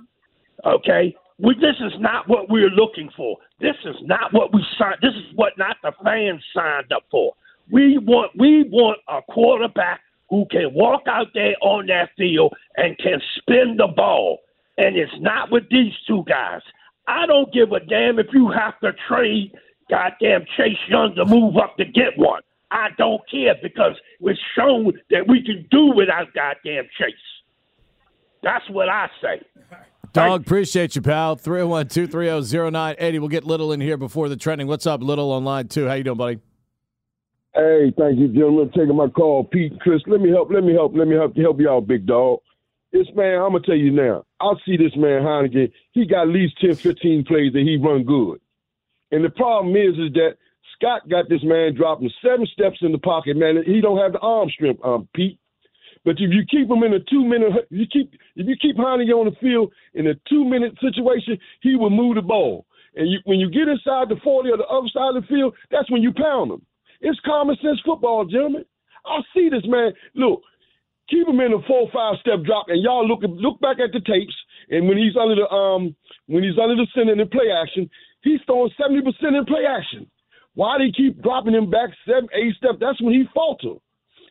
Okay, 0.65 1.15
we, 1.39 1.55
this 1.55 1.77
is 1.81 1.93
not 2.01 2.29
what 2.29 2.49
we're 2.49 2.71
looking 2.71 3.11
for. 3.17 3.37
This 3.61 3.77
is 3.85 3.97
not 4.03 4.33
what 4.33 4.53
we 4.53 4.65
signed. 4.79 4.99
This 5.03 5.15
is 5.15 5.35
what 5.35 5.57
not 5.59 5.77
the 5.83 5.93
fans 6.05 6.43
signed 6.55 6.93
up 6.93 7.05
for. 7.11 7.35
We 7.71 7.99
want 7.99 8.33
we 8.37 8.65
want 8.65 8.99
a 9.09 9.21
quarterback 9.23 10.01
who 10.31 10.47
can 10.51 10.73
walk 10.73 11.03
out 11.09 11.29
there 11.35 11.55
on 11.61 11.87
that 11.87 12.11
field 12.17 12.55
and 12.77 12.97
can 12.99 13.21
spin 13.39 13.77
the 13.77 13.89
ball. 13.89 14.39
And 14.79 14.97
it's 14.97 15.13
not 15.21 15.51
with 15.51 15.65
these 15.71 15.93
two 16.07 16.25
guys. 16.27 16.63
I 17.07 17.27
don't 17.27 17.53
give 17.53 17.73
a 17.73 17.81
damn 17.81 18.19
if 18.19 18.29
you 18.33 18.51
have 18.51 18.79
to 18.81 18.93
trade 19.09 19.53
goddamn 19.91 20.45
Chase 20.57 20.79
Young 20.89 21.15
to 21.17 21.25
move 21.25 21.57
up 21.57 21.77
to 21.77 21.85
get 21.85 22.17
one. 22.17 22.43
I 22.71 22.89
don't 22.97 23.21
care 23.31 23.55
because 23.63 23.97
we've 24.21 24.37
shown 24.57 24.93
that 25.11 25.27
we 25.27 25.43
can 25.43 25.67
do 25.71 25.93
without 25.95 26.33
goddamn 26.35 26.85
Chase. 26.99 27.15
That's 28.43 28.69
what 28.71 28.89
I 28.89 29.09
say. 29.21 29.43
Dog, 30.13 30.43
appreciate 30.43 30.97
you, 30.97 31.03
pal. 31.03 31.37
301 31.37 31.89
230 31.89 32.71
0980. 32.71 33.19
We'll 33.19 33.29
get 33.29 33.45
Little 33.45 33.73
in 33.73 33.81
here 33.81 33.97
before 33.97 34.29
the 34.29 34.37
trending. 34.37 34.67
What's 34.67 34.87
up, 34.87 35.03
Little 35.03 35.33
on 35.33 35.45
line 35.45 35.69
two? 35.69 35.87
How 35.87 35.95
you 35.95 36.05
doing, 36.05 36.17
buddy? 36.17 36.39
Hey, 37.55 37.93
thank 37.99 38.19
you, 38.19 38.29
gentlemen, 38.29 38.71
for 38.71 38.79
taking 38.79 38.97
my 38.97 39.09
call. 39.09 39.45
Pete, 39.45 39.73
Chris, 39.81 40.01
let 40.07 40.21
me 40.21 40.31
help, 40.31 40.51
let 40.53 40.63
me 40.63 40.73
help, 40.73 40.93
let 40.95 41.09
me 41.09 41.17
help 41.17 41.37
help 41.37 41.59
you 41.59 41.69
out, 41.69 41.89
big 41.89 42.07
dog. 42.07 42.41
This 42.93 43.07
man, 43.15 43.41
I'm 43.41 43.53
gonna 43.53 43.61
tell 43.61 43.77
you 43.77 43.91
now. 43.91 44.25
I 44.41 44.53
see 44.65 44.77
this 44.77 44.97
man 44.97 45.23
Heineken. 45.23 45.71
He 45.93 46.07
got 46.07 46.23
at 46.23 46.29
least 46.29 46.61
10, 46.61 46.75
15 46.75 47.25
plays 47.25 47.53
that 47.53 47.63
he 47.63 47.77
run 47.77 48.05
good. 48.05 48.41
And 49.11 49.25
the 49.25 49.31
problem 49.31 49.77
is, 49.77 49.95
is 49.95 50.13
that 50.15 50.37
Scott 50.75 51.09
got 51.09 51.29
this 51.29 51.43
man 51.43 51.75
dropping 51.75 52.11
seven 52.23 52.47
steps 52.47 52.79
in 52.83 52.93
the 52.93 52.99
pocket, 52.99 53.37
man. 53.37 53.63
He 53.67 53.81
don't 53.81 53.99
have 53.99 54.13
the 54.13 54.21
arm 54.21 54.49
strength, 54.51 54.81
um, 54.85 55.09
Pete. 55.15 55.39
But 56.05 56.13
if 56.13 56.31
you 56.31 56.45
keep 56.49 56.71
him 56.71 56.83
in 56.83 56.95
a 56.95 57.01
two 57.01 57.25
minute, 57.25 57.53
you 57.71 57.85
keep 57.93 58.13
if 58.37 58.47
you 58.47 58.57
keep 58.61 58.77
Heinicke 58.77 59.13
on 59.13 59.27
the 59.27 59.37
field 59.41 59.73
in 59.95 60.07
a 60.07 60.15
two 60.29 60.45
minute 60.45 60.73
situation, 60.81 61.39
he 61.61 61.77
will 61.77 61.91
move 61.91 62.15
the 62.15 62.23
ball. 62.23 62.67
And 62.95 63.11
you, 63.11 63.19
when 63.25 63.39
you 63.39 63.51
get 63.51 63.69
inside 63.69 64.09
the 64.09 64.17
forty 64.23 64.51
or 64.51 64.57
the 64.57 64.67
other 64.67 64.89
side 64.89 65.17
of 65.17 65.23
the 65.23 65.29
field, 65.29 65.55
that's 65.71 65.91
when 65.91 66.03
you 66.03 66.13
pound 66.15 66.53
him. 66.53 66.65
It's 67.01 67.21
common 67.27 67.57
sense 67.63 67.81
football, 67.85 68.25
gentlemen. 68.25 68.65
I 69.05 69.21
see 69.35 69.49
this 69.49 69.65
man. 69.67 69.93
Look, 70.15 70.43
keep 71.11 71.27
him 71.27 71.41
in 71.41 71.53
a 71.53 71.63
four 71.67 71.89
five 71.93 72.17
step 72.21 72.45
drop, 72.45 72.67
and 72.69 72.83
y'all 72.83 73.07
look 73.07 73.21
look 73.23 73.61
back 73.61 73.79
at 73.81 73.93
the 73.93 74.01
tapes. 74.01 74.35
And 74.71 74.89
when 74.89 74.99
he's 74.99 75.17
under 75.17 75.35
the 75.35 75.49
um 75.49 75.97
when 76.27 76.43
he's 76.43 76.59
under 76.61 76.77
the 76.77 76.87
center 76.95 77.13
in 77.13 77.29
play 77.29 77.51
action, 77.51 77.91
he's 78.23 78.41
throwing 78.47 78.71
seventy 78.81 79.03
percent 79.03 79.37
in 79.37 79.45
play 79.45 79.65
action. 79.67 80.07
Why 80.55 80.79
do 80.79 80.87
they 80.87 80.93
keep 80.93 81.23
dropping 81.23 81.55
him 81.55 81.71
back 81.71 81.91
seven, 82.07 82.29
eight 82.35 82.55
steps? 82.57 82.79
That's 82.81 83.01
when 83.01 83.15
he 83.15 83.25
falter. 83.33 83.79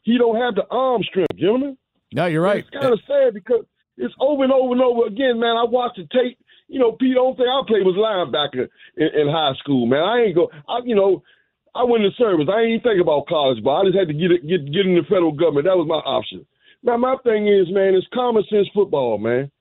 He 0.03 0.17
don't 0.17 0.39
have 0.39 0.55
the 0.55 0.67
arm 0.69 1.03
strength, 1.03 1.35
gentlemen. 1.35 1.77
No, 2.13 2.25
you're 2.25 2.41
right. 2.41 2.59
It's 2.59 2.69
kind 2.69 2.93
of 2.93 2.99
sad 3.07 3.33
because 3.33 3.65
it's 3.97 4.13
over 4.19 4.43
and 4.43 4.53
over 4.53 4.73
and 4.73 4.81
over 4.81 5.05
again, 5.07 5.39
man. 5.39 5.57
I 5.57 5.63
watched 5.63 5.97
the 5.97 6.07
tape. 6.07 6.37
You 6.67 6.79
know, 6.79 6.91
Pete, 6.91 7.15
the 7.15 7.21
only 7.21 7.37
thing 7.37 7.47
I 7.47 7.63
played 7.65 7.87
was 7.87 7.95
linebacker 7.95 8.67
in, 8.97 9.07
in 9.21 9.27
high 9.31 9.55
school, 9.59 9.87
man. 9.87 10.03
I 10.03 10.27
ain't 10.27 10.35
go. 10.35 10.51
I, 10.67 10.79
you 10.83 10.95
know, 10.95 11.23
I 11.73 11.83
went 11.83 12.03
in 12.03 12.11
service. 12.17 12.47
I 12.51 12.59
ain't 12.61 12.69
even 12.69 12.83
think 12.83 13.01
about 13.01 13.27
college, 13.27 13.63
but 13.63 13.71
I 13.71 13.85
just 13.85 13.97
had 13.97 14.07
to 14.07 14.13
get 14.13 14.31
it, 14.31 14.47
get 14.47 14.65
get 14.71 14.85
in 14.85 14.95
the 14.95 15.07
federal 15.07 15.31
government. 15.31 15.65
That 15.65 15.79
was 15.79 15.87
my 15.87 16.03
option. 16.03 16.45
Now 16.83 16.97
my 16.97 17.15
thing 17.23 17.47
is, 17.47 17.67
man, 17.69 17.95
it's 17.95 18.07
common 18.13 18.43
sense 18.49 18.67
football, 18.73 19.17
man. 19.17 19.51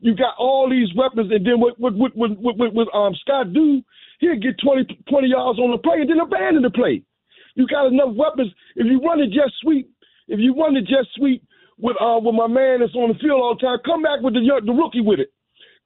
You 0.00 0.14
got 0.14 0.34
all 0.38 0.70
these 0.70 0.88
weapons, 0.94 1.30
and 1.32 1.44
then 1.44 1.60
what 1.60 1.78
what 1.78 1.94
what 1.94 2.16
what, 2.16 2.56
what, 2.56 2.74
what 2.74 2.94
um 2.94 3.14
Scott 3.20 3.52
do? 3.52 3.82
He'll 4.20 4.38
get 4.38 4.58
20, 4.58 5.02
20 5.08 5.28
yards 5.28 5.58
on 5.58 5.70
the 5.70 5.78
play 5.78 6.00
and 6.00 6.10
then 6.10 6.20
abandon 6.20 6.62
the 6.62 6.70
play. 6.70 7.02
You 7.54 7.66
got 7.66 7.86
enough 7.86 8.14
weapons. 8.14 8.52
If 8.76 8.86
you 8.86 9.00
run 9.00 9.18
the 9.18 9.26
jet 9.26 9.50
sweep, 9.62 9.90
if 10.26 10.38
you 10.38 10.54
run 10.54 10.74
the 10.74 10.82
jet 10.82 11.06
sweep 11.16 11.42
with 11.78 11.96
uh 12.00 12.18
with 12.22 12.34
my 12.34 12.46
man 12.46 12.80
that's 12.80 12.94
on 12.94 13.10
the 13.10 13.18
field 13.18 13.40
all 13.40 13.54
the 13.54 13.62
time, 13.62 13.78
come 13.84 14.02
back 14.02 14.20
with 14.22 14.34
the 14.34 14.42
the 14.64 14.72
rookie 14.72 15.00
with 15.02 15.20
it. 15.20 15.32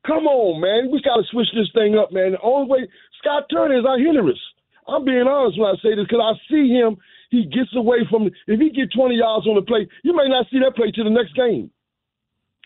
Come 0.06 0.26
on, 0.26 0.60
man. 0.60 0.90
We 0.90 1.00
got 1.00 1.16
to 1.16 1.24
switch 1.30 1.48
this 1.54 1.70
thing 1.74 1.96
up, 1.96 2.10
man. 2.10 2.32
The 2.32 2.42
only 2.42 2.68
way 2.68 2.80
Scott 3.22 3.46
Turner 3.50 3.78
is 3.78 3.86
our 3.86 3.98
hindrance. 3.98 4.40
I'm 4.88 5.04
being 5.04 5.28
honest 5.30 5.58
when 5.58 5.70
I 5.70 5.78
say 5.78 5.94
this 5.94 6.10
because 6.10 6.20
I 6.20 6.34
see 6.50 6.68
him. 6.68 6.96
He 7.32 7.46
gets 7.46 7.74
away 7.74 8.06
from. 8.10 8.26
If 8.46 8.60
he 8.60 8.68
get 8.68 8.92
20 8.92 9.14
yards 9.16 9.46
on 9.46 9.54
the 9.54 9.62
play, 9.62 9.88
you 10.04 10.14
may 10.14 10.28
not 10.28 10.44
see 10.52 10.58
that 10.58 10.76
play 10.76 10.90
to 10.90 11.02
the 11.02 11.08
next 11.08 11.34
game. 11.34 11.70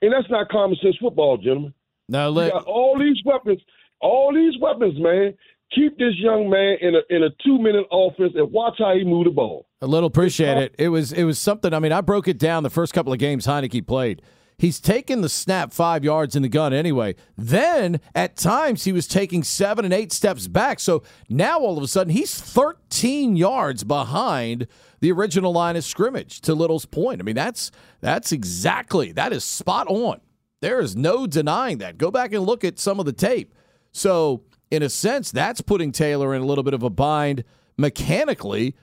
And 0.03 0.13
that's 0.13 0.29
not 0.29 0.49
common 0.49 0.77
sense 0.83 0.97
football, 1.01 1.39
gentlemen. 1.39 1.73
Now 2.09 2.29
let 2.29 2.53
got 2.53 2.65
all 2.65 2.99
these 2.99 3.17
weapons, 3.25 3.61
all 4.01 4.35
these 4.35 4.61
weapons, 4.61 4.99
man. 4.99 5.35
Keep 5.73 5.99
this 5.99 6.15
young 6.17 6.51
man 6.51 6.79
in 6.81 6.97
a 6.97 7.01
in 7.11 7.23
a 7.23 7.31
two 7.45 7.59
minute 7.59 7.87
offense 7.93 8.33
and 8.35 8.51
watch 8.51 8.75
how 8.79 8.93
he 8.95 9.05
move 9.05 9.27
the 9.27 9.31
ball. 9.31 9.69
A 9.81 9.87
little 9.87 10.09
appreciate 10.09 10.59
it. 10.59 10.75
It 10.79 10.89
was 10.89 11.13
it 11.13 11.23
was 11.23 11.39
something. 11.39 11.73
I 11.73 11.79
mean, 11.79 11.93
I 11.93 12.01
broke 12.01 12.27
it 12.27 12.39
down 12.39 12.65
the 12.65 12.71
first 12.71 12.93
couple 12.93 13.13
of 13.13 13.21
games 13.21 13.47
Heinicke 13.47 13.87
played. 13.87 14.21
He's 14.59 14.81
taken 14.81 15.21
the 15.21 15.29
snap 15.29 15.73
five 15.73 16.03
yards 16.03 16.35
in 16.35 16.43
the 16.43 16.49
gun 16.49 16.73
anyway. 16.73 17.15
Then 17.37 18.01
at 18.15 18.37
times 18.37 18.85
he 18.85 18.93
was 18.93 19.07
taking 19.07 19.43
seven 19.43 19.85
and 19.85 19.93
eight 19.93 20.13
steps 20.13 20.47
back. 20.49 20.81
So 20.81 21.03
now 21.29 21.59
all 21.59 21.77
of 21.77 21.85
a 21.85 21.89
sudden 21.89 22.13
he's 22.15 22.39
13 22.41 23.37
yards 23.37 23.85
behind 23.85 24.67
the 25.01 25.13
original 25.13 25.53
line 25.53 25.77
of 25.77 25.85
scrimmage. 25.85 26.41
To 26.43 26.55
Little's 26.55 26.87
point, 26.87 27.21
I 27.21 27.25
mean 27.25 27.35
that's 27.37 27.71
that's 28.01 28.33
exactly 28.33 29.13
that 29.13 29.33
is 29.33 29.45
spot 29.45 29.89
on. 29.89 30.21
There 30.63 30.81
is 30.81 30.97
no 30.97 31.27
denying 31.27 31.79
that. 31.79 31.99
Go 31.99 32.11
back 32.11 32.33
and 32.33 32.45
look 32.45 32.65
at 32.65 32.79
some 32.79 32.99
of 32.99 33.05
the 33.05 33.13
tape. 33.13 33.55
So 33.93 34.43
in 34.71 34.83
a 34.83 34.89
sense, 34.89 35.31
that's 35.31 35.61
putting 35.61 35.93
Taylor 35.93 36.35
in 36.35 36.41
a 36.41 36.47
little 36.47 36.65
bit 36.65 36.75
of 36.75 36.83
a 36.83 36.91
bind 36.91 37.45
mechanically 37.77 38.75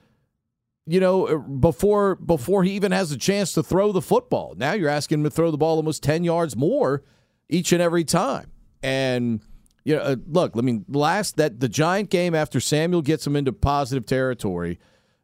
you 0.86 1.00
know, 1.00 1.26
uh, 1.26 1.38
before 1.38 2.16
before 2.16 2.64
he 2.64 2.72
even 2.72 2.92
has 2.92 3.10
a 3.10 3.16
chance 3.16 3.52
to 3.52 3.62
throw 3.62 3.92
the 3.92 4.02
football. 4.02 4.54
Now 4.56 4.72
you're 4.72 4.90
asking 4.90 5.20
him 5.20 5.24
to 5.24 5.30
throw 5.30 5.50
the 5.50 5.56
ball 5.56 5.76
almost 5.76 6.02
10 6.02 6.24
yards 6.24 6.56
more 6.56 7.02
each 7.48 7.72
and 7.72 7.80
every 7.80 8.04
time. 8.04 8.50
And 8.82 9.40
you 9.84 9.96
know, 9.96 10.02
uh, 10.02 10.16
look, 10.26 10.52
I 10.56 10.60
mean, 10.60 10.84
last 10.88 11.36
that 11.36 11.60
the 11.60 11.68
Giant 11.68 12.10
game 12.10 12.34
after 12.34 12.60
Samuel 12.60 13.02
gets 13.02 13.26
him 13.26 13.36
into 13.36 13.52
positive 13.52 14.06
territory 14.06 14.78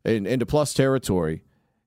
and 0.04 0.26
into 0.26 0.46
plus 0.46 0.74
territory, 0.74 1.42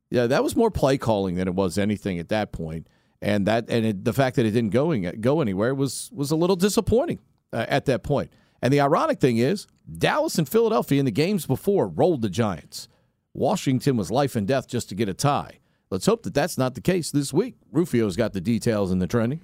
yeah, 0.09 0.28
that 0.28 0.43
was 0.43 0.55
more 0.55 0.71
play 0.71 0.97
calling 0.97 1.36
than 1.36 1.47
it 1.47 1.55
was 1.55 1.78
anything 1.78 2.19
at 2.19 2.30
that 2.30 2.51
point. 2.51 2.88
And 3.21 3.47
that 3.47 3.69
and 3.69 3.86
it, 3.86 4.05
the 4.05 4.13
fact 4.13 4.36
that 4.36 4.45
it 4.45 4.51
didn't 4.51 4.71
going 4.71 5.09
go 5.21 5.41
anywhere 5.41 5.74
was 5.74 6.11
was 6.13 6.30
a 6.30 6.36
little 6.36 6.55
disappointing 6.55 7.19
uh, 7.51 7.65
at 7.69 7.86
that 7.86 8.03
point. 8.03 8.32
And 8.61 8.71
the 8.71 8.82
ironic 8.82 9.19
thing 9.19 9.38
is, 9.38 9.67
Dallas 9.97 10.38
and 10.38 10.47
Philadelphia 10.47 10.99
in 10.99 11.05
the 11.05 11.11
games 11.11 11.45
before 11.45 11.88
rolled 11.88 12.21
the 12.21 12.30
Giants. 12.30 12.88
Washington 13.34 13.97
was 13.97 14.11
life 14.11 14.36
and 14.36 14.47
death 14.47 14.67
just 14.67 14.89
to 14.89 14.95
get 14.95 15.09
a 15.09 15.13
tie. 15.13 15.59
Let's 15.89 16.05
hope 16.05 16.23
that 16.23 16.34
that's 16.34 16.57
not 16.57 16.75
the 16.75 16.81
case 16.81 17.11
this 17.11 17.34
week. 17.34 17.55
Rufio's 17.71 18.15
got 18.15 18.34
the 18.34 18.41
details 18.41 18.91
in 18.91 18.99
the 18.99 19.07
trending. 19.07 19.41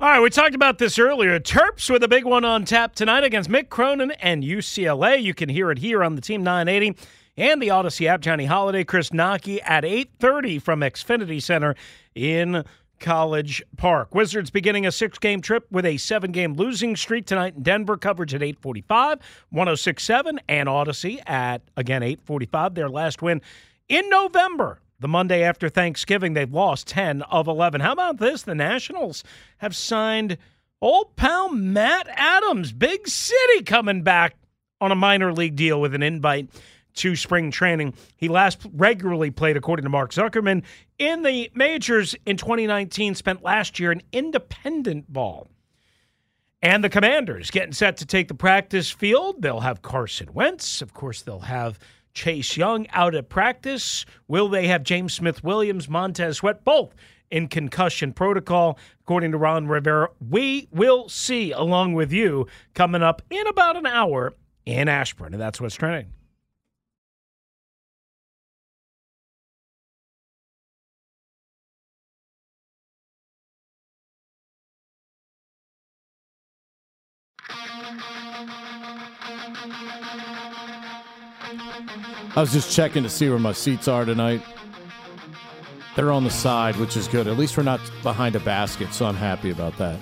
All 0.00 0.08
right, 0.08 0.20
we 0.20 0.30
talked 0.30 0.54
about 0.56 0.78
this 0.78 0.98
earlier. 0.98 1.38
Terps 1.38 1.88
with 1.88 2.02
a 2.02 2.08
big 2.08 2.24
one 2.24 2.44
on 2.44 2.64
tap 2.64 2.94
tonight 2.94 3.22
against 3.22 3.48
Mick 3.48 3.68
Cronin 3.68 4.10
and 4.10 4.42
UCLA. 4.42 5.22
You 5.22 5.32
can 5.32 5.48
hear 5.48 5.70
it 5.70 5.78
here 5.78 6.02
on 6.02 6.16
the 6.16 6.20
Team 6.20 6.42
980 6.42 6.98
and 7.36 7.62
the 7.62 7.68
Audacy 7.68 8.06
app. 8.06 8.20
Johnny 8.20 8.46
Holliday, 8.46 8.82
Chris 8.82 9.10
Knoche 9.10 9.60
at 9.64 9.84
8.30 9.84 10.60
from 10.60 10.80
Xfinity 10.80 11.40
Center 11.40 11.76
in 12.16 12.64
College 13.02 13.62
Park. 13.76 14.14
Wizards 14.14 14.50
beginning 14.50 14.86
a 14.86 14.92
six 14.92 15.18
game 15.18 15.42
trip 15.42 15.66
with 15.70 15.84
a 15.84 15.98
seven 15.98 16.32
game 16.32 16.54
losing 16.54 16.96
streak 16.96 17.26
tonight 17.26 17.56
in 17.56 17.62
Denver. 17.62 17.98
Coverage 17.98 18.32
at 18.32 18.42
845, 18.42 19.18
1067, 19.50 20.40
and 20.48 20.68
Audacy 20.68 21.20
at, 21.26 21.62
again, 21.76 22.02
845. 22.02 22.74
Their 22.74 22.88
last 22.88 23.20
win 23.20 23.42
in 23.88 24.08
November. 24.08 24.80
The 25.00 25.08
Monday 25.08 25.42
after 25.42 25.68
Thanksgiving, 25.68 26.34
they've 26.34 26.52
lost 26.52 26.86
10 26.86 27.22
of 27.22 27.48
11. 27.48 27.80
How 27.80 27.92
about 27.92 28.18
this? 28.18 28.42
The 28.42 28.54
Nationals 28.54 29.24
have 29.58 29.74
signed 29.74 30.38
old 30.80 31.16
pal 31.16 31.48
Matt 31.48 32.06
Adams, 32.08 32.72
big 32.72 33.08
city, 33.08 33.64
coming 33.64 34.02
back 34.02 34.36
on 34.80 34.92
a 34.92 34.96
minor 34.96 35.32
league 35.32 35.56
deal 35.56 35.80
with 35.80 35.94
an 35.94 36.04
invite 36.04 36.48
to 36.94 37.16
spring 37.16 37.50
training. 37.50 37.94
He 38.16 38.28
last 38.28 38.66
regularly 38.72 39.30
played, 39.30 39.56
according 39.56 39.84
to 39.84 39.90
Mark 39.90 40.12
Zuckerman, 40.12 40.62
in 40.98 41.22
the 41.22 41.50
majors 41.54 42.14
in 42.26 42.36
2019, 42.36 43.14
spent 43.14 43.42
last 43.42 43.78
year 43.78 43.92
in 43.92 44.02
independent 44.12 45.12
ball. 45.12 45.48
And 46.62 46.84
the 46.84 46.88
Commanders 46.88 47.50
getting 47.50 47.72
set 47.72 47.96
to 47.98 48.06
take 48.06 48.28
the 48.28 48.34
practice 48.34 48.90
field. 48.90 49.42
They'll 49.42 49.60
have 49.60 49.82
Carson 49.82 50.32
Wentz. 50.32 50.80
Of 50.80 50.94
course, 50.94 51.22
they'll 51.22 51.40
have 51.40 51.78
Chase 52.14 52.56
Young 52.56 52.86
out 52.90 53.16
at 53.16 53.28
practice. 53.28 54.06
Will 54.28 54.48
they 54.48 54.68
have 54.68 54.84
James 54.84 55.12
Smith 55.12 55.42
Williams, 55.42 55.88
Montez 55.88 56.36
Sweat, 56.36 56.64
both 56.64 56.94
in 57.32 57.48
concussion 57.48 58.12
protocol? 58.12 58.78
According 59.00 59.32
to 59.32 59.38
Ron 59.38 59.66
Rivera, 59.66 60.10
we 60.20 60.68
will 60.70 61.08
see 61.08 61.50
along 61.50 61.94
with 61.94 62.12
you 62.12 62.46
coming 62.74 63.02
up 63.02 63.22
in 63.28 63.46
about 63.48 63.76
an 63.76 63.86
hour 63.86 64.34
in 64.64 64.86
Ashburn. 64.88 65.34
And 65.34 65.42
that's 65.42 65.60
what's 65.60 65.74
trending. 65.74 66.12
I 82.34 82.40
was 82.40 82.52
just 82.52 82.74
checking 82.74 83.02
to 83.02 83.10
see 83.10 83.28
where 83.28 83.38
my 83.38 83.52
seats 83.52 83.88
are 83.88 84.06
tonight. 84.06 84.42
They're 85.96 86.10
on 86.10 86.24
the 86.24 86.30
side, 86.30 86.76
which 86.76 86.96
is 86.96 87.06
good. 87.06 87.26
At 87.26 87.36
least 87.36 87.58
we're 87.58 87.62
not 87.62 87.80
behind 88.02 88.34
a 88.36 88.40
basket, 88.40 88.94
so 88.94 89.04
I'm 89.04 89.14
happy 89.14 89.50
about 89.50 89.76
that. 89.76 90.00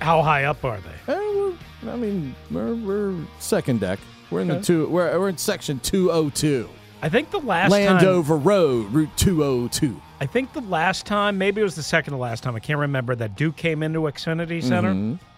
How 0.00 0.22
high 0.22 0.44
up 0.44 0.64
are 0.64 0.78
they? 0.80 1.12
Eh, 1.12 1.52
I 1.90 1.96
mean, 1.96 2.34
we're, 2.50 2.74
we're, 2.74 3.14
second 3.38 3.80
deck. 3.80 3.98
We're 4.30 4.40
in 4.40 4.50
okay. 4.50 4.60
the 4.60 4.64
two. 4.64 4.88
We're, 4.88 5.18
we're 5.18 5.28
in 5.28 5.36
section 5.36 5.78
202. 5.80 6.70
I 7.02 7.10
think 7.10 7.30
the 7.30 7.40
last 7.40 7.70
Landover 7.70 8.36
time, 8.36 8.44
Road, 8.44 8.92
Route 8.92 9.14
202. 9.16 10.00
I 10.20 10.26
think 10.26 10.54
the 10.54 10.62
last 10.62 11.04
time, 11.04 11.36
maybe 11.36 11.60
it 11.60 11.64
was 11.64 11.76
the 11.76 11.82
second 11.82 12.12
to 12.12 12.18
last 12.18 12.42
time. 12.42 12.56
I 12.56 12.60
can't 12.60 12.78
remember 12.78 13.14
that 13.16 13.36
Duke 13.36 13.56
came 13.56 13.82
into 13.82 14.00
Xfinity 14.00 14.62
Center. 14.62 14.94
Mm-hmm. 14.94 15.35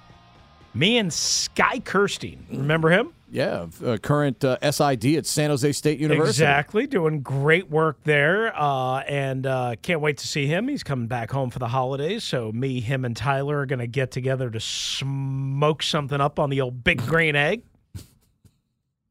Me 0.74 0.98
and 0.98 1.12
Sky 1.12 1.80
Kirstein, 1.80 2.38
remember 2.50 2.90
him? 2.90 3.12
Yeah, 3.30 3.66
uh, 3.84 3.98
current 3.98 4.42
uh, 4.42 4.58
SID 4.70 5.04
at 5.16 5.26
San 5.26 5.50
Jose 5.50 5.72
State 5.72 5.98
University. 5.98 6.30
Exactly, 6.44 6.86
doing 6.86 7.20
great 7.20 7.68
work 7.68 7.98
there, 8.04 8.58
uh, 8.58 9.00
and 9.00 9.46
uh, 9.46 9.74
can't 9.82 10.00
wait 10.00 10.18
to 10.18 10.26
see 10.26 10.46
him. 10.46 10.68
He's 10.68 10.82
coming 10.82 11.08
back 11.08 11.30
home 11.30 11.50
for 11.50 11.58
the 11.58 11.68
holidays, 11.68 12.24
so 12.24 12.50
me, 12.52 12.80
him, 12.80 13.04
and 13.04 13.16
Tyler 13.16 13.58
are 13.58 13.66
going 13.66 13.80
to 13.80 13.86
get 13.86 14.10
together 14.10 14.48
to 14.50 14.60
smoke 14.60 15.82
something 15.82 16.20
up 16.20 16.38
on 16.38 16.48
the 16.48 16.60
old 16.62 16.82
Big 16.84 17.04
Green 17.04 17.36
Egg. 17.36 17.64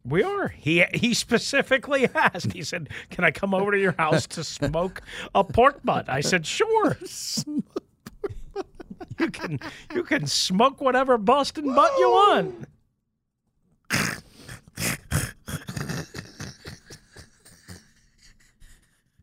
We 0.04 0.24
are. 0.24 0.48
He 0.48 0.84
he 0.94 1.14
specifically 1.14 2.08
asked. 2.16 2.54
He 2.54 2.64
said, 2.64 2.90
"Can 3.10 3.24
I 3.24 3.32
come 3.32 3.54
over 3.54 3.72
to 3.72 3.80
your 3.80 3.92
house 3.98 4.26
to 4.28 4.44
smoke 4.44 5.02
a 5.36 5.44
pork 5.44 5.82
butt?" 5.84 6.10
I 6.10 6.22
said, 6.22 6.48
"Sure." 6.48 6.98
you 9.20 9.30
can 9.30 9.60
you 9.94 10.04
can 10.04 10.28
smoke 10.28 10.82
whatever 10.82 11.18
Boston 11.18 11.74
butt 11.74 11.92
you 11.98 12.10
want. 12.10 12.68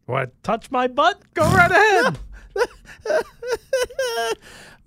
What? 0.07 0.43
Touch 0.43 0.71
my 0.71 0.87
butt? 0.87 1.23
Go 1.35 1.43
right 1.45 1.71
ahead. 1.71 2.19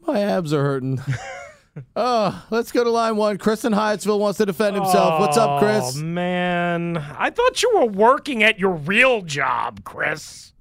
my 0.08 0.20
abs 0.20 0.54
are 0.54 0.64
hurting. 0.64 1.02
oh, 1.96 2.46
let's 2.52 2.72
go 2.72 2.84
to 2.84 2.90
line 2.90 3.18
one. 3.18 3.38
Chris 3.38 3.66
in 3.66 3.74
Hyattsville 3.74 4.20
wants 4.20 4.38
to 4.38 4.46
defend 4.46 4.76
himself. 4.76 5.16
Oh, 5.16 5.20
What's 5.22 5.38
up, 5.38 5.60
Chris? 5.60 5.98
Oh, 5.98 6.04
man. 6.04 6.98
I 6.98 7.32
thought 7.32 7.64
you 7.64 7.72
were 7.76 7.86
working 7.86 8.44
at 8.44 8.60
your 8.60 8.76
real 8.76 9.24
job, 9.24 9.84
Chris. 9.84 10.54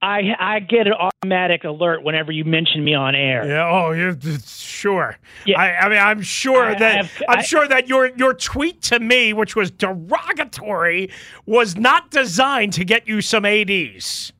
I 0.00 0.34
I 0.38 0.60
get 0.60 0.86
an 0.86 0.92
automatic 0.92 1.64
alert 1.64 2.04
whenever 2.04 2.30
you 2.30 2.44
mention 2.44 2.84
me 2.84 2.94
on 2.94 3.14
air. 3.14 3.46
Yeah. 3.46 3.68
Oh, 3.68 3.90
you 3.90 4.16
sure. 4.46 5.16
Yeah. 5.44 5.60
I, 5.60 5.86
I 5.86 5.88
mean, 5.88 5.98
I'm 5.98 6.22
sure 6.22 6.66
I, 6.66 6.78
that 6.78 7.10
I 7.28 7.38
am 7.38 7.42
sure 7.42 7.66
that 7.66 7.88
your 7.88 8.06
your 8.16 8.34
tweet 8.34 8.80
to 8.82 9.00
me, 9.00 9.32
which 9.32 9.56
was 9.56 9.70
derogatory, 9.72 11.10
was 11.46 11.76
not 11.76 12.10
designed 12.10 12.74
to 12.74 12.84
get 12.84 13.08
you 13.08 13.20
some 13.20 13.44
ads. 13.44 14.32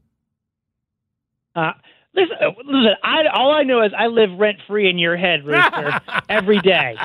Uh, 1.57 1.73
listen, 2.15 2.37
uh, 2.41 2.51
listen. 2.65 2.95
I 3.03 3.27
all 3.33 3.51
I 3.51 3.65
know 3.65 3.83
is 3.83 3.93
I 3.99 4.07
live 4.07 4.31
rent 4.39 4.59
free 4.69 4.89
in 4.89 4.99
your 4.99 5.17
head, 5.17 5.45
Rooster, 5.45 6.01
every 6.29 6.61
day. 6.61 6.97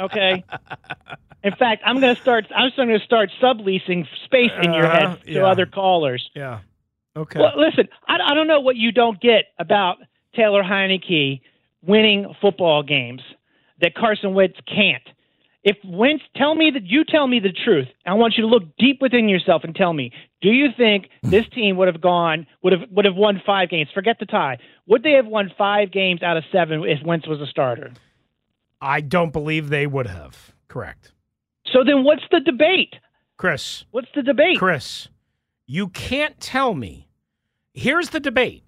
Okay. 0.00 0.44
In 1.44 1.54
fact, 1.54 1.82
I'm 1.86 2.00
going 2.00 2.14
to 2.14 2.20
start. 2.20 2.46
I'm 2.54 2.70
going 2.76 2.88
to 2.88 3.04
start 3.04 3.30
subleasing 3.40 4.06
space 4.26 4.50
in 4.60 4.74
your 4.74 4.86
head 4.86 5.04
uh, 5.04 5.16
to 5.16 5.32
yeah. 5.32 5.46
other 5.46 5.64
callers. 5.64 6.28
Yeah. 6.34 6.60
Okay. 7.18 7.40
Well, 7.40 7.52
listen, 7.56 7.88
I, 8.06 8.18
I 8.30 8.34
don't 8.34 8.46
know 8.46 8.60
what 8.60 8.76
you 8.76 8.92
don't 8.92 9.20
get 9.20 9.46
about 9.58 9.96
Taylor 10.36 10.62
Heinicke 10.62 11.40
winning 11.82 12.32
football 12.40 12.82
games 12.82 13.22
that 13.80 13.94
Carson 13.94 14.34
Wentz 14.34 14.56
can't. 14.66 15.02
If 15.64 15.76
Wentz, 15.84 16.22
tell 16.36 16.54
me 16.54 16.70
that 16.72 16.84
you 16.84 17.04
tell 17.04 17.26
me 17.26 17.40
the 17.40 17.52
truth. 17.52 17.88
I 18.06 18.14
want 18.14 18.34
you 18.36 18.42
to 18.42 18.48
look 18.48 18.62
deep 18.78 18.98
within 19.00 19.28
yourself 19.28 19.64
and 19.64 19.74
tell 19.74 19.92
me: 19.92 20.12
Do 20.40 20.50
you 20.50 20.68
think 20.76 21.08
hmm. 21.22 21.30
this 21.30 21.44
team 21.52 21.76
would 21.76 21.88
have 21.88 22.00
gone 22.00 22.46
would 22.62 22.72
have 22.72 22.82
would 22.90 23.04
have 23.04 23.16
won 23.16 23.42
five 23.44 23.68
games? 23.68 23.88
Forget 23.92 24.18
the 24.20 24.26
tie. 24.26 24.58
Would 24.86 25.02
they 25.02 25.12
have 25.12 25.26
won 25.26 25.50
five 25.58 25.90
games 25.90 26.22
out 26.22 26.36
of 26.36 26.44
seven 26.52 26.84
if 26.84 27.04
Wentz 27.04 27.26
was 27.26 27.40
a 27.40 27.46
starter? 27.46 27.92
I 28.80 29.00
don't 29.00 29.32
believe 29.32 29.68
they 29.68 29.88
would 29.88 30.06
have. 30.06 30.52
Correct. 30.68 31.12
So 31.72 31.82
then, 31.84 32.04
what's 32.04 32.22
the 32.30 32.40
debate, 32.40 32.94
Chris? 33.36 33.84
What's 33.90 34.08
the 34.14 34.22
debate, 34.22 34.58
Chris? 34.58 35.08
You 35.66 35.88
can't 35.88 36.40
tell 36.40 36.72
me 36.72 37.07
here's 37.78 38.10
the 38.10 38.20
debate. 38.20 38.64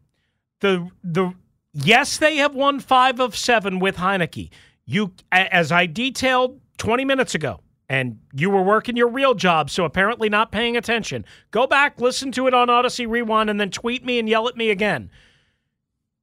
The 0.61 0.89
the 1.03 1.35
yes, 1.73 2.17
they 2.17 2.37
have 2.37 2.55
won 2.55 2.81
five 2.81 3.21
of 3.21 3.37
seven 3.37 3.79
with 3.79 3.97
Heinicke. 3.97 4.51
You 4.87 5.13
as 5.33 5.73
I 5.73 5.87
detailed 5.87 6.61
20 6.79 7.05
minutes 7.05 7.35
ago, 7.35 7.61
and 7.89 8.19
you 8.33 8.51
were 8.51 8.63
working 8.63 8.97
your 8.97 9.09
real 9.09 9.35
job, 9.35 9.71
so 9.71 9.85
apparently 9.85 10.29
not 10.29 10.53
paying 10.53 10.77
attention. 10.77 11.25
Go 11.51 11.67
back, 11.67 12.01
listen 12.01 12.33
to 12.33 12.47
it 12.47 12.55
on 12.55 12.69
Audacy 12.69 13.09
Rewind, 13.09 13.51
and 13.51 13.61
then 13.61 13.71
tweet 13.71 14.05
me 14.05 14.19
and 14.19 14.29
yell 14.29 14.49
at 14.49 14.57
me 14.57 14.71
again. 14.71 15.11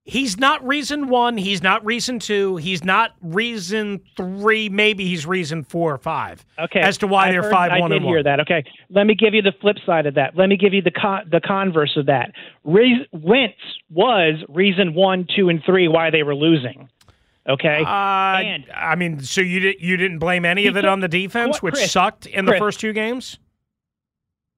He's 0.10 0.38
not 0.40 0.66
reason 0.66 1.10
one. 1.10 1.38
He's 1.38 1.62
not 1.62 1.86
reason 1.86 2.20
two. 2.20 2.56
He's 2.56 2.82
not 2.82 3.12
reason 3.22 4.00
three. 4.16 4.70
Maybe 4.70 5.06
he's 5.06 5.26
reason 5.26 5.64
four 5.66 5.94
or 5.94 5.98
five. 5.98 6.46
Okay. 6.58 6.80
As 6.80 6.98
to 7.00 7.08
why 7.08 7.28
I 7.28 7.32
they're 7.32 7.44
heard- 7.44 7.52
five 7.52 7.72
I 7.74 7.80
one 7.82 7.90
did 7.92 7.98
and 7.98 8.06
hear 8.06 8.16
one. 8.20 8.24
that. 8.24 8.40
Okay. 8.40 8.64
Let 8.90 9.06
me 9.06 9.16
give 9.16 9.34
you 9.34 9.42
the 9.42 9.52
flip 9.60 9.76
side 9.86 10.06
of 10.06 10.14
that. 10.16 10.38
Let 10.38 10.48
me 10.48 10.56
give 10.56 10.74
you 10.74 10.82
the 10.82 10.92
con- 10.92 11.28
the 11.30 11.42
converse 11.42 11.98
of 11.98 12.06
that. 12.06 12.32
Re- 12.64 13.06
Wentz 13.12 13.58
was 13.92 14.42
reason 14.48 14.94
one, 14.94 15.28
two, 15.36 15.50
and 15.50 15.62
three 15.66 15.90
why 15.90 16.10
they 16.10 16.24
were 16.24 16.36
losing. 16.36 16.88
Okay. 17.50 17.82
Uh, 17.86 17.88
I 17.90 18.96
mean, 18.98 19.20
so 19.22 19.42
you 19.42 19.60
did 19.60 19.76
you 19.82 19.98
didn't 19.98 20.20
blame 20.20 20.46
any 20.46 20.68
of 20.68 20.78
it 20.78 20.86
on 20.86 21.02
the 21.02 21.08
defense, 21.10 21.62
which 21.62 21.76
Chris, 21.76 21.92
sucked 21.92 22.26
in 22.28 22.46
the 22.46 22.58
first 22.58 22.80
two 22.80 22.94
games? 22.94 23.40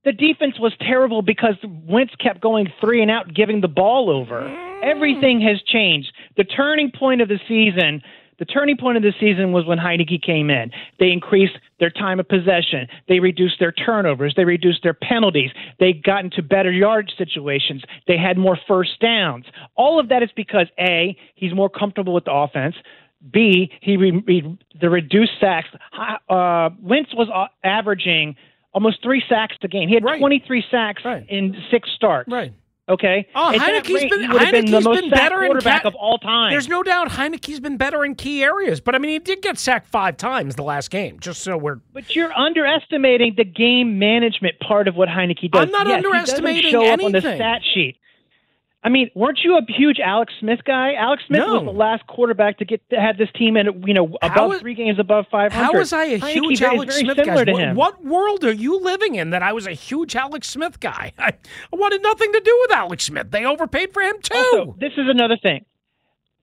The 0.06 0.14
defense 0.14 0.60
was 0.60 0.74
terrible 0.80 1.22
because 1.22 1.56
Wentz 1.64 2.14
kept 2.16 2.42
going 2.42 2.72
three 2.80 3.02
and 3.02 3.12
out, 3.12 3.34
giving 3.34 3.62
the 3.62 3.68
ball 3.68 4.10
over. 4.10 4.48
Everything 4.82 5.42
has 5.42 5.62
changed. 5.64 6.14
The 6.38 6.46
turning 6.46 6.92
point 6.92 7.22
of 7.22 7.28
the 7.28 7.40
season. 7.48 8.02
The 8.40 8.46
turning 8.46 8.78
point 8.78 8.96
of 8.96 9.04
the 9.04 9.12
season 9.20 9.52
was 9.52 9.66
when 9.66 9.78
Heinicke 9.78 10.22
came 10.22 10.50
in. 10.50 10.72
They 10.98 11.12
increased 11.12 11.58
their 11.82 11.90
time 11.90 12.22
of 12.22 12.30
possession. 12.30 12.88
They 13.10 13.20
reduced 13.20 13.60
their 13.60 13.74
turnovers. 13.74 14.34
They 14.38 14.46
reduced 14.46 14.82
their 14.82 14.94
penalties. 14.94 15.52
They 15.78 15.92
got 15.92 16.24
into 16.24 16.42
better 16.42 16.72
yard 16.72 17.12
situations. 17.18 17.84
They 18.08 18.18
had 18.18 18.38
more 18.38 18.58
first 18.66 18.98
downs. 19.02 19.44
All 19.76 20.00
of 20.00 20.08
that 20.08 20.24
is 20.24 20.30
because 20.38 20.68
A, 20.80 21.18
he's 21.36 21.54
more 21.54 21.70
comfortable 21.70 22.14
with 22.14 22.24
the 22.24 22.32
offense. 22.32 22.76
B, 23.30 23.70
he, 23.82 23.98
re, 23.98 24.24
he 24.26 24.58
the 24.80 24.90
reduced 24.90 25.34
sacks. 25.42 25.68
Uh, 26.30 26.70
Wentz 26.82 27.14
was 27.14 27.28
averaging 27.66 28.38
almost 28.74 29.02
three 29.04 29.24
sacks 29.28 29.56
a 29.62 29.68
game. 29.68 29.88
He 29.90 29.96
had 29.96 30.04
23 30.04 30.64
sacks 30.70 31.04
in 31.28 31.56
six 31.72 31.90
starts. 31.96 32.32
Right. 32.32 32.54
Okay. 32.88 33.28
Oh, 33.36 33.52
Heinicke's 33.56 33.90
rate, 33.94 34.10
been 34.10 34.22
he 34.22 34.28
would 34.28 34.42
have 34.42 34.52
been 34.52 34.72
the 34.72 34.82
most 34.82 35.00
been 35.00 35.10
better 35.12 35.44
in 35.44 35.50
quarterback 35.50 35.84
ca- 35.84 35.90
of 35.90 35.96
all 35.96 36.18
time. 36.18 36.50
There's 36.52 36.68
no 36.68 36.82
doubt 36.82 37.10
Heinicke's 37.10 37.60
been 37.60 37.78
better 37.78 38.04
in 38.04 38.16
key 38.16 38.44
areas, 38.44 38.82
but 38.82 38.96
I 38.96 38.98
mean, 38.98 39.12
he 39.12 39.20
did 39.20 39.44
get 39.44 39.60
sacked 39.60 39.88
five 39.88 40.18
times 40.18 40.56
the 40.56 40.64
last 40.64 40.90
game. 40.90 41.20
Just 41.20 41.44
so 41.44 41.56
we're 41.56 41.76
But 41.94 42.16
you're 42.16 42.34
underestimating 42.34 43.36
the 43.38 43.44
game 43.44 44.00
management 44.00 44.60
part 44.60 44.88
of 44.88 44.96
what 44.96 45.08
Heinicke 45.08 45.52
does. 45.52 45.62
I'm 45.62 45.72
not 45.72 45.86
Yes, 45.88 45.98
he 45.98 46.02
doesn't 46.02 46.36
underestimating 46.36 46.72
show 46.72 46.92
up 46.92 47.04
on 47.04 47.12
the 47.12 47.22
stat 47.22 47.62
sheet. 47.76 47.98
I 48.82 48.88
mean, 48.88 49.10
weren't 49.14 49.40
you 49.44 49.58
a 49.58 49.62
huge 49.68 50.00
Alex 50.00 50.34
Smith 50.40 50.60
guy? 50.66 50.94
Alex 50.94 51.24
Smith 51.28 51.40
No. 51.40 51.56
was 51.56 51.64
the 51.66 51.78
last 51.78 52.08
quarterback 52.08 52.60
to 52.60 52.66
get 52.66 52.82
to 52.92 52.96
have 53.00 53.18
this 53.18 53.28
team 53.36 53.58
in, 53.58 53.84
you 53.86 53.94
know, 53.94 54.16
above 54.22 54.54
is- 54.54 54.62
three 54.62 54.74
games 54.74 55.00
above 55.00 55.26
500. 55.30 55.52
How 55.54 55.74
was 55.78 55.92
I 55.92 56.06
a 56.06 56.18
huge 56.18 56.62
Alex 56.62 56.96
Smith 56.96 57.18
guy? 57.18 57.44
What, 57.74 57.76
what 57.76 58.06
world 58.06 58.46
are 58.46 58.54
you 58.54 58.80
living 58.80 59.16
in 59.16 59.32
that 59.32 59.44
I 59.44 59.52
was 59.52 59.68
a 59.68 59.74
huge 59.74 60.16
Alex 60.16 60.48
Smith 60.48 60.80
guy? 60.80 61.12
I, 61.20 61.28
I 61.74 61.76
wanted 61.76 62.02
nothing 62.02 62.32
to 62.32 62.40
do 62.40 62.58
with 62.62 62.72
Alex 62.72 63.04
Smith. 63.04 63.32
They 63.32 63.46
overpaid 63.46 63.94
for 63.94 64.02
him 64.02 64.16
too. 64.22 64.36
Also, 64.36 64.76
this 64.80 64.94
is 64.94 65.10
another 65.10 65.36
thing. 65.36 65.66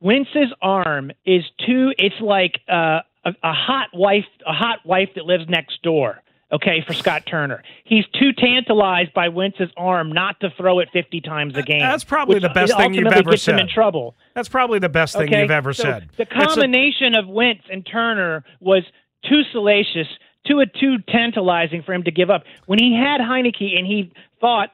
Wentz's 0.00 0.52
arm 0.60 1.12
is 1.24 1.42
too. 1.66 1.92
It's 1.96 2.20
like 2.20 2.60
uh, 2.68 3.00
a, 3.24 3.30
a 3.42 3.52
hot 3.54 3.88
wife, 3.94 4.26
a 4.46 4.52
hot 4.52 4.80
wife 4.84 5.08
that 5.14 5.24
lives 5.24 5.44
next 5.48 5.82
door. 5.82 6.20
Okay, 6.52 6.84
for 6.86 6.92
Scott 6.92 7.24
Turner, 7.26 7.64
he's 7.84 8.04
too 8.18 8.32
tantalized 8.32 9.12
by 9.12 9.28
Wentz's 9.28 9.70
arm 9.76 10.12
not 10.12 10.38
to 10.40 10.50
throw 10.56 10.78
it 10.78 10.88
fifty 10.92 11.20
times 11.20 11.56
a 11.56 11.62
game. 11.62 11.80
That's 11.80 12.04
probably 12.04 12.38
the 12.38 12.48
best 12.50 12.76
thing 12.76 12.94
you've 12.94 13.08
ever 13.08 13.30
gets 13.32 13.48
him 13.48 13.54
said. 13.56 13.60
in 13.60 13.68
trouble. 13.68 14.14
That's 14.34 14.48
probably 14.48 14.78
the 14.78 14.88
best 14.88 15.14
thing 15.16 15.28
Okay? 15.28 15.42
you've 15.42 15.50
ever 15.50 15.72
So 15.72 15.82
said. 15.82 16.08
The 16.16 16.24
That's 16.24 16.30
a- 16.30 16.46
combination 16.46 17.16
of 17.16 17.26
Wentz 17.26 17.64
and 17.70 17.84
Turner 17.84 18.44
was 18.60 18.84
too 19.28 19.42
salacious, 19.50 20.06
too 20.46 20.62
too 20.80 20.98
tantalizing 21.08 21.82
for 21.82 21.92
him 21.92 22.04
to 22.04 22.12
give 22.12 22.30
up. 22.30 22.44
When 22.66 22.78
he 22.78 22.94
had 22.94 23.20
Heinicke 23.20 23.76
and 23.76 23.84
he 23.84 24.12
thought 24.40 24.68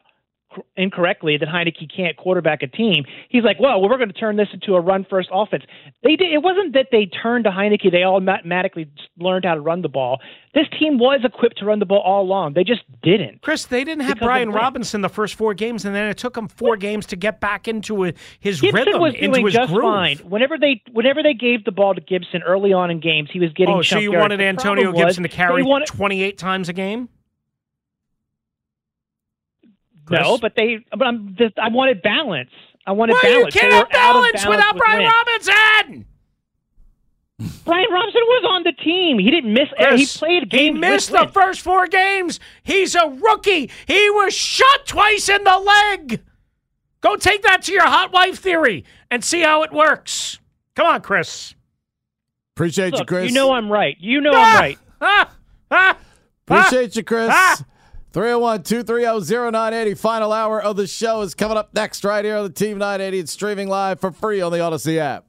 incorrectly 0.76 1.36
that 1.36 1.48
Heinicke 1.48 1.94
can't 1.94 2.16
quarterback 2.16 2.62
a 2.62 2.66
team, 2.66 3.04
he's 3.28 3.44
like, 3.44 3.58
"Well, 3.60 3.80
we're 3.82 3.96
going 3.96 4.12
to 4.12 4.18
turn 4.18 4.36
this 4.36 4.48
into 4.52 4.74
a 4.74 4.80
run 4.80 5.06
first 5.08 5.28
offense." 5.32 5.64
They 6.02 6.16
did. 6.16 6.32
It 6.32 6.42
wasn't 6.42 6.74
that 6.74 6.88
they 6.90 7.06
turned 7.06 7.44
to 7.44 7.50
Heinicke; 7.50 7.90
they 7.90 8.02
all 8.02 8.16
automatically 8.16 8.88
learned 9.18 9.44
how 9.44 9.54
to 9.54 9.60
run 9.60 9.82
the 9.82 9.88
ball. 9.88 10.20
This 10.54 10.66
team 10.78 10.98
was 10.98 11.20
equipped 11.24 11.58
to 11.58 11.64
run 11.64 11.78
the 11.78 11.86
ball 11.86 12.02
all 12.04 12.22
along. 12.22 12.52
They 12.54 12.64
just 12.64 12.82
didn't. 13.02 13.40
Chris, 13.40 13.64
they 13.64 13.84
didn't 13.84 14.04
have 14.04 14.18
Brian 14.18 14.50
Robinson 14.50 15.00
the 15.00 15.08
first 15.08 15.34
four 15.34 15.54
games, 15.54 15.84
and 15.84 15.94
then 15.94 16.08
it 16.08 16.18
took 16.18 16.36
him 16.36 16.48
four 16.48 16.76
games 16.76 17.06
to 17.06 17.16
get 17.16 17.40
back 17.40 17.66
into 17.68 18.04
a, 18.04 18.12
his 18.38 18.60
Gibson 18.60 18.86
rhythm, 18.86 19.00
was 19.00 19.14
into 19.14 19.28
doing 19.28 19.44
his 19.46 19.54
just 19.54 19.72
groove. 19.72 19.82
fine. 19.82 20.18
Whenever 20.18 20.58
they 20.58 20.82
whenever 20.92 21.22
they 21.22 21.34
gave 21.34 21.64
the 21.64 21.72
ball 21.72 21.94
to 21.94 22.00
Gibson 22.00 22.42
early 22.42 22.72
on 22.72 22.90
in 22.90 23.00
games, 23.00 23.30
he 23.32 23.40
was 23.40 23.52
getting. 23.54 23.74
Oh, 23.74 23.82
so 23.82 23.98
you 23.98 24.12
wanted 24.12 24.40
Antonio 24.40 24.84
problem 24.84 24.94
was 25.06 25.16
Gibson 25.16 25.22
to 25.22 25.28
carry 25.28 25.62
wanted- 25.62 25.86
28 25.88 26.38
times 26.38 26.68
a 26.68 26.72
game? 26.72 27.08
No, 30.10 30.38
but 30.38 30.54
they. 30.56 30.84
But 30.90 31.06
I'm. 31.06 31.34
Just, 31.38 31.58
I 31.58 31.68
wanted 31.68 32.02
balance. 32.02 32.50
I 32.86 32.92
wanted 32.92 33.14
Well, 33.22 33.22
you 33.32 33.38
balance. 33.38 33.54
They 33.54 33.60
can't 33.60 33.72
were 33.72 33.76
have 33.76 33.86
out 33.92 34.16
of 34.16 34.22
balance 34.32 34.46
without 34.46 34.74
with 34.74 34.82
Brian 34.82 35.02
Wentz. 35.02 35.48
Robinson. 35.48 36.06
Brian 37.64 37.86
Robinson 37.90 38.20
was 38.24 38.44
on 38.48 38.62
the 38.62 38.72
team. 38.72 39.18
He 39.18 39.30
didn't 39.30 39.52
miss. 39.52 39.68
uh, 39.78 39.90
he 39.96 40.04
Chris, 40.04 40.16
played 40.16 40.52
He 40.52 40.70
missed 40.70 41.10
with 41.10 41.18
the 41.20 41.24
Wentz. 41.24 41.32
first 41.34 41.60
four 41.62 41.86
games. 41.88 42.38
He's 42.62 42.94
a 42.94 43.08
rookie. 43.08 43.70
He 43.86 44.10
was 44.10 44.32
shot 44.34 44.86
twice 44.86 45.28
in 45.28 45.42
the 45.44 45.58
leg. 45.58 46.20
Go 47.00 47.16
take 47.16 47.42
that 47.42 47.62
to 47.62 47.72
your 47.72 47.86
hot 47.86 48.12
wife 48.12 48.38
theory 48.38 48.84
and 49.10 49.24
see 49.24 49.40
how 49.40 49.62
it 49.64 49.72
works. 49.72 50.38
Come 50.76 50.86
on, 50.86 51.00
Chris. 51.02 51.54
Appreciate 52.54 52.96
you, 52.96 53.04
Chris. 53.04 53.28
You 53.28 53.34
know 53.34 53.52
I'm 53.52 53.70
right. 53.72 53.96
You 53.98 54.20
know 54.20 54.32
Ah! 54.34 54.54
I'm 54.56 54.60
right. 54.60 54.78
Ah, 55.00 55.34
ah, 55.72 55.98
Appreciate 56.46 56.94
you, 56.94 57.02
Chris. 57.02 57.32
Ah! 58.12 58.20
301 58.20 58.62
230 58.62 59.50
0980. 59.50 59.94
Final 59.94 60.32
hour 60.32 60.62
of 60.62 60.76
the 60.76 60.86
show 60.86 61.22
is 61.22 61.34
coming 61.34 61.56
up 61.56 61.74
next, 61.74 62.04
right 62.04 62.24
here 62.24 62.36
on 62.36 62.44
the 62.44 62.50
Team 62.50 62.78
980. 62.78 63.18
It's 63.18 63.32
streaming 63.32 63.68
live 63.68 64.00
for 64.00 64.12
free 64.12 64.40
on 64.40 64.52
the 64.52 64.58
Audacy 64.58 64.98
app. 64.98 65.24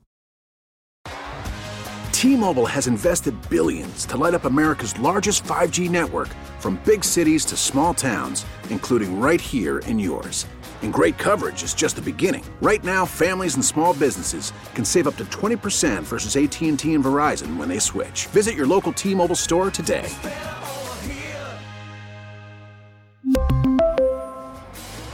T-Mobile 2.12 2.68
has 2.68 2.88
invested 2.88 3.36
billions 3.50 4.06
to 4.06 4.16
light 4.16 4.34
up 4.34 4.46
America's 4.46 4.98
largest 4.98 5.44
5G 5.44 5.90
network 5.90 6.30
from 6.60 6.82
big 6.86 7.04
cities 7.04 7.44
to 7.46 7.58
small 7.58 7.94
towns, 7.94 8.46
including 8.70 9.20
right 9.20 9.42
here 9.42 9.80
in 9.80 10.00
yours. 10.00 10.46
And 10.84 10.94
great 10.94 11.18
coverage 11.18 11.64
is 11.64 11.74
just 11.74 11.98
the 11.98 12.02
beginning. 12.02 12.44
Right 12.62 12.84
now, 12.84 13.06
families 13.06 13.56
and 13.56 13.64
small 13.64 13.94
businesses 13.94 14.54
can 14.74 14.86
save 14.86 15.08
up 15.08 15.18
to 15.18 15.26
20% 15.26 16.04
versus 16.04 16.38
AT&T 16.38 16.94
and 16.94 17.04
Verizon 17.04 17.58
when 17.58 17.68
they 17.68 17.80
switch. 17.80 18.28
Visit 18.28 18.56
your 18.56 18.68
local 18.68 18.94
T-Mobile 18.94 19.36
store 19.36 19.70
today. 19.72 20.10